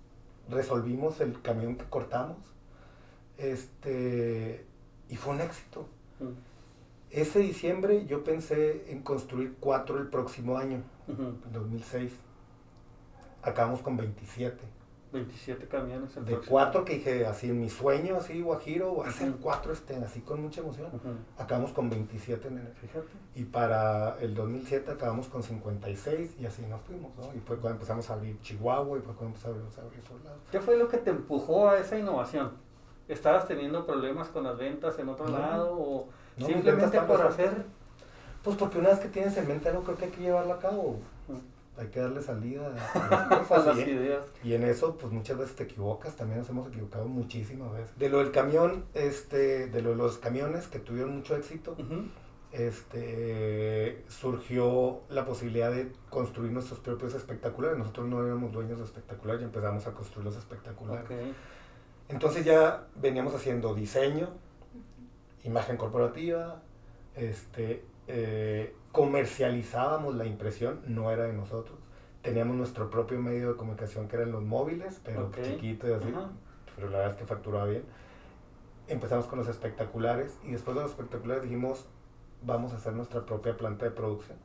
resolvimos 0.49 1.19
el 1.19 1.41
camión 1.41 1.77
que 1.77 1.85
cortamos, 1.85 2.37
este, 3.41 4.65
y 5.09 5.15
fue 5.15 5.33
un 5.33 5.41
éxito. 5.41 5.87
Ujú. 6.19 6.31
Ese 7.09 7.39
diciembre 7.39 8.05
yo 8.05 8.23
pensé 8.23 8.85
en 8.91 9.01
construir 9.01 9.55
cuatro 9.59 9.97
el 9.99 10.07
próximo 10.07 10.57
año, 10.57 10.81
Ujú. 11.07 11.23
en 11.45 11.51
2006. 11.51 12.13
Acabamos 13.43 13.81
con 13.81 13.97
27. 13.97 14.57
27 15.11 15.67
camiones. 15.67 16.15
el 16.15 16.23
De 16.23 16.31
próximo. 16.33 16.51
cuatro 16.51 16.85
que 16.85 16.93
dije, 16.93 17.25
así 17.25 17.49
en 17.49 17.59
mi 17.59 17.69
sueño, 17.69 18.15
así 18.15 18.39
guajiro, 18.41 18.93
voy 18.93 19.07
a 19.07 19.09
hacer 19.09 19.33
cuatro 19.41 19.73
este, 19.73 19.95
así 19.97 20.21
con 20.21 20.41
mucha 20.41 20.61
emoción. 20.61 20.87
Acabamos 21.37 21.73
con 21.73 21.89
27 21.89 22.47
en 22.47 22.59
enero. 22.59 22.73
Fíjate. 22.79 23.07
Y 23.35 23.43
para 23.43 24.17
el 24.21 24.33
2007 24.33 24.89
acabamos 24.91 25.27
con 25.27 25.43
56 25.43 26.35
y 26.39 26.45
así 26.45 26.61
nos 26.61 26.79
fuimos, 26.83 27.11
¿no? 27.17 27.33
Y 27.35 27.39
fue 27.39 27.57
cuando 27.57 27.71
empezamos 27.75 28.09
a 28.09 28.13
abrir 28.13 28.39
Chihuahua 28.41 28.99
y 28.99 29.01
fue 29.01 29.13
cuando 29.15 29.35
empezamos 29.35 29.77
a 29.77 29.81
abrir 29.81 29.99
otros 29.99 30.23
lados. 30.23 30.39
¿Qué 30.49 30.61
fue 30.61 30.77
lo 30.77 30.87
que 30.87 30.97
te 30.99 31.09
empujó 31.09 31.67
a 31.67 31.79
esa 31.79 31.97
innovación? 31.99 32.51
¿Estabas 33.11 33.47
teniendo 33.47 33.85
problemas 33.85 34.29
con 34.29 34.43
las 34.45 34.57
ventas 34.57 34.97
en 34.99 35.09
otro 35.09 35.27
No. 35.27 35.37
lado 35.37 35.73
o 35.73 36.07
No, 36.37 36.45
simplemente 36.47 36.99
por 37.01 37.21
hacer? 37.21 37.51
Pues 38.43 38.55
porque 38.57 38.79
una 38.79 38.89
vez 38.89 38.99
que 38.99 39.09
tienes 39.09 39.35
en 39.37 39.47
mente 39.47 39.69
algo, 39.69 39.83
creo 39.83 39.97
que 39.97 40.05
hay 40.05 40.11
que 40.11 40.21
llevarlo 40.21 40.53
a 40.53 40.59
cabo. 40.59 40.99
Ujú. 41.27 41.39
Hay 41.77 41.87
que 41.87 41.99
darle 41.99 42.21
salida 42.21 42.67
a 42.67 42.69
las 42.69 42.95
a 43.31 43.39
cosas. 43.47 43.77
las 43.77 43.87
y- 43.87 43.91
ideas. 43.91 44.23
Y 44.43 44.53
en 44.53 44.63
eso, 44.63 44.97
pues 44.97 45.11
muchas 45.11 45.37
veces 45.37 45.55
te 45.55 45.63
equivocas, 45.63 46.15
también 46.15 46.39
nos 46.39 46.49
hemos 46.49 46.67
equivocado 46.67 47.05
muchísimas 47.05 47.71
veces. 47.73 47.97
De 47.97 48.09
lo 48.09 48.19
del 48.19 48.31
camión, 48.31 48.85
este, 48.93 49.67
de 49.67 49.81
lo 49.81 49.91
de 49.91 49.95
los 49.95 50.17
camiones 50.17 50.67
que 50.67 50.79
tuvieron 50.79 51.15
mucho 51.17 51.35
éxito, 51.35 51.75
este, 52.51 54.03
surgió 54.09 55.01
la 55.09 55.25
posibilidad 55.25 55.71
de 55.71 55.91
construir 56.09 56.51
nuestros 56.51 56.79
propios 56.79 57.13
espectaculares. 57.13 57.77
Nosotros 57.77 58.07
no 58.07 58.25
éramos 58.25 58.51
dueños 58.51 58.77
de 58.79 58.85
espectaculares 58.85 59.41
y 59.41 59.45
empezamos 59.45 59.85
a 59.87 59.91
construir 59.93 60.25
los 60.25 60.37
espectaculares. 60.37 61.05
Ok. 61.05 61.11
Entonces 62.11 62.45
ya 62.45 62.87
veníamos 62.95 63.33
haciendo 63.33 63.73
diseño, 63.73 64.29
imagen 65.43 65.77
corporativa, 65.77 66.61
este, 67.15 67.83
eh, 68.07 68.75
comercializábamos 68.91 70.15
la 70.15 70.25
impresión, 70.25 70.81
no 70.87 71.11
era 71.11 71.23
de 71.23 71.33
nosotros. 71.33 71.77
Teníamos 72.21 72.55
nuestro 72.55 72.89
propio 72.89 73.19
medio 73.19 73.51
de 73.51 73.55
comunicación 73.55 74.07
que 74.07 74.17
eran 74.17 74.31
los 74.31 74.43
móviles, 74.43 74.99
pero 75.03 75.27
Ok. 75.27 75.41
chiquito 75.41 75.87
y 75.89 75.93
así, 75.93 76.13
pero 76.75 76.89
la 76.89 76.97
verdad 76.99 77.13
es 77.13 77.17
que 77.19 77.25
facturaba 77.25 77.65
bien. 77.65 77.83
Empezamos 78.87 79.25
con 79.25 79.39
los 79.39 79.47
espectaculares 79.47 80.37
y 80.43 80.51
después 80.51 80.75
de 80.75 80.83
los 80.83 80.91
espectaculares 80.91 81.43
dijimos, 81.43 81.85
vamos 82.43 82.73
a 82.73 82.75
hacer 82.75 82.93
nuestra 82.93 83.25
propia 83.25 83.55
planta 83.55 83.85
de 83.85 83.91
producción 83.91 84.37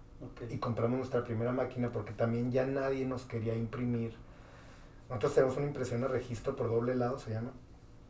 y 0.49 0.59
compramos 0.59 0.97
nuestra 0.99 1.25
primera 1.25 1.53
máquina 1.53 1.91
porque 1.91 2.13
también 2.13 2.51
ya 2.51 2.65
nadie 2.65 3.05
nos 3.05 3.25
quería 3.25 3.55
imprimir. 3.55 4.15
Nosotros 5.09 5.35
tenemos 5.35 5.57
una 5.57 5.67
impresión 5.67 6.01
de 6.01 6.09
registro 6.09 6.57
por 6.57 6.69
doble 6.69 6.95
lado, 6.95 7.19
se 7.19 7.31
llama, 7.31 7.53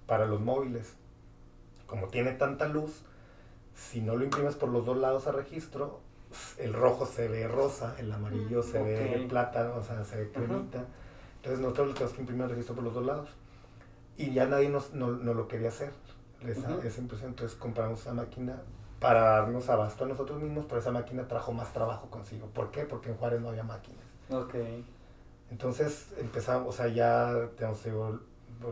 para 0.06 0.26
los 0.26 0.40
móviles. 0.40 0.94
Como 1.86 2.08
tiene 2.08 2.32
tanta 2.32 2.66
luz, 2.68 3.02
si 3.74 4.00
no 4.00 4.16
lo 4.16 4.24
imprimes 4.24 4.54
por 4.54 4.70
los 4.70 4.84
dos 4.86 4.96
lados 4.96 5.26
a 5.26 5.32
registro, 5.32 6.00
el 6.58 6.72
rojo 6.72 7.06
se 7.06 7.28
ve 7.28 7.46
rosa, 7.46 7.94
el 7.98 8.10
amarillo 8.10 8.62
se 8.62 8.82
ve 8.82 9.22
Ok. 9.24 9.28
plata, 9.28 9.74
o 9.74 9.82
sea, 9.82 10.04
se 10.04 10.16
ve 10.16 10.30
cremita. 10.32 10.84
Entonces 11.36 11.60
nosotros 11.60 11.88
lo 11.88 11.94
tenemos 11.94 12.14
que 12.14 12.20
imprimir 12.22 12.44
el 12.44 12.50
registro 12.50 12.74
por 12.74 12.84
los 12.84 12.94
dos 12.94 13.04
lados. 13.06 13.28
Y 14.16 14.32
ya 14.32 14.46
nadie 14.46 14.68
nos, 14.70 14.94
no, 14.94 15.10
no 15.12 15.34
lo 15.34 15.46
quería 15.46 15.68
hacer. 15.68 15.92
esa, 16.46 16.78
esa 16.82 17.00
impresión. 17.00 17.30
Entonces 17.30 17.56
compramos 17.56 18.00
esa 18.00 18.14
máquina 18.14 18.62
para 19.00 19.20
darnos 19.20 19.68
abasto 19.68 20.04
a 20.04 20.08
nosotros 20.08 20.40
mismos, 20.42 20.64
pero 20.66 20.80
esa 20.80 20.90
máquina 20.90 21.28
trajo 21.28 21.52
más 21.52 21.72
trabajo 21.72 22.08
consigo. 22.10 22.46
¿Por 22.48 22.70
qué? 22.70 22.84
Porque 22.84 23.10
en 23.10 23.16
Juárez 23.16 23.40
no 23.42 23.50
había 23.50 23.62
máquinas. 23.62 24.02
Ok. 24.30 24.54
Entonces 25.50 26.08
empezamos, 26.18 26.68
o 26.68 26.72
sea, 26.72 26.88
ya 26.88 27.50
tenemos 27.56 27.84
digo, 27.84 28.20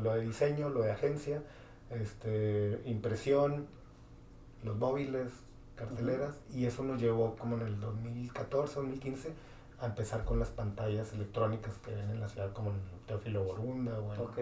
lo 0.02 0.14
de 0.14 0.20
diseño, 0.22 0.70
lo 0.70 0.82
de 0.82 0.92
agencia, 0.92 1.42
este, 1.90 2.80
impresión, 2.86 3.66
los 4.62 4.76
móviles, 4.76 5.30
carteleras, 5.76 6.36
y 6.52 6.66
eso 6.66 6.82
nos 6.82 7.00
llevó 7.00 7.36
como 7.36 7.56
en 7.56 7.62
el 7.62 7.80
2014, 7.80 8.74
2015 8.76 9.32
a 9.80 9.86
empezar 9.86 10.24
con 10.24 10.38
las 10.38 10.48
pantallas 10.48 11.12
electrónicas 11.12 11.78
que 11.78 11.94
ven 11.94 12.10
en 12.10 12.20
la 12.20 12.28
ciudad, 12.28 12.52
como 12.52 12.70
en 12.70 12.76
Teófilo 13.06 13.44
Borunda 13.44 13.98
o 13.98 14.14
en, 14.14 14.20
Ok. 14.20 14.38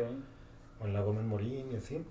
o 0.81 0.87
en 0.87 0.93
la 0.93 1.01
Gómez 1.01 1.25
Morín 1.25 1.73
y 1.73 1.77
así. 1.77 2.05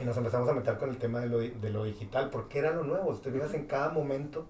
Y 0.00 0.04
nos 0.04 0.16
empezamos 0.16 0.48
a 0.48 0.52
meter 0.52 0.78
con 0.78 0.90
el 0.90 0.98
tema 0.98 1.20
de 1.20 1.28
lo, 1.28 1.38
de 1.38 1.70
lo 1.70 1.84
digital, 1.84 2.30
porque 2.30 2.60
era 2.60 2.72
lo 2.72 2.84
nuevo. 2.84 3.14
Si 3.14 3.22
te 3.22 3.32
fijas, 3.32 3.52
en 3.54 3.66
cada 3.66 3.90
momento 3.90 4.46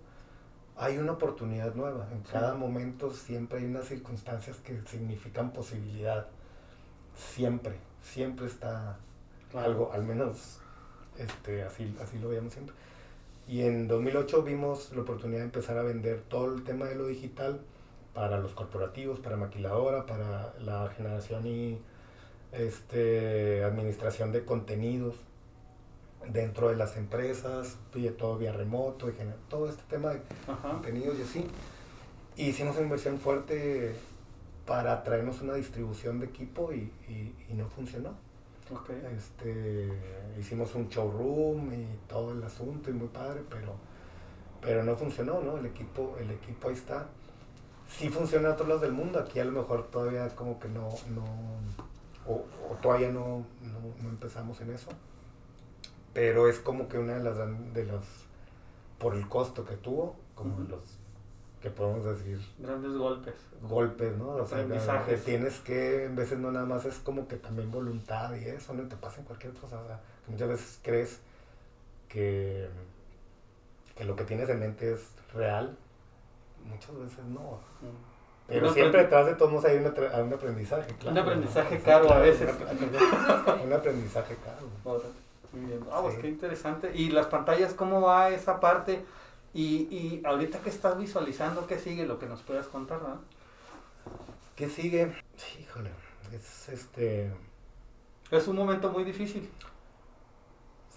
hay 0.78 0.98
una 0.98 1.12
oportunidad 1.12 1.74
nueva. 1.74 2.06
En 2.12 2.24
Sí. 2.24 2.30
cada 2.32 2.54
momento 2.54 3.12
siempre 3.12 3.58
hay 3.58 3.64
unas 3.66 3.86
circunstancias 3.86 4.56
que 4.58 4.80
significan 4.86 5.50
posibilidad. 5.52 6.28
Siempre, 7.14 7.74
siempre 8.02 8.46
está 8.46 8.96
Claro. 9.50 9.66
algo, 9.66 9.92
al 9.92 10.04
menos 10.04 10.60
este, 11.18 11.62
así, 11.64 11.96
así 12.00 12.18
lo 12.18 12.28
veíamos 12.28 12.52
siempre. 12.52 12.74
Y 13.48 13.62
en 13.62 13.88
2008 13.88 14.42
vimos 14.42 14.92
la 14.94 15.02
oportunidad 15.02 15.40
de 15.40 15.46
empezar 15.46 15.78
a 15.78 15.82
vender 15.82 16.20
todo 16.28 16.54
el 16.54 16.62
tema 16.64 16.86
de 16.86 16.94
lo 16.94 17.06
digital 17.06 17.60
para 18.14 18.38
los 18.38 18.52
corporativos, 18.52 19.18
para 19.20 19.36
maquiladora, 19.36 20.06
para 20.06 20.52
la 20.60 20.88
generación 20.96 21.46
y 21.46 21.80
este, 22.52 23.64
administración 23.64 24.32
de 24.32 24.44
contenidos 24.44 25.16
dentro 26.26 26.68
de 26.68 26.76
las 26.76 26.96
empresas, 26.96 27.76
todo 28.18 28.36
vía 28.38 28.52
remoto, 28.52 29.08
y 29.08 29.14
todo 29.48 29.68
este 29.68 29.82
tema 29.88 30.10
de 30.10 30.22
Ajá. 30.46 30.70
contenidos 30.72 31.18
y 31.18 31.22
así. 31.22 31.46
Hicimos 32.36 32.76
una 32.76 32.84
inversión 32.84 33.18
fuerte 33.18 33.94
para 34.66 35.02
traernos 35.02 35.40
una 35.40 35.54
distribución 35.54 36.20
de 36.20 36.26
equipo 36.26 36.72
y, 36.72 36.92
y- 37.08 37.34
y 37.48 37.54
no 37.54 37.68
funcionó. 37.68 38.10
Este, 39.16 39.88
hicimos 40.38 40.74
un 40.74 40.88
showroom 40.88 41.72
y 41.72 41.86
todo 42.06 42.32
el 42.32 42.42
asunto 42.42 42.90
y 42.90 42.92
muy 42.92 43.08
padre, 43.08 43.40
pero, 43.48 43.72
pero 44.60 44.84
no 44.84 44.94
funcionó, 44.94 45.40
¿no? 45.40 45.56
El 45.56 45.66
equipo, 45.66 46.16
el 46.20 46.30
equipo 46.30 46.68
ahí 46.68 46.74
está. 46.74 47.06
Sí 47.88 48.10
funciona 48.10 48.48
en 48.48 48.52
otros 48.54 48.68
lados 48.68 48.82
del 48.82 48.92
mundo, 48.92 49.18
aquí 49.18 49.40
a 49.40 49.44
lo 49.46 49.52
mejor 49.52 49.86
todavía 49.90 50.28
como 50.36 50.60
que 50.60 50.68
no, 50.68 50.90
no 51.14 51.24
o, 52.26 52.44
o 52.70 52.74
todavía 52.82 53.10
no, 53.10 53.46
no, 53.62 54.02
no 54.02 54.08
empezamos 54.10 54.60
en 54.60 54.70
eso. 54.72 54.90
Pero 56.18 56.48
es 56.48 56.58
como 56.58 56.88
que 56.88 56.98
una 56.98 57.14
de 57.14 57.22
las, 57.22 57.36
de 57.72 57.84
los, 57.84 58.04
por 58.98 59.14
el 59.14 59.28
costo 59.28 59.64
que 59.64 59.76
tuvo, 59.76 60.16
como 60.34 60.58
los, 60.68 60.80
que 61.62 61.70
podemos 61.70 62.04
decir, 62.04 62.40
Grandes 62.58 62.92
golpes. 62.96 63.34
golpes, 63.62 64.16
¿no? 64.16 64.30
O 64.30 64.44
sea, 64.44 65.04
que 65.06 65.16
tienes 65.18 65.60
que, 65.60 66.06
en 66.06 66.16
veces 66.16 66.36
no 66.40 66.50
nada 66.50 66.66
más 66.66 66.84
es 66.86 66.96
como 66.98 67.28
que 67.28 67.36
también 67.36 67.70
voluntad 67.70 68.34
y 68.34 68.46
eso, 68.46 68.74
no 68.74 68.88
te 68.88 68.96
pasa 68.96 69.20
en 69.20 69.26
cualquier 69.26 69.52
cosa. 69.52 69.80
O 69.80 69.86
sea, 69.86 70.00
que 70.26 70.32
muchas 70.32 70.48
veces 70.48 70.80
crees 70.82 71.20
que, 72.08 72.68
que 73.94 74.04
lo 74.04 74.16
que 74.16 74.24
tienes 74.24 74.48
en 74.48 74.58
mente 74.58 74.94
es 74.94 75.12
real, 75.32 75.78
muchas 76.64 76.98
veces 76.98 77.24
no. 77.26 77.60
Mm. 77.80 78.48
Pero 78.48 78.72
siempre 78.72 79.02
detrás 79.02 79.26
de 79.26 79.34
todos 79.36 79.64
hay 79.64 79.76
hay 79.76 80.22
un 80.22 80.32
aprendizaje, 80.32 80.92
claro. 80.94 81.12
Un 81.12 81.18
aprendizaje 81.18 81.78
¿no? 81.78 81.84
caro 81.84 82.12
a 82.12 82.18
veces. 82.18 82.50
Un, 82.50 83.66
un 83.68 83.72
aprendizaje 83.72 84.36
caro. 84.42 84.66
Muy 85.52 85.66
bien. 85.66 85.86
Ah, 85.90 86.00
pues 86.02 86.14
Sí. 86.14 86.20
qué 86.20 86.28
interesante. 86.28 86.92
¿Y 86.94 87.10
las 87.10 87.26
pantallas, 87.26 87.74
cómo 87.74 88.00
va 88.02 88.30
esa 88.30 88.60
parte? 88.60 89.04
Y, 89.54 89.88
y 89.94 90.22
ahorita 90.24 90.60
que 90.60 90.68
estás 90.70 90.98
visualizando, 90.98 91.66
¿qué 91.66 91.78
sigue? 91.78 92.06
Lo 92.06 92.18
que 92.18 92.26
nos 92.26 92.42
puedas 92.42 92.68
contar, 92.68 93.02
¿no? 93.02 93.20
¿Qué 94.56 94.68
sigue? 94.68 95.14
Híjole, 95.60 95.90
es 96.32 96.68
este... 96.68 97.32
Es 98.30 98.46
un 98.48 98.56
momento 98.56 98.90
muy 98.90 99.04
difícil. 99.04 99.50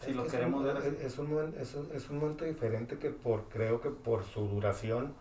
Si 0.04 0.14
lo 0.14 0.26
es 0.26 0.32
queremos 0.32 0.62
un, 0.62 0.66
ver 0.66 0.78
así. 0.78 0.90
es, 1.00 1.18
un, 1.20 1.54
es, 1.58 1.76
un, 1.76 1.90
es 1.94 2.10
un 2.10 2.18
momento 2.20 2.46
diferente 2.46 2.98
que 2.98 3.10
por, 3.12 3.50
creo 3.50 3.82
que 3.82 3.90
por 3.90 4.24
su 4.26 4.48
duración 4.48 5.14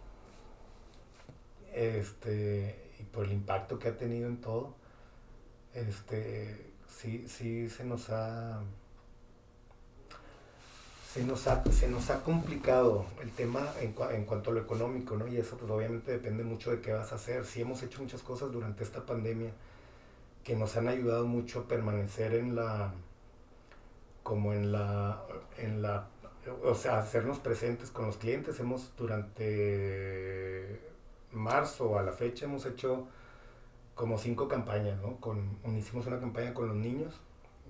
este, 1.73 2.93
y 2.99 3.03
por 3.05 3.25
el 3.27 3.33
impacto 3.33 3.79
que 3.79 3.89
ha 3.89 3.97
tenido 3.97 4.29
en 4.29 4.41
todo, 4.41 4.75
este, 5.75 6.73
sí, 6.89 7.27
sí 7.29 7.69
se 7.69 7.85
nos 7.85 8.11
ha, 8.11 8.61
se 11.13 11.25
nos 11.25 11.47
ha, 11.49 11.65
se 11.73 11.89
nos 11.89 12.09
ha 12.11 12.23
complicado 12.23 13.05
el 13.21 13.31
tema 13.33 13.67
en, 13.81 13.95
cua- 13.95 14.15
en 14.15 14.25
cuanto 14.25 14.51
a 14.51 14.55
lo 14.55 14.61
económico, 14.61 15.17
¿no? 15.17 15.27
Y 15.27 15.39
eso 15.39 15.57
pues 15.57 15.71
obviamente 15.71 16.13
depende 16.13 16.45
mucho 16.45 16.71
de 16.71 16.81
qué 16.81 16.93
vas 16.93 17.11
a 17.13 17.17
hacer. 17.17 17.45
Sí 17.45 17.63
hemos 17.63 17.83
hecho 17.83 18.01
muchas 18.01 18.23
cosas 18.23 18.53
durante 18.53 18.85
esta 18.85 19.05
pandemia 19.05 19.51
que 20.45 20.55
nos 20.55 20.77
han 20.77 20.87
ayudado 20.89 21.27
mucho 21.27 21.61
a 21.61 21.65
permanecer 21.65 22.35
en 22.35 22.55
la, 22.55 22.93
como 24.23 24.53
en 24.53 24.71
la, 24.73 25.23
en 25.59 25.83
la, 25.83 26.07
o 26.63 26.75
sea, 26.75 26.99
hacernos 26.99 27.39
presentes 27.41 27.91
con 27.91 28.07
los 28.07 28.17
clientes. 28.17 28.61
Hemos 28.61 28.93
durante 28.97 30.81
marzo 31.33 31.99
a 31.99 32.03
la 32.03 32.13
fecha 32.13 32.45
hemos 32.47 32.67
hecho 32.67 33.07
como 33.97 34.17
cinco 34.17 34.47
campañas, 34.49 35.01
¿no? 35.03 35.17
Con, 35.17 35.59
hicimos 35.77 36.07
una 36.07 36.21
campaña 36.21 36.55
con 36.55 36.69
los 36.69 36.77
niños 36.77 37.15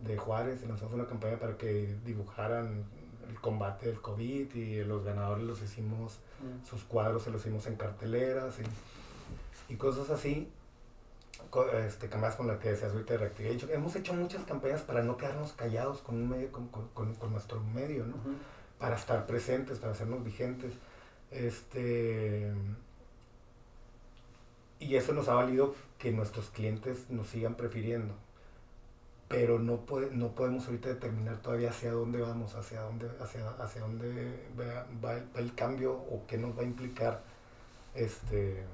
de 0.04 0.16
Juárez, 0.16 0.62
lanzamos 0.66 0.94
una 0.94 1.06
campaña 1.06 1.38
para 1.38 1.56
que 1.56 1.96
dibujaran 2.04 2.84
el 3.30 3.40
combate 3.40 3.86
del 3.86 4.00
COVID 4.00 4.54
y 4.54 4.84
los 4.84 5.04
ganadores 5.04 5.44
los 5.44 5.62
hicimos, 5.62 6.18
Mm. 6.40 6.66
sus 6.66 6.84
cuadros 6.84 7.22
se 7.24 7.30
los 7.30 7.42
hicimos 7.42 7.66
en 7.66 7.76
carteleras 7.76 8.54
y, 8.60 9.72
y 9.72 9.76
cosas 9.76 10.08
así. 10.10 10.50
Este, 11.86 12.08
con 12.36 12.46
la 12.46 12.58
que 12.58 12.70
decías 12.70 12.92
ahorita 12.92 13.14
de. 13.16 13.68
Hemos 13.72 13.96
hecho 13.96 14.12
muchas 14.14 14.44
campañas 14.44 14.82
para 14.82 15.02
no 15.02 15.16
quedarnos 15.16 15.52
callados 15.52 15.98
con 16.02 16.14
un 16.16 16.28
medio, 16.28 16.52
con, 16.52 16.68
con- 16.68 16.88
con- 16.88 17.14
con 17.14 17.32
nuestro 17.32 17.60
medio, 17.60 18.04
¿no? 18.06 18.14
Para 18.78 18.96
estar 18.96 19.26
presentes, 19.26 19.78
para 19.78 19.92
hacernos 19.92 20.22
vigentes. 20.24 20.72
Este, 21.30 22.52
y 24.78 24.94
eso 24.96 25.12
nos 25.12 25.28
ha 25.28 25.34
valido 25.34 25.74
que 25.98 26.10
nuestros 26.12 26.50
clientes 26.50 27.10
nos 27.10 27.28
sigan 27.28 27.54
prefiriendo. 27.54 28.14
Pero 29.30 29.60
no, 29.60 29.86
puede, 29.86 30.10
no 30.10 30.34
podemos 30.34 30.66
ahorita 30.66 30.88
determinar 30.90 31.38
todavía 31.40 31.70
hacia 31.70 31.92
dónde 31.92 32.20
vamos, 32.20 32.56
hacia 32.56 32.82
dónde, 32.82 33.08
hacia, 33.20 33.48
hacia 33.50 33.80
dónde 33.82 34.48
va, 34.58 34.86
va 35.04 35.14
el, 35.14 35.24
va 35.36 35.40
el 35.40 35.54
cambio 35.54 35.92
o 35.94 36.24
qué 36.26 36.36
nos 36.36 36.58
va 36.58 36.62
a 36.62 36.64
implicar 36.64 37.22
este 37.94 38.64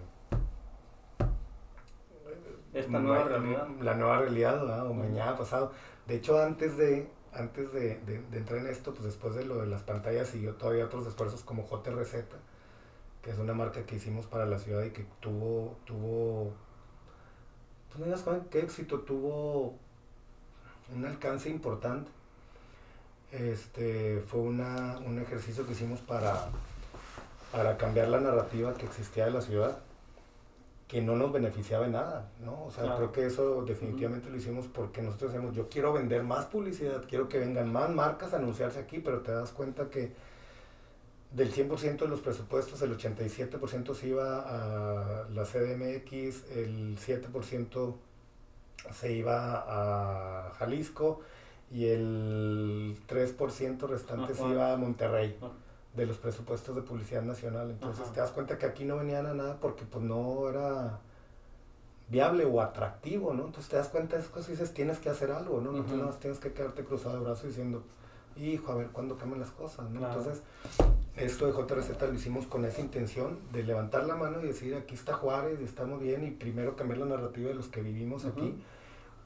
Esta 2.73 2.99
nueva 2.99 3.25
ma- 3.25 3.29
realidad. 3.29 3.69
La 3.83 3.95
nueva 3.95 4.19
realidad, 4.21 4.87
o 4.87 4.95
mañana 4.95 5.37
pasado. 5.37 5.73
De 6.07 6.17
hecho, 6.17 6.41
antes 6.41 6.77
de, 6.79 7.09
antes 7.35 7.73
de, 7.75 8.01
de- 8.07 8.23
de 8.23 8.39
entrar 8.39 8.61
en 8.61 8.67
esto, 8.69 8.93
pues 8.93 9.05
después 9.05 9.35
de 9.35 9.45
lo 9.45 9.59
de 9.59 9.67
las 9.67 9.83
pantallas 9.83 10.29
siguió 10.29 10.55
todavía 10.55 10.87
otros 10.87 11.07
esfuerzos 11.07 11.43
como 11.45 11.65
JRZ, 11.67 12.25
que 13.23 13.31
es 13.31 13.39
una 13.39 13.55
marca 13.55 13.85
que 13.87 13.97
hicimos 13.97 14.27
para 14.27 14.47
la 14.47 14.59
ciudad 14.59 14.85
y 14.85 14.91
que 14.91 15.07
tuvo, 15.21 15.77
tuvo, 15.85 16.53
pues 17.93 18.25
no 18.25 18.49
qué 18.51 18.61
éxito, 18.61 19.01
tuvo 19.01 19.79
un 20.95 21.05
alcance 21.05 21.49
importante. 21.49 22.11
Este, 23.33 24.21
fue 24.29 24.41
una, 24.41 24.99
un 25.05 25.19
ejercicio 25.19 25.67
que 25.67 25.73
hicimos 25.73 26.01
para, 26.01 26.49
para 27.53 27.77
cambiar 27.77 28.09
la 28.09 28.21
narrativa 28.21 28.75
que 28.75 28.87
existía 28.87 29.25
de 29.27 29.33
la 29.33 29.41
ciudad, 29.41 29.79
que 30.89 31.03
no 31.03 31.17
nos 31.17 31.33
beneficiaba 31.33 31.87
en 31.87 31.93
nada, 31.93 32.29
¿no? 32.45 32.65
O 32.67 32.71
sea, 32.71 32.85
Claro. 32.85 32.97
creo 32.99 33.13
que 33.13 33.27
eso 33.27 33.63
definitivamente 33.65 34.31
lo 34.31 34.37
hicimos 34.37 34.67
porque 34.73 35.03
nosotros 35.03 35.33
decimos, 35.33 35.55
yo 35.57 35.69
quiero 35.69 35.93
vender 35.93 36.23
más 36.23 36.45
publicidad, 36.47 37.03
quiero 37.09 37.29
que 37.29 37.41
vengan 37.41 37.73
más 37.73 37.91
marcas 37.91 38.33
a 38.33 38.37
anunciarse 38.37 38.79
aquí, 38.79 39.01
pero 39.01 39.21
te 39.21 39.33
das 39.33 39.51
cuenta 39.51 39.91
que 39.91 40.13
del 41.33 41.53
100% 41.53 41.99
de 41.99 42.09
los 42.09 42.21
presupuestos, 42.21 42.81
el 42.83 42.97
87% 42.97 43.95
se 43.95 44.07
iba 44.07 44.39
a 44.39 45.29
la 45.29 45.45
CDMX, 45.45 46.45
el 46.53 46.97
7% 46.97 47.95
se 48.93 49.13
iba 49.13 49.65
a 49.67 50.51
Jalisco 50.59 51.21
y 51.71 51.87
el 51.87 52.97
3% 53.09 53.89
restante 53.89 54.35
se 54.35 54.47
iba 54.47 54.73
a 54.73 54.77
Monterrey 54.77 55.37
de 55.95 56.07
los 56.07 56.19
presupuestos 56.19 56.77
de 56.77 56.83
publicidad 56.83 57.23
nacional. 57.23 57.71
Entonces 57.71 58.05
Ajá. 58.05 58.13
te 58.13 58.21
das 58.21 58.31
cuenta 58.31 58.59
que 58.59 58.67
aquí 58.67 58.85
no 58.85 58.97
venían 58.97 59.27
a 59.27 59.35
nada 59.35 59.59
porque 59.61 59.85
pues 59.85 60.05
no 60.05 60.49
era 60.49 60.99
viable 62.09 62.45
o 62.45 62.61
atractivo, 62.61 63.35
¿no? 63.35 63.47
Entonces 63.47 63.69
te 63.69 63.77
das 63.77 63.89
cuenta 63.89 64.15
de 64.17 64.23
esas 64.23 64.33
cosas 64.33 64.51
y 64.51 64.53
dices, 64.53 64.73
tienes 64.75 64.99
que 64.99 65.09
hacer 65.11 65.31
algo, 65.33 65.61
¿no? 65.61 65.73
No 65.73 65.79
tú 65.83 65.89
Ujú. 65.89 65.97
nada 65.97 66.11
más 66.11 66.21
tienes 66.21 66.39
que 66.39 66.53
quedarte 66.53 66.85
cruzado 66.85 67.17
de 67.17 67.25
brazos 67.25 67.47
diciendo, 67.47 67.83
hijo, 68.37 68.71
a 68.73 68.77
ver 68.77 68.89
cuándo 68.89 69.17
cambian 69.17 69.41
las 69.41 69.51
cosas, 69.51 69.91
¿no? 69.91 70.01
Claro. 70.01 70.21
Entonces, 70.21 70.43
esto 71.17 71.47
de 71.47 71.53
JRZ 71.53 72.01
lo 72.03 72.15
hicimos 72.15 72.47
con 72.47 72.65
esa 72.67 72.81
intención 72.81 73.39
de 73.53 73.63
levantar 73.65 74.05
la 74.07 74.15
mano 74.15 74.41
y 74.43 74.47
decir, 74.47 74.75
aquí 74.77 74.95
está 74.95 75.15
Juárez 75.15 75.59
y 75.61 75.65
estamos 75.65 75.99
bien 76.01 76.25
y 76.25 76.31
primero 76.31 76.77
cambiar 76.77 76.99
la 76.99 77.07
narrativa 77.07 77.49
de 77.49 77.55
los 77.55 77.69
que 77.69 77.81
vivimos 77.81 78.25
aquí. 78.27 78.55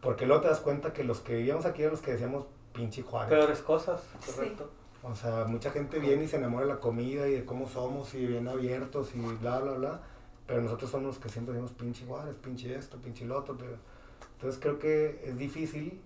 Porque 0.01 0.27
luego 0.27 0.43
te 0.43 0.49
das 0.49 0.61
cuenta 0.61 0.93
que 0.93 1.05
los 1.05 1.21
que 1.21 1.35
vivíamos 1.37 1.67
aquí 1.67 1.83
eran 1.83 1.93
los 1.93 2.01
que 2.01 2.13
decíamos, 2.13 2.47
pinche 2.73 3.03
Juárez. 3.03 3.31
Peores 3.31 3.61
cosas, 3.61 4.03
Sí. 4.21 4.33
correcto. 4.33 4.71
O 5.03 5.15
sea, 5.15 5.45
mucha 5.47 5.71
gente 5.71 5.99
viene 5.99 6.25
y 6.25 6.29
se 6.29 6.37
enamora 6.37 6.67
de 6.67 6.73
la 6.75 6.81
comida 6.81 7.27
y 7.29 7.33
de 7.33 7.45
cómo 7.45 7.69
somos 7.69 8.15
y 8.15 8.27
bien 8.27 8.49
abiertos 8.49 9.15
y 9.15 9.21
bla, 9.21 9.59
bla, 9.61 9.73
bla. 9.73 10.01
Pero 10.47 10.63
nosotros 10.63 10.91
somos 10.91 11.07
los 11.07 11.19
que 11.19 11.29
siempre 11.29 11.55
decimos 11.55 11.73
pinche 11.73 12.05
Juárez, 12.07 12.35
pinche 12.43 12.75
esto, 12.75 12.99
pinche 12.99 13.25
lo 13.25 13.39
otro. 13.39 13.57
Pero... 13.57 13.77
Entonces 14.35 14.61
creo 14.61 14.79
que 14.79 15.23
es 15.25 15.37
difícil 15.39 16.01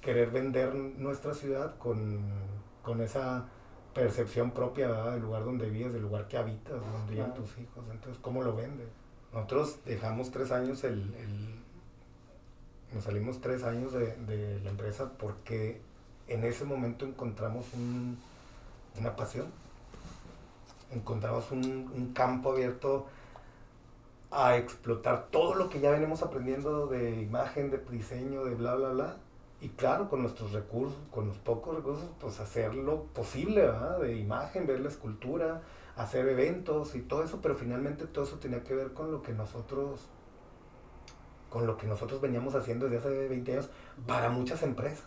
querer 0.00 0.30
vender 0.30 0.74
nuestra 0.74 1.32
ciudad 1.34 1.76
con, 1.78 2.20
con 2.82 3.00
esa 3.00 3.46
percepción 3.94 4.50
propia 4.50 4.88
¿verdad? 4.88 5.12
del 5.12 5.22
lugar 5.22 5.44
donde 5.44 5.68
vives, 5.70 5.92
del 5.92 6.02
lugar 6.02 6.26
que 6.28 6.36
habitas, 6.36 6.74
donde 6.74 7.10
viven 7.12 7.26
Claro. 7.26 7.42
tus 7.42 7.58
hijos. 7.58 7.84
Entonces, 7.90 8.20
¿cómo 8.22 8.42
lo 8.42 8.54
vendes? 8.54 8.88
Nosotros 9.32 9.78
dejamos 9.84 10.30
tres 10.30 10.50
años 10.52 10.84
el... 10.84 11.14
el- 11.14 11.63
nos 12.94 13.04
salimos 13.04 13.40
tres 13.40 13.64
años 13.64 13.92
de, 13.92 14.60
la 14.62 14.70
empresa 14.70 15.10
porque 15.18 15.80
en 16.28 16.44
ese 16.44 16.64
momento 16.64 17.04
encontramos 17.04 17.66
un- 17.74 18.18
una 18.98 19.16
pasión. 19.16 19.46
Encontramos 20.92 21.50
un, 21.50 21.90
un 21.94 22.12
campo 22.12 22.52
abierto 22.52 23.06
a 24.30 24.56
explotar 24.56 25.28
todo 25.30 25.54
lo 25.54 25.68
que 25.70 25.80
ya 25.80 25.90
venimos 25.90 26.22
aprendiendo 26.22 26.86
de 26.86 27.20
imagen, 27.22 27.70
de 27.70 27.78
diseño, 27.90 28.44
de 28.44 28.54
bla, 28.54 28.74
bla, 28.74 28.88
bla. 28.90 29.16
Y 29.60 29.68
claro, 29.70 30.10
con 30.10 30.22
nuestros 30.22 30.52
recursos, 30.52 30.98
con 31.10 31.28
los 31.28 31.38
pocos 31.38 31.76
recursos, 31.76 32.04
pues 32.20 32.38
hacer 32.40 32.74
lo 32.74 33.04
posible, 33.04 33.62
¿verdad? 33.62 34.00
De 34.00 34.16
imagen, 34.16 34.66
ver 34.66 34.80
la 34.80 34.88
escultura, 34.88 35.62
hacer 35.96 36.28
eventos 36.28 36.94
y 36.96 37.00
todo 37.00 37.22
eso, 37.22 37.40
pero 37.40 37.54
finalmente 37.54 38.06
todo 38.06 38.24
eso 38.24 38.38
tenía 38.38 38.62
que 38.64 38.74
ver 38.74 38.92
con 38.92 39.10
lo 39.12 39.22
que 39.22 39.32
nosotros, 39.32 40.00
con 41.54 41.68
lo 41.68 41.76
que 41.76 41.86
nosotros 41.86 42.20
veníamos 42.20 42.56
haciendo 42.56 42.86
desde 42.88 42.98
hace 42.98 43.28
20 43.28 43.52
años 43.52 43.68
para 44.08 44.28
muchas 44.28 44.64
empresas. 44.64 45.06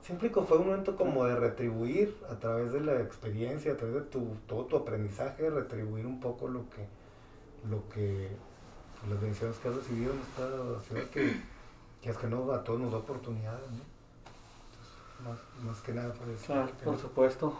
Siempre 0.00 0.30
fue 0.30 0.58
un 0.58 0.66
momento 0.68 0.94
como 0.94 1.24
de 1.24 1.34
retribuir 1.34 2.16
a 2.30 2.36
través 2.36 2.70
de 2.70 2.80
la 2.80 3.00
experiencia, 3.00 3.72
a 3.72 3.76
través 3.76 3.96
de 3.96 4.00
tu, 4.02 4.36
todo 4.46 4.66
tu 4.66 4.76
aprendizaje, 4.76 5.50
retribuir 5.50 6.06
un 6.06 6.20
poco 6.20 6.46
lo 6.46 6.70
que, 6.70 6.86
lo 7.68 7.88
que, 7.88 8.28
las 9.10 9.20
bendiciones 9.20 9.56
que 9.58 9.68
has 9.70 9.74
recibido 9.74 10.12
en 10.12 10.20
esta 10.20 10.80
ciudad 10.86 11.02
que, 11.10 11.40
que 12.00 12.10
es 12.10 12.16
que 12.16 12.28
no, 12.28 12.52
a 12.52 12.62
todos 12.62 12.78
nos 12.78 12.92
da 12.92 12.98
oportunidades, 12.98 13.66
más, 15.24 15.38
más 15.64 15.80
que 15.80 15.94
nada 15.94 16.12
por 16.14 16.28
eso. 16.28 16.46
Claro, 16.46 16.70
por 16.84 16.96
supuesto. 16.98 17.54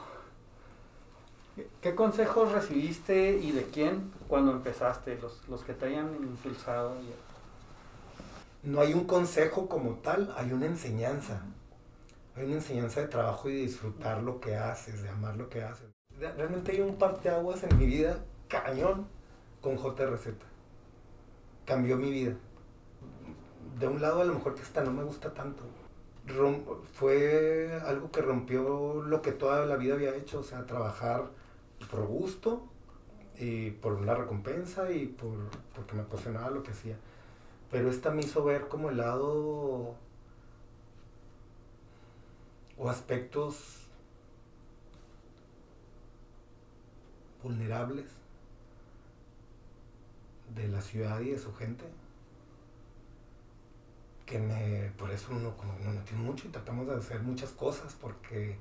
¿Qué- 1.56 1.68
¿Qué 1.82 1.94
consejos 1.96 2.52
recibiste 2.52 3.36
y 3.38 3.50
de 3.50 3.64
quién 3.64 4.12
cuando 4.28 4.52
empezaste? 4.52 5.18
Los, 5.20 5.48
los 5.48 5.62
que 5.64 5.72
te 5.74 5.86
hayan 5.86 6.14
impulsado. 6.22 6.94
y- 7.02 7.33
No 8.64 8.80
hay 8.80 8.94
un 8.94 9.04
consejo 9.06 9.68
como 9.68 9.96
tal, 9.96 10.32
hay 10.36 10.52
una 10.52 10.66
enseñanza. 10.66 11.42
Hay 12.36 12.44
una 12.46 12.54
enseñanza 12.56 13.00
de 13.00 13.08
trabajo 13.08 13.48
y 13.48 13.54
de 13.54 13.60
disfrutar 13.62 14.22
lo 14.22 14.40
que 14.40 14.56
haces, 14.56 15.02
de 15.02 15.08
amar 15.08 15.36
lo 15.36 15.48
que 15.48 15.62
haces. 15.62 15.86
Re- 16.18 16.32
Realmente 16.32 16.72
hay 16.72 16.80
un 16.80 16.96
parteaguas 16.96 17.62
en 17.62 17.78
mi 17.78 17.86
vida 17.86 18.24
cañón 18.48 19.06
con 19.60 19.76
JRZ. 19.76 20.28
Cambió 21.64 21.96
mi 21.96 22.10
vida. 22.10 22.34
De 23.78 23.88
un 23.88 24.00
lado 24.00 24.20
a 24.22 24.24
lo 24.24 24.34
mejor 24.34 24.54
que 24.54 24.62
hasta 24.62 24.82
no 24.84 24.92
me 24.92 25.02
gusta 25.02 25.32
tanto. 25.34 25.64
Fue 26.94 27.78
algo 27.86 28.10
que 28.10 28.22
rompió 28.22 29.02
lo 29.02 29.20
que 29.20 29.32
toda 29.32 29.66
la 29.66 29.76
vida 29.76 29.94
había 29.94 30.14
hecho, 30.14 30.40
o 30.40 30.42
sea, 30.42 30.64
trabajar 30.64 31.30
por 31.90 32.06
gusto 32.06 32.66
y 33.38 33.70
por 33.72 33.94
una 33.94 34.14
recompensa 34.14 34.90
y 34.90 35.06
por, 35.06 35.36
porque 35.74 35.94
me 35.94 36.02
apasionaba 36.02 36.50
lo 36.50 36.62
que 36.62 36.70
hacía. 36.70 36.96
Pero 37.74 37.90
esta 37.90 38.12
me 38.12 38.22
hizo 38.22 38.44
ver 38.44 38.68
como 38.68 38.90
el 38.90 38.98
lado 38.98 39.96
o 42.78 42.88
aspectos 42.88 43.88
vulnerables 47.42 48.06
de 50.54 50.68
la 50.68 50.80
ciudad 50.82 51.18
y 51.18 51.30
de 51.30 51.38
su 51.40 51.52
gente 51.52 51.84
que 54.24 54.38
me 54.38 54.92
por 54.96 55.10
eso 55.10 55.32
uno 55.32 55.56
como 55.56 55.74
me 55.76 56.16
mucho 56.16 56.46
y 56.46 56.52
tratamos 56.52 56.86
de 56.86 56.94
hacer 56.94 57.22
muchas 57.22 57.50
cosas 57.50 57.92
porque 58.00 58.56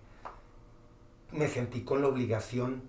me 1.31 1.47
sentí 1.47 1.83
con 1.83 2.01
la 2.01 2.07
obligación 2.07 2.81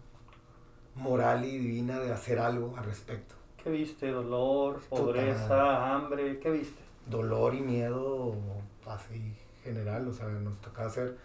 moral 0.95 1.45
y 1.45 1.59
divina 1.59 1.99
de 1.99 2.15
hacer 2.15 2.39
algo 2.39 2.75
al 2.79 2.85
respecto 2.85 3.44
¿Qué 3.65 3.71
viste? 3.71 4.11
¿Dolor, 4.11 4.81
pobreza, 4.91 5.95
hambre? 5.95 6.39
¿Qué 6.39 6.51
viste? 6.51 6.83
dolor 7.07 7.55
y 7.55 7.61
miedo 7.61 8.35
así 8.87 9.35
general, 9.63 10.09
o 10.09 10.13
sea, 10.15 10.27
nos 10.29 10.59
tocaba 10.63 10.89
hacer 10.89 11.19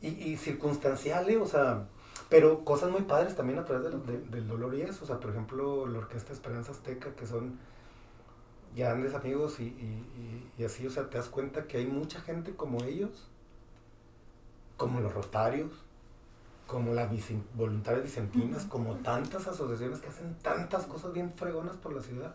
y, 0.00 0.06
y 0.08 0.36
circunstancial, 0.36 1.28
¿eh? 1.30 1.36
o 1.36 1.46
sea, 1.46 1.86
pero 2.28 2.64
cosas 2.64 2.90
muy 2.92 3.02
padres 3.02 3.34
también 3.34 3.58
a 3.58 3.64
través 3.64 3.90
del, 3.90 4.06
de- 4.06 4.20
del 4.20 4.46
dolor 4.46 4.72
y 4.76 4.82
eso, 4.82 5.02
o 5.02 5.06
sea, 5.06 5.18
por 5.18 5.30
ejemplo, 5.30 5.86
la 5.88 5.98
Orquesta 5.98 6.32
Esperanza 6.32 6.70
Azteca, 6.70 7.10
que 7.16 7.26
son 7.26 7.58
grandes 8.76 9.14
amigos 9.14 9.58
y, 9.58 9.64
y- 9.64 10.48
y- 10.58 10.62
y 10.62 10.64
así, 10.64 10.86
o 10.86 10.90
sea, 10.90 11.10
te 11.10 11.18
das 11.18 11.28
cuenta 11.28 11.64
que 11.66 11.78
hay 11.78 11.86
mucha 11.86 12.20
gente 12.20 12.54
como 12.54 12.84
ellos, 12.84 13.28
como 14.76 15.00
los 15.00 15.12
Rotarios, 15.12 15.72
como 16.66 16.94
las 16.94 17.10
voluntarias 17.54 18.04
vicentinas, 18.04 18.64
como 18.64 18.94
tantas 18.96 19.46
asociaciones 19.46 20.00
que 20.00 20.08
hacen 20.08 20.34
tantas 20.42 20.86
cosas 20.86 21.12
bien 21.12 21.32
fregonas 21.34 21.76
por 21.76 21.92
la 21.94 22.02
ciudad, 22.02 22.34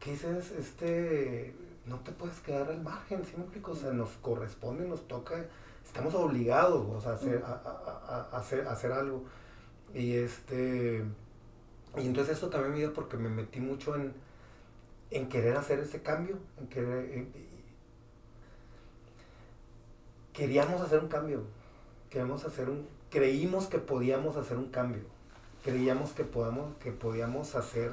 que 0.00 0.12
dices, 0.12 0.50
este, 0.52 1.54
no 1.86 1.98
te 2.00 2.12
puedes 2.12 2.40
quedar 2.40 2.68
al 2.68 2.82
margen, 2.82 3.24
¿sí 3.24 3.32
me 3.36 3.44
explico? 3.44 3.72
O 3.72 3.76
sea, 3.76 3.92
nos 3.92 4.10
corresponde, 4.20 4.86
nos 4.86 5.08
toca, 5.08 5.44
estamos 5.84 6.14
obligados, 6.14 6.86
o 6.88 7.00
sea, 7.00 7.12
a 7.12 7.14
hacer, 7.14 7.42
a, 7.44 7.52
a- 7.52 8.04
a- 8.16 8.28
a 8.36 8.38
hacer, 8.38 8.66
a 8.68 8.72
hacer 8.72 8.92
algo. 8.92 9.24
Y 9.94 10.14
este, 10.14 11.04
y 11.96 12.06
entonces 12.06 12.36
eso 12.36 12.48
también 12.50 12.72
me 12.72 12.78
dio 12.80 12.92
porque 12.92 13.16
me 13.16 13.28
metí 13.30 13.60
mucho 13.60 13.94
en, 13.96 14.12
en 15.10 15.28
querer 15.28 15.56
hacer 15.56 15.78
ese 15.78 16.02
cambio, 16.02 16.38
en 16.58 16.66
querer, 16.68 17.10
en- 17.12 17.32
queríamos 20.32 20.80
hacer 20.80 20.98
un 21.00 21.08
cambio, 21.08 21.44
queríamos 22.10 22.44
hacer 22.44 22.68
un, 22.68 22.86
creímos 23.18 23.68
que 23.68 23.78
podíamos 23.78 24.36
hacer 24.36 24.56
un 24.56 24.70
cambio, 24.70 25.02
creíamos 25.62 26.10
que 26.10 26.24
podamos, 26.24 26.74
que 26.78 26.90
podíamos 26.90 27.54
hacer 27.54 27.92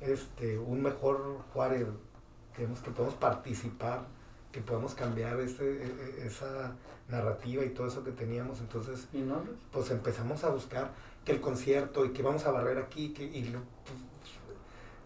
este 0.00 0.58
un 0.58 0.82
mejor 0.82 1.38
Juárez, 1.52 1.86
creíamos 2.54 2.80
que 2.80 2.90
podemos 2.90 3.14
participar, 3.14 4.00
que 4.50 4.60
podemos 4.60 4.96
cambiar 4.96 5.38
ese, 5.38 5.64
e- 5.64 5.86
e- 5.86 6.26
esa 6.26 6.72
narrativa 7.08 7.64
y 7.64 7.68
todo 7.70 7.86
eso 7.86 8.02
que 8.02 8.10
teníamos, 8.10 8.58
entonces 8.58 9.06
¿Y 9.12 9.18
no? 9.18 9.44
pues 9.70 9.92
empezamos 9.92 10.42
a 10.42 10.48
buscar 10.50 10.90
que 11.24 11.30
el 11.30 11.40
concierto 11.40 12.04
y 12.04 12.10
que 12.10 12.24
vamos 12.24 12.44
a 12.44 12.50
barrer 12.50 12.78
aquí 12.78 13.10
que, 13.10 13.22
y 13.22 13.44
lo- 13.44 13.60
pues, 13.84 13.96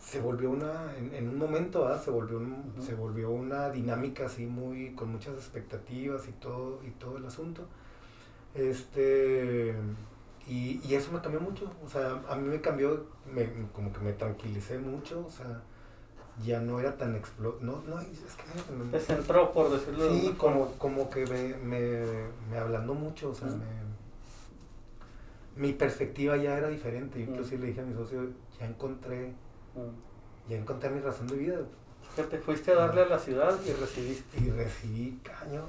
se 0.01 0.19
volvió 0.23 0.51
una 0.51 0.97
en, 0.97 1.15
en 1.15 1.29
un 1.29 1.37
momento 1.37 1.83
¿verdad? 1.83 2.03
se 2.03 2.11
volvió 2.11 2.39
un- 2.39 2.73
se 2.81 2.95
volvió 2.95 3.29
una 3.31 3.69
dinámica 3.69 4.25
así 4.27 4.47
muy 4.47 4.95
con 4.95 5.13
muchas 5.13 5.35
expectativas 5.35 6.27
y 6.27 6.33
todo 6.33 6.81
y 6.87 6.91
todo 6.93 7.19
el 7.19 7.27
asunto 7.27 7.67
este 8.55 9.75
y, 10.49 10.81
y 10.85 10.95
eso 10.95 11.13
me 11.13 11.21
cambió 11.21 11.41
mucho 11.41 11.71
o 11.85 11.89
sea 11.89 12.21
a 12.29 12.37
mí 12.37 12.49
me 12.49 12.61
cambió 12.61 13.07
me, 13.33 13.49
como 13.73 13.93
que 13.93 14.01
me 14.01 14.13
tranquilicé 14.13 14.79
mucho 14.79 15.25
o 15.27 15.31
sea 15.31 15.63
ya 16.45 16.61
no 16.61 16.81
era 16.81 16.97
tan 16.97 17.15
explo 17.15 17.59
no 17.61 17.83
no 17.87 18.01
es 18.01 18.09
que 18.09 18.73
me- 18.73 18.91
Te 18.91 19.01
centró, 19.01 19.53
por 19.53 19.71
decirlo 19.71 20.05
de 20.05 20.11
Sí, 20.21 20.23
forma. 20.27 20.39
como, 20.39 20.73
como 20.79 21.11
que 21.11 21.27
me, 21.27 21.55
me, 21.59 22.05
me 22.51 22.59
ablandó 22.59 22.95
mucho, 22.95 23.31
o 23.31 23.35
sea, 23.35 23.49
Mm. 23.49 23.59
me- 23.59 23.93
mi 25.55 25.73
perspectiva 25.75 26.37
ya 26.39 26.57
era 26.57 26.69
diferente. 26.69 27.21
Yo 27.21 27.27
Mm. 27.27 27.31
inclusive 27.31 27.61
le 27.61 27.67
dije 27.69 27.81
a 27.83 27.85
mi 27.85 27.93
socio, 27.95 28.31
ya 28.59 28.67
encontré, 28.67 29.35
Mm. 29.75 30.49
ya 30.51 30.57
encontré 30.57 30.89
mi 30.89 31.01
razón 31.01 31.27
de 31.27 31.37
vida. 31.37 31.59
Que 32.17 32.23
te 32.23 32.39
fuiste 32.39 32.73
a 32.73 32.77
darle 32.77 33.03
a 33.03 33.07
la 33.07 33.19
ciudad 33.19 33.59
y 33.67 33.73
recibiste. 33.73 34.39
Y 34.41 34.51
recibí 34.51 35.21
cañón, 35.23 35.67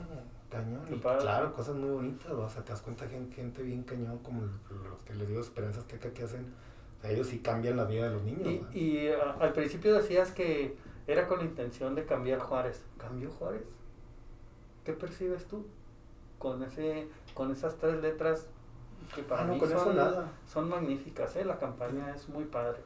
cañón. 0.54 0.82
Y 0.92 1.00
claro, 1.00 1.54
cosas 1.54 1.76
muy 1.76 1.90
bonitas, 1.90 2.32
o 2.32 2.50
sea, 2.50 2.64
te 2.64 2.72
das 2.72 2.82
cuenta 2.82 3.06
hay 3.06 3.30
gente 3.36 3.62
bien 3.64 3.84
cañón, 3.84 4.20
como 4.20 4.42
los 4.44 5.00
que 5.06 5.14
les 5.16 5.28
digo 5.28 5.42
Esperanza 5.42 5.80
Azteca 5.80 6.12
que 6.12 6.24
hacen, 6.24 6.54
o 6.98 7.02
sea, 7.02 7.12
ellos 7.12 7.28
sí 7.28 7.40
cambian 7.40 7.78
la 7.78 7.86
vida 7.86 8.06
de 8.10 8.14
los 8.16 8.24
niños. 8.24 8.66
Y, 8.74 8.80
y 8.80 9.08
a- 9.10 9.32
al 9.40 9.54
principio 9.54 9.94
decías 9.96 10.32
que 10.32 10.76
era 11.08 11.28
con 11.28 11.40
la 11.40 11.46
intención 11.46 11.96
de 11.96 12.06
cambiar 12.06 12.40
Juárez. 12.40 12.84
¿Cambió 12.98 13.30
Juárez? 13.32 13.64
¿Qué 14.86 14.94
percibes 14.94 15.46
tú 15.46 15.66
con 16.40 16.62
ese 16.64 17.08
con 17.34 17.52
esas 17.52 17.76
tres 17.78 18.02
letras 18.02 18.48
que 19.16 19.24
para 19.24 19.42
Ah, 19.42 19.46
no, 19.48 19.54
mí 19.54 19.60
con 19.60 19.70
eso 19.70 19.84
son, 19.84 19.96
nada. 19.96 20.32
son 20.48 20.70
magníficas? 20.70 21.36
¿eh? 21.36 21.46
La 21.46 21.58
campaña 21.58 22.14
es 22.16 22.28
muy 22.30 22.46
padre. 22.46 22.78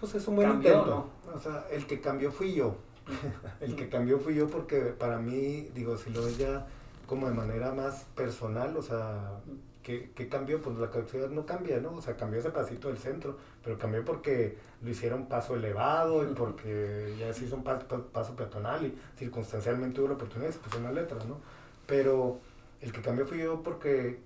Pues 0.00 0.14
es 0.14 0.26
un 0.28 0.36
buen 0.36 0.48
Cambió, 0.48 0.70
intento. 0.72 1.08
O 1.34 1.38
sea, 1.38 1.66
el 1.70 1.86
que 1.86 2.00
cambió 2.00 2.30
fui 2.32 2.54
yo. 2.54 2.76
el 3.60 3.76
que 3.76 3.88
cambió 3.88 4.18
fui 4.18 4.34
yo 4.34 4.48
porque 4.48 4.80
para 4.98 5.18
mí, 5.18 5.68
digo, 5.74 5.96
si 5.96 6.10
lo 6.10 6.24
ves 6.24 6.38
ya 6.38 6.66
como 7.06 7.26
de 7.28 7.34
manera 7.34 7.72
más 7.72 8.04
personal, 8.14 8.76
o 8.76 8.82
sea, 8.82 9.40
¿qué, 9.82 10.10
qué 10.14 10.28
cambió? 10.28 10.60
Pues 10.60 10.76
la 10.78 10.90
ciudad 11.06 11.30
no 11.30 11.46
cambia, 11.46 11.78
¿no? 11.80 11.92
O 11.92 12.02
sea, 12.02 12.16
cambió 12.16 12.40
ese 12.40 12.50
pasito 12.50 12.88
del 12.88 12.98
centro, 12.98 13.38
pero 13.62 13.78
cambió 13.78 14.04
porque 14.04 14.56
lo 14.82 14.90
hicieron 14.90 15.26
paso 15.26 15.54
elevado 15.54 16.28
y 16.28 16.34
porque 16.34 17.14
ya 17.18 17.32
se 17.32 17.44
hizo 17.44 17.56
un 17.56 17.64
paso, 17.64 17.86
paso 18.12 18.34
peatonal 18.36 18.86
y 18.86 18.98
circunstancialmente 19.16 20.00
hubo 20.00 20.08
la 20.08 20.14
oportunidad 20.14 20.50
se 20.50 20.58
pusieron 20.58 20.84
las 20.84 20.94
letras, 20.94 21.26
¿no? 21.26 21.38
Pero 21.86 22.40
El 22.80 22.92
que 22.92 23.00
cambió 23.00 23.26
fui 23.26 23.38
yo 23.38 23.62
porque 23.62 24.20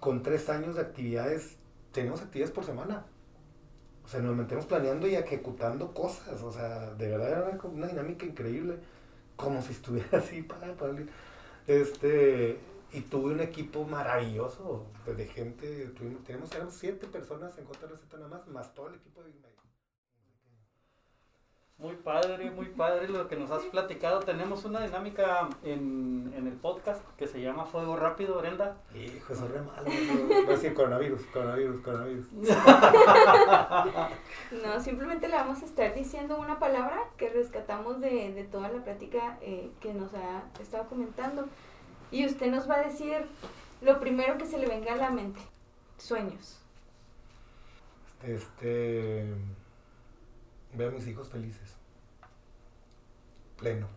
con 0.00 0.22
tres 0.22 0.48
años 0.48 0.74
de 0.76 0.82
actividades, 0.82 1.56
tenemos 1.92 2.22
actividades 2.22 2.52
por 2.52 2.64
semana. 2.64 3.06
O 4.04 4.08
sea, 4.08 4.20
nos 4.20 4.36
metemos 4.36 4.66
planeando 4.66 5.06
y 5.06 5.14
ejecutando 5.14 5.94
cosas. 5.94 6.42
O 6.42 6.52
sea, 6.52 6.90
de 6.94 7.08
verdad 7.08 7.30
era 7.30 7.44
una, 7.44 7.64
una 7.68 7.86
dinámica 7.86 8.26
increíble. 8.26 8.78
Como 9.36 9.62
si 9.62 9.72
estuviera 9.72 10.08
así 10.18 10.42
para, 10.42 10.74
para 10.74 10.92
Este, 11.66 12.58
y 12.92 13.00
tuve 13.02 13.32
un 13.32 13.40
equipo 13.40 13.84
maravilloso 13.84 14.86
de 15.06 15.26
gente. 15.26 15.86
Tuvimos, 15.88 16.24
tenemos, 16.24 16.52
eran 16.52 16.70
siete 16.70 17.06
personas 17.06 17.56
en 17.58 17.64
JRZ 17.66 18.12
nada 18.14 18.28
más, 18.28 18.46
más 18.48 18.74
todo 18.74 18.88
el 18.88 18.96
equipo 18.96 19.22
de 19.22 19.30
muy 21.82 21.96
padre, 21.96 22.50
muy 22.52 22.66
padre 22.66 23.08
lo 23.08 23.26
que 23.26 23.34
nos 23.34 23.50
has 23.50 23.64
platicado. 23.64 24.20
Tenemos 24.20 24.64
una 24.64 24.80
dinámica 24.80 25.48
en, 25.64 26.32
en 26.36 26.46
el 26.46 26.54
podcast 26.54 27.04
que 27.18 27.26
se 27.26 27.40
llama 27.40 27.64
Fuego 27.64 27.96
Rápido, 27.96 28.38
Brenda. 28.38 28.76
Hijo, 28.94 29.32
eso 29.32 29.46
es 29.46 29.50
re 29.50 29.62
malo. 29.62 29.82
Voy 29.84 30.44
a 30.46 30.50
decir 30.50 30.74
coronavirus, 30.74 31.22
coronavirus, 31.32 31.82
coronavirus. 31.82 32.32
no, 34.64 34.80
simplemente 34.80 35.26
le 35.26 35.34
vamos 35.34 35.60
a 35.62 35.64
estar 35.64 35.92
diciendo 35.92 36.38
una 36.38 36.60
palabra 36.60 37.02
que 37.16 37.30
rescatamos 37.30 38.00
de, 38.00 38.32
de 38.32 38.44
toda 38.44 38.68
la 38.68 38.84
plática 38.84 39.38
eh, 39.40 39.72
que 39.80 39.92
nos 39.92 40.14
ha 40.14 40.44
estado 40.62 40.86
comentando. 40.86 41.48
Y 42.12 42.26
usted 42.26 42.48
nos 42.48 42.70
va 42.70 42.76
a 42.76 42.82
decir 42.84 43.26
lo 43.80 43.98
primero 43.98 44.38
que 44.38 44.46
se 44.46 44.58
le 44.58 44.68
venga 44.68 44.92
a 44.92 44.96
la 44.96 45.10
mente. 45.10 45.40
Sueños. 45.98 46.60
Este 48.22 49.34
Veo 50.74 50.88
a 50.88 50.92
mis 50.92 51.06
hijos 51.06 51.28
felices, 51.28 51.76
plenos, 53.58 53.90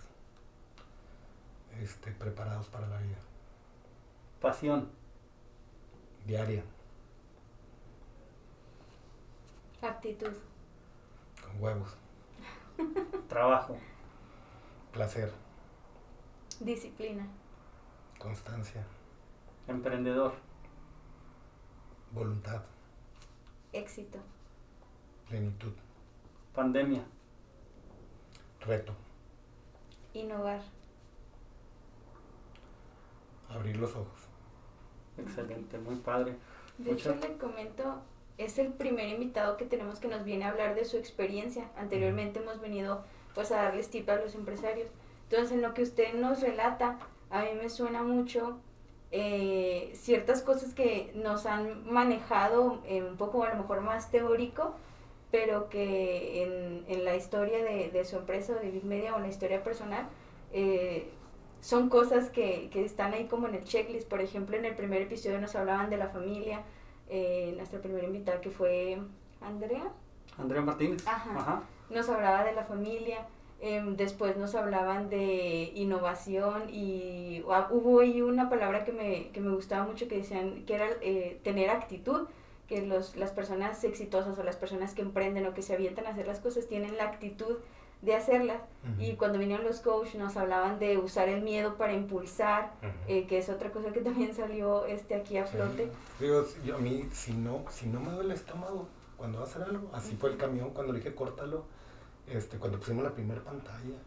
este, 1.79 2.11
preparados 2.11 2.67
para 2.67 2.87
la 2.87 2.97
vida. 2.99 3.17
Pasión. 4.41 4.89
Diaria. 6.25 6.63
Actitud. 9.81 10.33
Con 11.41 11.63
huevos. 11.63 11.95
Trabajo. 13.29 13.77
Placer. 14.91 15.31
Disciplina. 16.59 17.25
Constancia. 18.19 18.85
Emprendedor. 19.67 20.33
Voluntad. 22.11 22.63
Éxito. 23.71 24.19
Plenitud. 25.29 25.73
Pandemia. 26.55 27.03
Reto. 28.61 28.93
Innovar. 30.13 30.61
Abrir 33.49 33.77
los 33.77 33.91
ojos. 33.91 34.29
Excelente, 35.17 35.77
muy 35.77 35.95
padre. 35.95 36.35
De 36.77 36.91
hecho, 36.91 37.15
le 37.15 37.37
comento, 37.37 38.01
es 38.37 38.57
el 38.57 38.73
primer 38.73 39.09
invitado 39.09 39.57
que 39.57 39.65
tenemos 39.65 39.99
que 39.99 40.07
nos 40.07 40.23
viene 40.23 40.45
a 40.45 40.49
hablar 40.49 40.75
de 40.75 40.85
su 40.85 40.97
experiencia. 40.97 41.69
Anteriormente 41.77 42.39
hemos 42.39 42.59
venido 42.61 43.03
pues 43.33 43.51
a 43.51 43.57
darles 43.57 43.89
tips 43.89 44.09
a 44.09 44.15
los 44.15 44.35
empresarios. 44.35 44.89
Entonces, 45.23 45.51
en 45.51 45.61
lo 45.61 45.73
que 45.73 45.83
usted 45.83 46.13
nos 46.15 46.41
relata, 46.41 46.99
a 47.29 47.41
mí 47.41 47.49
me 47.61 47.69
suena 47.69 48.01
mucho 48.01 48.57
eh, 49.11 49.91
ciertas 49.93 50.41
cosas 50.41 50.73
que 50.73 51.11
nos 51.15 51.45
han 51.45 51.91
manejado 51.91 52.81
un 52.89 53.17
poco 53.17 53.43
a 53.43 53.49
lo 53.49 53.55
mejor 53.55 53.81
más 53.81 54.11
teórico, 54.11 54.75
pero 55.31 55.69
que 55.69 56.43
en, 56.43 56.85
en 56.87 57.05
la 57.05 57.15
historia 57.15 57.63
de, 57.63 57.89
de, 57.89 58.05
su 58.05 58.17
empresa 58.17 58.53
o 58.53 58.59
de 58.59 58.71
Big 58.71 58.85
Media 58.85 59.13
o 59.13 59.17
en 59.17 59.23
la 59.23 59.29
historia 59.29 59.63
personal 59.63 60.07
eh, 60.53 61.09
son 61.61 61.89
cosas 61.89 62.29
que, 62.29 62.69
que, 62.71 62.85
están 62.85 63.13
ahí 63.13 63.25
como 63.25 63.47
en 63.47 63.55
el 63.55 63.63
checklist. 63.63 64.07
Por 64.07 64.21
ejemplo, 64.21 64.55
en 64.55 64.65
el 64.65 64.75
primer 64.75 65.01
episodio 65.01 65.41
nos 65.41 65.55
hablaban 65.55 65.89
de 65.89 65.97
la 65.97 66.09
familia, 66.09 66.61
eh, 67.09 67.53
nuestra 67.57 67.79
primera 67.81 68.05
invitada 68.05 68.39
que 68.39 68.51
fue 68.51 68.99
Andrea. 69.41 69.91
Andrea 70.37 70.61
Martínez. 70.61 71.05
Ajá. 71.07 71.63
Nos 71.89 72.07
hablaba 72.09 72.43
de 72.43 72.53
la 72.53 72.63
familia. 72.63 73.25
Eh, 73.61 73.81
después 73.95 74.37
nos 74.37 74.53
hablaban 74.53 75.09
de 75.09 75.71
innovación 75.75 76.69
y 76.69 77.41
uh, 77.47 77.73
hubo 77.73 78.01
ahí 78.01 78.21
una 78.21 78.49
palabra 78.49 78.83
que 78.83 78.91
me, 78.91 79.29
que 79.29 79.39
me 79.39 79.55
gustaba 79.55 79.87
mucho 79.87 80.07
que 80.07 80.17
decían 80.17 80.65
que 80.65 80.75
era 80.75 80.87
eh, 81.01 81.39
tener 81.41 81.69
actitud 81.69 82.27
que 82.67 82.85
los, 82.85 83.15
las 83.15 83.31
personas 83.31 83.83
exitosas 83.83 84.37
o 84.37 84.43
las 84.43 84.55
personas 84.55 84.93
que 84.93 85.01
emprenden 85.01 85.45
o 85.45 85.53
que 85.53 85.61
se 85.61 85.73
avientan 85.73 86.07
a 86.07 86.09
hacer 86.09 86.27
las 86.27 86.39
cosas 86.39 86.67
tienen 86.67 86.97
la 86.97 87.05
actitud 87.05 87.57
de 88.01 88.15
hacerlas. 88.15 88.61
Y 88.99 89.13
cuando 89.15 89.39
vinieron 89.39 89.65
los 89.65 89.79
coaches 89.79 90.15
nos 90.15 90.37
hablaban 90.37 90.77
de 90.77 90.97
usar 90.97 91.27
el 91.27 91.41
miedo 91.41 91.75
para 91.75 91.93
impulsar, 91.93 92.73
eh, 93.07 93.25
que 93.25 93.39
es 93.39 93.49
otra 93.49 93.71
cosa 93.71 93.91
que 93.91 94.01
también 94.01 94.33
salió 94.33 94.85
este 94.85 95.15
aquí 95.15 95.37
a 95.37 95.45
flote. 95.45 95.89
Digo, 96.19 96.45
yo 96.63 96.75
a 96.75 96.77
mí, 96.79 97.07
si 97.11 97.33
no, 97.33 97.65
si 97.69 97.87
no 97.87 97.99
me 97.99 98.11
duele 98.11 98.33
el 98.33 98.39
estómago 98.39 98.87
cuando 99.17 99.39
va 99.39 99.45
a 99.45 99.47
hacer 99.47 99.63
algo, 99.63 99.89
así 99.93 100.15
fue 100.15 100.31
el 100.31 100.37
camión 100.37 100.69
cuando 100.71 100.93
le 100.93 100.99
dije 100.99 101.15
córtalo, 101.15 101.65
este, 102.27 102.57
cuando 102.57 102.79
pusimos 102.79 103.03
la 103.03 103.11
primera 103.11 103.41
pantalla, 103.41 103.97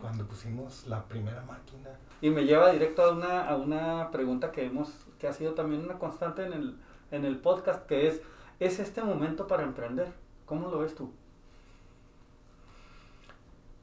cuando 0.00 0.26
pusimos 0.26 0.86
la 0.88 1.04
primera 1.04 1.42
máquina. 1.42 1.90
Y 2.20 2.30
me 2.30 2.44
lleva 2.44 2.72
directo 2.72 3.02
a 3.04 3.12
una, 3.12 3.48
a 3.48 3.56
una 3.56 4.10
pregunta 4.10 4.50
que 4.50 4.64
hemos, 4.64 4.88
que 5.18 5.28
ha 5.28 5.32
sido 5.32 5.54
también 5.54 5.84
una 5.84 5.98
constante 5.98 6.44
en 6.44 6.52
el, 6.54 6.76
en 7.14 7.24
el 7.24 7.38
podcast, 7.38 7.86
que 7.86 8.08
es, 8.08 8.20
¿es 8.60 8.78
este 8.78 9.02
momento 9.02 9.46
para 9.46 9.62
emprender? 9.62 10.12
¿Cómo 10.46 10.68
lo 10.68 10.78
ves 10.78 10.94
tú? 10.94 11.12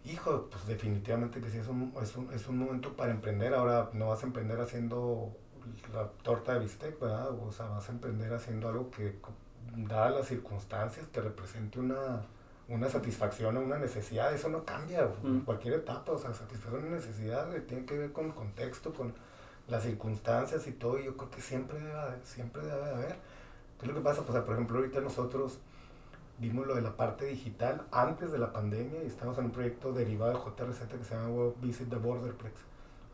Hijo, 0.06 0.48
pues 0.50 0.66
definitivamente 0.66 1.42
que 1.42 1.50
sí, 1.50 1.58
es 1.58 1.68
un, 1.68 1.94
es 2.02 2.16
un, 2.16 2.32
es 2.34 2.48
un 2.48 2.58
momento 2.58 2.94
para 2.96 3.12
emprender. 3.12 3.54
Ahora 3.54 3.90
no 3.94 4.10
vas 4.10 4.24
a 4.24 4.26
emprender 4.28 4.60
haciendo 4.60 5.32
la 5.94 6.08
torta 6.24 6.54
de 6.54 6.60
bistec, 6.60 7.00
¿verdad? 7.00 7.30
O 7.32 7.52
sea, 7.52 7.68
vas 7.68 7.88
a 7.88 7.92
emprender 7.92 8.34
haciendo 8.34 8.70
algo 8.70 8.90
que, 8.90 9.20
dadas 9.76 10.14
las 10.14 10.28
circunstancias, 10.28 11.08
te 11.12 11.22
represente 11.22 11.80
una, 11.80 12.22
una 12.68 12.90
satisfacción 12.90 13.58
o 13.58 13.62
una 13.62 13.78
necesidad. 13.78 14.34
Eso 14.34 14.50
no 14.50 14.66
cambia 14.66 15.08
en 15.24 15.42
cualquier 15.42 15.76
etapa. 15.76 16.14
O 16.14 16.18
sea, 16.18 16.34
satisfacer 16.34 16.80
una 16.80 16.96
necesidad 16.96 17.50
tiene 17.64 17.86
que 17.86 17.98
ver 17.98 18.12
con 18.12 18.26
el 18.26 18.34
contexto, 18.34 18.94
con 18.94 19.14
las 19.72 19.84
circunstancias 19.84 20.68
y 20.68 20.74
todo, 20.74 21.00
y 21.00 21.06
yo 21.06 21.16
creo 21.16 21.32
que 21.32 21.42
siempre 21.42 21.80
debe, 21.80 21.94
siempre 22.24 22.62
debe 22.62 22.90
haber. 22.90 23.16
¿Qué 23.80 23.86
es 23.86 23.88
lo 23.88 23.96
que 23.96 24.02
pasa? 24.02 24.22
Pues, 24.24 24.38
por 24.44 24.54
ejemplo, 24.54 24.78
ahorita 24.78 25.00
nosotros 25.00 25.60
vimos 26.40 26.68
lo 26.68 26.76
de 26.76 26.82
la 26.82 26.98
parte 26.98 27.26
digital 27.26 27.84
antes 27.92 28.32
de 28.32 28.38
la 28.38 28.52
pandemia 28.52 29.02
y 29.04 29.08
estamos 29.08 29.38
en 29.38 29.46
un 29.46 29.52
proyecto 29.52 29.94
derivado 29.94 30.34
de 30.34 30.40
JRZ 30.40 30.82
que 30.90 31.06
se 31.06 31.16
llama 31.16 31.52
Visit 31.62 31.90
the 31.90 31.96
Borderplex. 31.96 32.54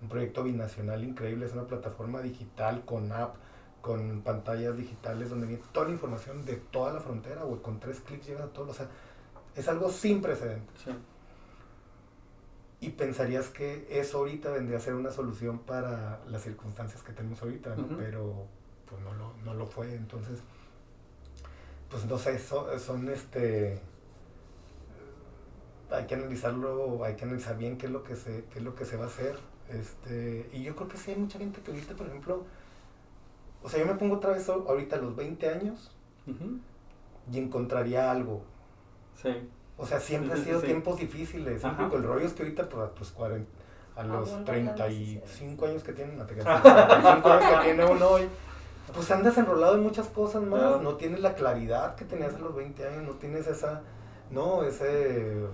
Un 0.01 0.09
proyecto 0.09 0.43
binacional 0.43 1.03
increíble, 1.03 1.45
es 1.45 1.53
una 1.53 1.67
plataforma 1.67 2.21
digital 2.21 2.83
con 2.85 3.11
app, 3.11 3.35
con 3.81 4.21
pantallas 4.21 4.75
digitales 4.75 5.29
donde 5.29 5.45
viene 5.45 5.63
toda 5.71 5.85
la 5.85 5.93
información 5.93 6.43
de 6.43 6.55
toda 6.55 6.91
la 6.91 6.99
frontera, 6.99 7.45
o 7.45 7.61
con 7.61 7.79
tres 7.79 7.99
clics 8.01 8.25
llega 8.25 8.45
a 8.45 8.47
todo. 8.47 8.71
O 8.71 8.73
sea, 8.73 8.87
es 9.55 9.67
algo 9.67 9.91
sin 9.91 10.21
precedentes. 10.21 10.81
Sí 10.83 10.91
y 12.79 12.89
pensarías 12.89 13.49
que 13.49 13.87
eso 13.89 14.19
ahorita 14.19 14.51
vendría 14.51 14.77
a 14.77 14.81
ser 14.81 14.93
una 14.93 15.09
solución 15.11 15.59
para 15.59 16.21
las 16.27 16.43
circunstancias 16.43 17.01
que 17.01 17.11
tenemos 17.11 17.41
ahorita, 17.41 17.75
¿no? 17.75 17.87
Pero 17.97 18.45
pues 18.87 19.01
no 19.01 19.13
lo, 19.13 19.33
no 19.43 19.53
lo 19.55 19.65
fue, 19.65 19.95
entonces, 19.95 20.39
pues 21.89 22.05
no 22.05 22.17
sé, 22.17 22.37
son, 22.39 23.09
este, 23.09 23.79
hay 25.89 26.05
que 26.05 26.15
analizarlo, 26.15 27.03
hay 27.03 27.15
que 27.15 27.25
analizar 27.25 27.57
bien 27.57 27.77
qué 27.77 27.87
es 27.87 27.91
lo 27.91 28.03
que 28.03 28.15
se, 28.15 28.45
qué 28.45 28.59
es 28.59 28.63
lo 28.63 28.75
que 28.75 28.85
se 28.85 28.95
va 28.95 29.05
a 29.05 29.07
hacer, 29.07 29.37
este, 29.69 30.47
y 30.53 30.63
yo 30.63 30.75
creo 30.75 30.87
que 30.87 30.97
sí 30.97 31.11
hay 31.11 31.17
mucha 31.17 31.39
gente 31.39 31.61
que 31.61 31.71
ahorita, 31.71 31.95
por 31.95 32.07
ejemplo, 32.07 32.45
o 33.63 33.69
sea, 33.69 33.79
yo 33.79 33.87
me 33.87 33.95
pongo 33.95 34.17
otra 34.17 34.31
vez 34.31 34.47
ahorita 34.47 34.97
a 34.97 34.99
los 34.99 35.15
20 35.15 35.49
años 35.49 35.91
y 37.31 37.37
encontraría 37.39 38.11
algo. 38.11 38.43
Sí 39.15 39.49
o 39.77 39.85
sea, 39.85 39.99
siempre 39.99 40.33
han 40.33 40.43
sido 40.43 40.61
tiempos 40.61 40.99
difíciles. 40.99 41.63
El 41.63 42.03
rollo 42.03 42.25
es 42.25 42.33
que 42.33 42.43
ahorita 42.43 42.67
pues, 42.67 42.83
a 42.83 42.89
tus 42.93 43.11
40, 43.11 43.49
a 43.95 44.03
los 44.03 44.43
35 44.45 45.65
años 45.65 45.83
que 45.83 45.93
tienen, 45.93 46.19
a 46.21 46.25
35 46.25 47.29
años 47.29 47.51
que 47.51 47.65
tiene 47.65 47.85
uno 47.85 48.07
hoy, 48.07 48.29
pues 48.93 49.11
andas 49.11 49.37
enrolado 49.37 49.75
en 49.75 49.83
muchas 49.83 50.07
cosas 50.07 50.43
más, 50.43 50.81
no 50.81 50.95
tienes 50.95 51.19
la 51.19 51.35
claridad 51.35 51.95
que 51.95 52.05
tenías 52.05 52.35
a 52.35 52.39
los 52.39 52.55
20 52.55 52.87
años, 52.87 53.03
no 53.03 53.13
tienes 53.13 53.47
esa, 53.47 53.81
no, 54.31 54.63
ese 54.63 55.45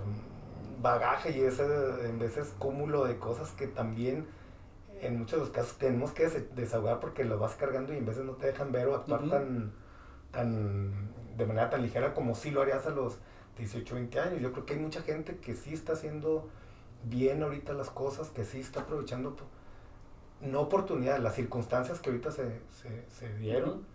bagaje 0.82 1.32
y 1.32 1.42
ese, 1.42 1.64
en 2.06 2.20
veces, 2.20 2.54
cúmulo 2.60 3.06
de 3.06 3.18
cosas 3.18 3.52
que 3.52 3.68
también 3.68 4.28
en 5.02 5.20
muchos 5.20 5.40
de 5.40 5.46
los 5.46 5.50
casos 5.50 5.78
tenemos 5.78 6.12
que 6.12 6.28
desahogar 6.56 7.00
porque 7.00 7.26
lo 7.26 7.38
vas 7.38 7.56
cargando 7.56 7.94
y 7.94 7.98
en 7.98 8.06
veces 8.06 8.24
no 8.24 8.34
te 8.34 8.48
dejan 8.48 8.72
ver 8.72 8.88
o 8.88 8.96
actuar 8.96 9.28
tan, 9.30 9.74
tan, 10.32 11.10
de 11.36 11.46
manera 11.46 11.70
tan 11.70 11.82
ligera 11.82 12.14
como 12.14 12.36
si 12.36 12.52
lo 12.52 12.62
harías 12.62 12.86
a 12.86 12.92
los 12.92 13.18
18, 13.58 13.96
20 13.96 14.20
años. 14.20 14.42
Yo 14.42 14.52
creo 14.52 14.66
que 14.66 14.74
hay 14.74 14.80
mucha 14.80 15.02
gente 15.02 15.38
que 15.38 15.56
sí 15.56 15.74
está 15.74 15.94
haciendo 15.94 16.48
bien 17.04 17.44
ahorita 17.44 17.74
las 17.74 17.90
cosas, 17.90 18.30
que 18.30 18.46
sí 18.46 18.60
está 18.60 18.82
aprovechando, 18.82 19.36
no 20.42 20.62
oportunidades, 20.62 21.22
las 21.22 21.36
circunstancias 21.36 22.00
que 22.00 22.10
ahorita 22.10 22.32
se, 22.32 22.60
se, 23.10 23.38
dieron. 23.38 23.86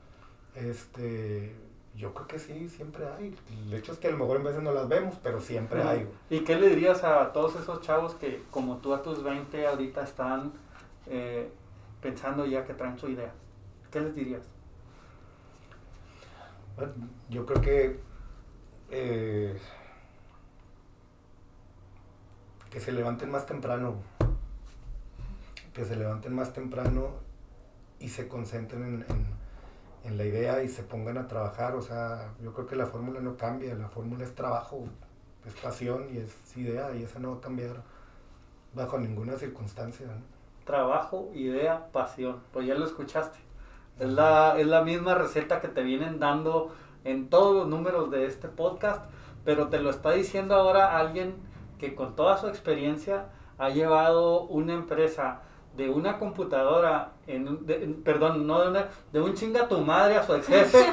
este 0.54 1.54
Yo 1.96 2.14
creo 2.14 2.26
que 2.26 2.38
sí, 2.38 2.68
siempre 2.68 3.06
hay. 3.06 3.34
El 3.66 3.74
hecho 3.74 3.92
es 3.92 3.98
que 3.98 4.09
a 4.09 4.11
lo 4.11 4.18
mejor 4.18 4.38
en 4.38 4.44
veces 4.44 4.62
no 4.62 4.72
las 4.72 4.88
vemos, 4.88 5.16
pero 5.22 5.40
siempre 5.40 5.82
hay. 5.82 6.09
¿Y 6.30 6.40
qué 6.40 6.56
le 6.56 6.68
dirías 6.68 7.04
a 7.04 7.32
todos 7.32 7.56
esos 7.56 7.80
chavos 7.80 8.14
que 8.14 8.42
como 8.50 8.78
tú 8.78 8.94
a 8.94 9.02
tus 9.02 9.22
20 9.22 9.66
ahorita 9.66 10.02
están... 10.02 10.52
Eh, 11.06 11.50
pensando 12.00 12.46
ya 12.46 12.64
que 12.64 12.74
traen 12.74 12.98
su 12.98 13.09
idea? 13.09 13.32
¿Qué 13.90 14.00
les 14.00 14.14
dirías? 14.14 14.42
Yo 17.28 17.44
creo 17.44 17.61
que 17.61 18.00
eh, 18.91 19.59
que 22.70 22.80
se 22.80 22.93
levanten 22.93 23.30
más 23.30 23.47
temprano, 23.47 23.97
que 25.72 25.84
se 25.84 25.97
levanten 25.97 26.34
más 26.34 26.53
temprano 26.53 27.11
y 27.99 28.09
se 28.09 28.28
concentren 28.28 29.05
en, 29.09 29.26
en, 30.05 30.16
la 30.16 30.24
idea 30.24 30.62
y 30.62 30.68
se 30.68 30.82
pongan 30.82 31.18
a 31.18 31.28
trabajar. 31.28 31.74
O 31.74 31.82
sea, 31.82 32.32
yo 32.43 32.53
creo 32.53 32.66
que 32.66 32.76
la 32.76 32.86
fórmula 32.86 33.20
no 33.20 33.36
cambia, 33.36 33.74
la 33.74 33.89
fórmula 33.89 34.24
es 34.24 34.34
trabajo, 34.34 34.84
es 35.47 35.55
pasión 35.55 36.09
y 36.12 36.18
es 36.18 36.57
idea 36.57 36.95
y 36.95 37.03
esa 37.03 37.18
no 37.18 37.32
va 37.32 37.36
a 37.39 37.41
cambiar 37.41 37.82
bajo 38.74 38.99
ninguna 38.99 39.36
circunstancia. 39.36 40.07
Trabajo, 40.64 41.30
idea, 41.34 41.91
pasión. 41.93 42.41
Pues 42.53 42.66
ya 42.66 42.74
lo 42.74 42.84
escuchaste. 42.84 43.39
Es 43.99 44.09
la, 44.09 44.59
es 44.59 44.66
la 44.66 44.82
misma 44.82 45.14
receta 45.14 45.61
que 45.61 45.68
te 45.68 45.82
vienen 45.82 46.20
dando 46.20 46.74
en 47.05 47.28
todos 47.28 47.55
los 47.55 47.68
números 47.68 48.11
de 48.11 48.26
este 48.26 48.49
podcast, 48.49 49.05
pero 49.44 49.68
te 49.68 49.78
lo 49.78 49.90
está 49.90 50.12
diciendo 50.12 50.55
ahora 50.55 50.99
alguien 50.99 51.36
que 51.78 51.94
con 51.94 52.16
toda 52.16 52.36
su 52.38 52.49
experiencia 52.49 53.26
ha 53.57 53.70
llevado 53.70 54.42
una 54.42 54.74
empresa 54.74 55.42
de 55.76 55.88
una 55.88 56.18
computadora, 56.18 57.12
en, 57.28 58.03
perdón, 58.03 58.49
no 58.49 58.61
de 58.62 58.68
una, 58.68 58.86
de 59.12 59.20
un 59.20 59.34
chinga 59.34 59.68
tu 59.68 59.78
madre 59.78 60.16
a 60.16 60.24
su 60.24 60.34
ex 60.34 60.49
jefe, 60.49 60.84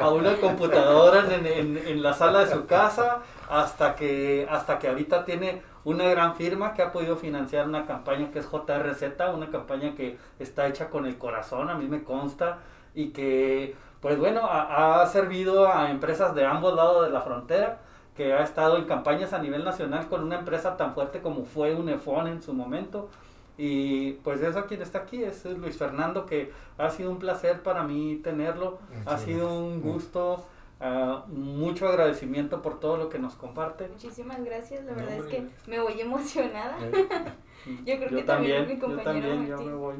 a 0.00 0.08
una 0.08 0.36
computadora 0.36 1.26
en, 1.34 1.46
en, 1.46 1.76
en, 1.76 2.02
la 2.02 2.14
sala 2.14 2.46
de 2.46 2.50
su 2.50 2.64
casa, 2.64 3.20
hasta 3.50 3.94
que, 3.94 4.46
hasta 4.50 4.78
que 4.78 4.88
ahorita 4.88 5.26
tiene 5.26 5.60
una 5.84 6.04
gran 6.04 6.34
firma 6.34 6.72
que 6.72 6.80
ha 6.80 6.92
podido 6.92 7.16
financiar 7.16 7.68
una 7.68 7.84
campaña 7.84 8.30
que 8.30 8.38
es 8.38 8.46
JRZ, 8.46 9.02
una 9.34 9.50
campaña 9.50 9.94
que 9.94 10.16
está 10.38 10.66
hecha 10.66 10.88
con 10.88 11.04
el 11.04 11.18
corazón, 11.18 11.68
a 11.68 11.74
mí 11.74 11.86
me 11.86 12.02
consta, 12.02 12.60
y 12.94 13.10
que, 13.10 13.74
pues 14.02 14.18
bueno, 14.18 14.42
ha, 14.44 15.00
ha 15.00 15.06
servido 15.06 15.72
a 15.72 15.90
empresas 15.90 16.34
de 16.34 16.44
ambos 16.44 16.74
lados 16.74 17.06
de 17.06 17.12
la 17.12 17.22
frontera, 17.22 17.78
que 18.16 18.32
ha 18.34 18.42
estado 18.42 18.76
en 18.76 18.84
campañas 18.84 19.32
a 19.32 19.38
nivel 19.38 19.64
nacional 19.64 20.08
con 20.08 20.22
una 20.22 20.38
empresa 20.38 20.76
tan 20.76 20.92
fuerte 20.92 21.20
como 21.20 21.44
fue 21.44 21.74
UNEFON 21.74 22.26
en 22.26 22.42
su 22.42 22.52
momento. 22.52 23.08
Y 23.56 24.14
pues 24.24 24.40
eso 24.42 24.66
quien 24.66 24.82
está 24.82 25.00
aquí 25.00 25.22
es 25.22 25.44
Luis 25.44 25.76
Fernando, 25.76 26.26
que 26.26 26.50
ha 26.78 26.90
sido 26.90 27.10
un 27.10 27.18
placer 27.18 27.62
para 27.62 27.84
mí 27.84 28.16
tenerlo, 28.16 28.78
ha 29.06 29.18
sido 29.18 29.54
un 29.54 29.80
gusto, 29.80 30.46
uh, 30.80 31.28
mucho 31.32 31.88
agradecimiento 31.88 32.60
por 32.60 32.80
todo 32.80 32.96
lo 32.96 33.08
que 33.08 33.18
nos 33.18 33.34
comparte. 33.34 33.88
Muchísimas 33.88 34.42
gracias, 34.42 34.84
la 34.84 34.94
verdad 34.94 35.14
es 35.14 35.26
que 35.26 35.46
me 35.66 35.78
voy 35.78 36.00
emocionada. 36.00 36.76
yo 37.84 37.96
creo 37.96 38.08
que 38.08 38.22
también, 38.22 38.66
mi 38.66 38.78
compañero 38.78 39.28
yo 39.28 39.56
también, 39.56 39.66
me 39.66 39.74
voy. 39.74 39.96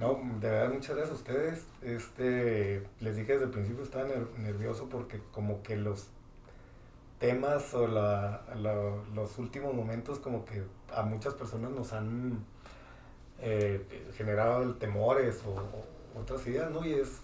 No, 0.00 0.18
de 0.40 0.48
verdad, 0.48 0.72
muchas 0.72 0.96
gracias 0.96 1.10
a 1.10 1.14
ustedes. 1.14 1.66
Este, 1.82 2.82
les 3.00 3.16
dije 3.16 3.34
desde 3.34 3.44
el 3.44 3.50
principio 3.50 3.84
estaba 3.84 4.08
nervioso 4.38 4.88
porque 4.88 5.20
como 5.30 5.62
que 5.62 5.76
los 5.76 6.08
temas 7.18 7.74
o 7.74 7.86
la, 7.86 8.42
los 9.14 9.38
últimos 9.38 9.74
momentos 9.74 10.18
como 10.18 10.46
que 10.46 10.64
a 10.94 11.02
muchas 11.02 11.34
personas 11.34 11.70
nos 11.72 11.92
han 11.92 12.42
eh, 13.40 13.84
generado 14.16 14.74
temores 14.76 15.42
o, 15.44 16.18
otras 16.18 16.46
ideas, 16.46 16.70
¿no? 16.70 16.84
Y 16.84 16.94
es 16.94 17.20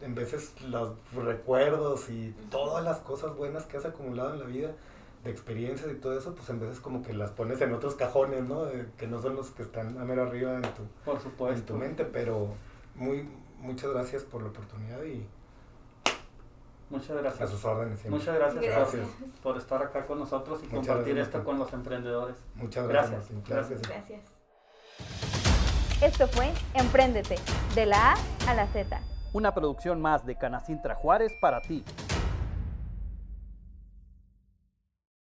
en 0.00 0.14
veces 0.14 0.60
los 0.62 0.94
recuerdos 1.14 2.08
y 2.08 2.34
todas 2.50 2.82
las 2.82 2.98
cosas 3.00 3.36
buenas 3.36 3.66
que 3.66 3.76
has 3.76 3.84
acumulado 3.84 4.32
en 4.32 4.40
la 4.40 4.46
vida, 4.46 4.70
de 5.24 5.30
experiencias 5.30 5.90
y 5.90 5.94
todo 5.96 6.16
eso, 6.16 6.34
pues 6.34 6.48
en 6.50 6.60
veces 6.60 6.80
como 6.80 7.02
que 7.02 7.12
las 7.12 7.30
pones 7.30 7.60
en 7.60 7.72
otros 7.72 7.94
cajones, 7.94 8.44
¿no? 8.44 8.64
que 8.96 9.06
no 9.06 9.20
son 9.20 9.36
los 9.36 9.50
que 9.50 9.62
están 9.62 9.98
a 9.98 10.04
mero 10.04 10.22
arriba 10.22 10.54
en 10.54 10.62
tu, 10.62 10.82
por 11.04 11.20
supuesto. 11.20 11.58
en 11.58 11.66
tu 11.66 11.74
mente, 11.74 12.04
pero 12.04 12.54
muy, 12.94 13.28
muchas 13.58 13.90
gracias 13.90 14.22
por 14.22 14.42
la 14.42 14.48
oportunidad 14.48 15.02
y 15.04 15.26
Muchas 16.90 17.18
gracias. 17.18 17.42
A 17.42 17.52
sus 17.52 17.64
órdenes. 17.64 18.04
Muchas 18.08 18.34
gracias, 18.34 18.64
Por, 19.42 19.58
estar 19.58 19.82
acá 19.82 20.06
con 20.06 20.18
nosotros 20.18 20.60
y 20.64 20.68
compartir 20.68 21.18
esto 21.18 21.44
con 21.44 21.58
los 21.58 21.72
emprendedores. 21.72 22.36
Muchas 22.54 22.88
gracias. 22.88 23.26
Gracias. 23.46 23.82
gracias. 23.82 24.20
Esto 26.00 26.28
fue 26.28 26.52
Emprendete, 26.74 27.36
de 27.74 27.86
la 27.86 28.12
A 28.12 28.16
a 28.46 28.54
la 28.54 28.66
Z. 28.68 29.00
Una 29.32 29.52
producción 29.52 30.00
más 30.00 30.24
de 30.24 30.36
Canacintra 30.36 30.94
Juárez 30.94 31.32
para 31.40 31.60
ti. 31.60 31.84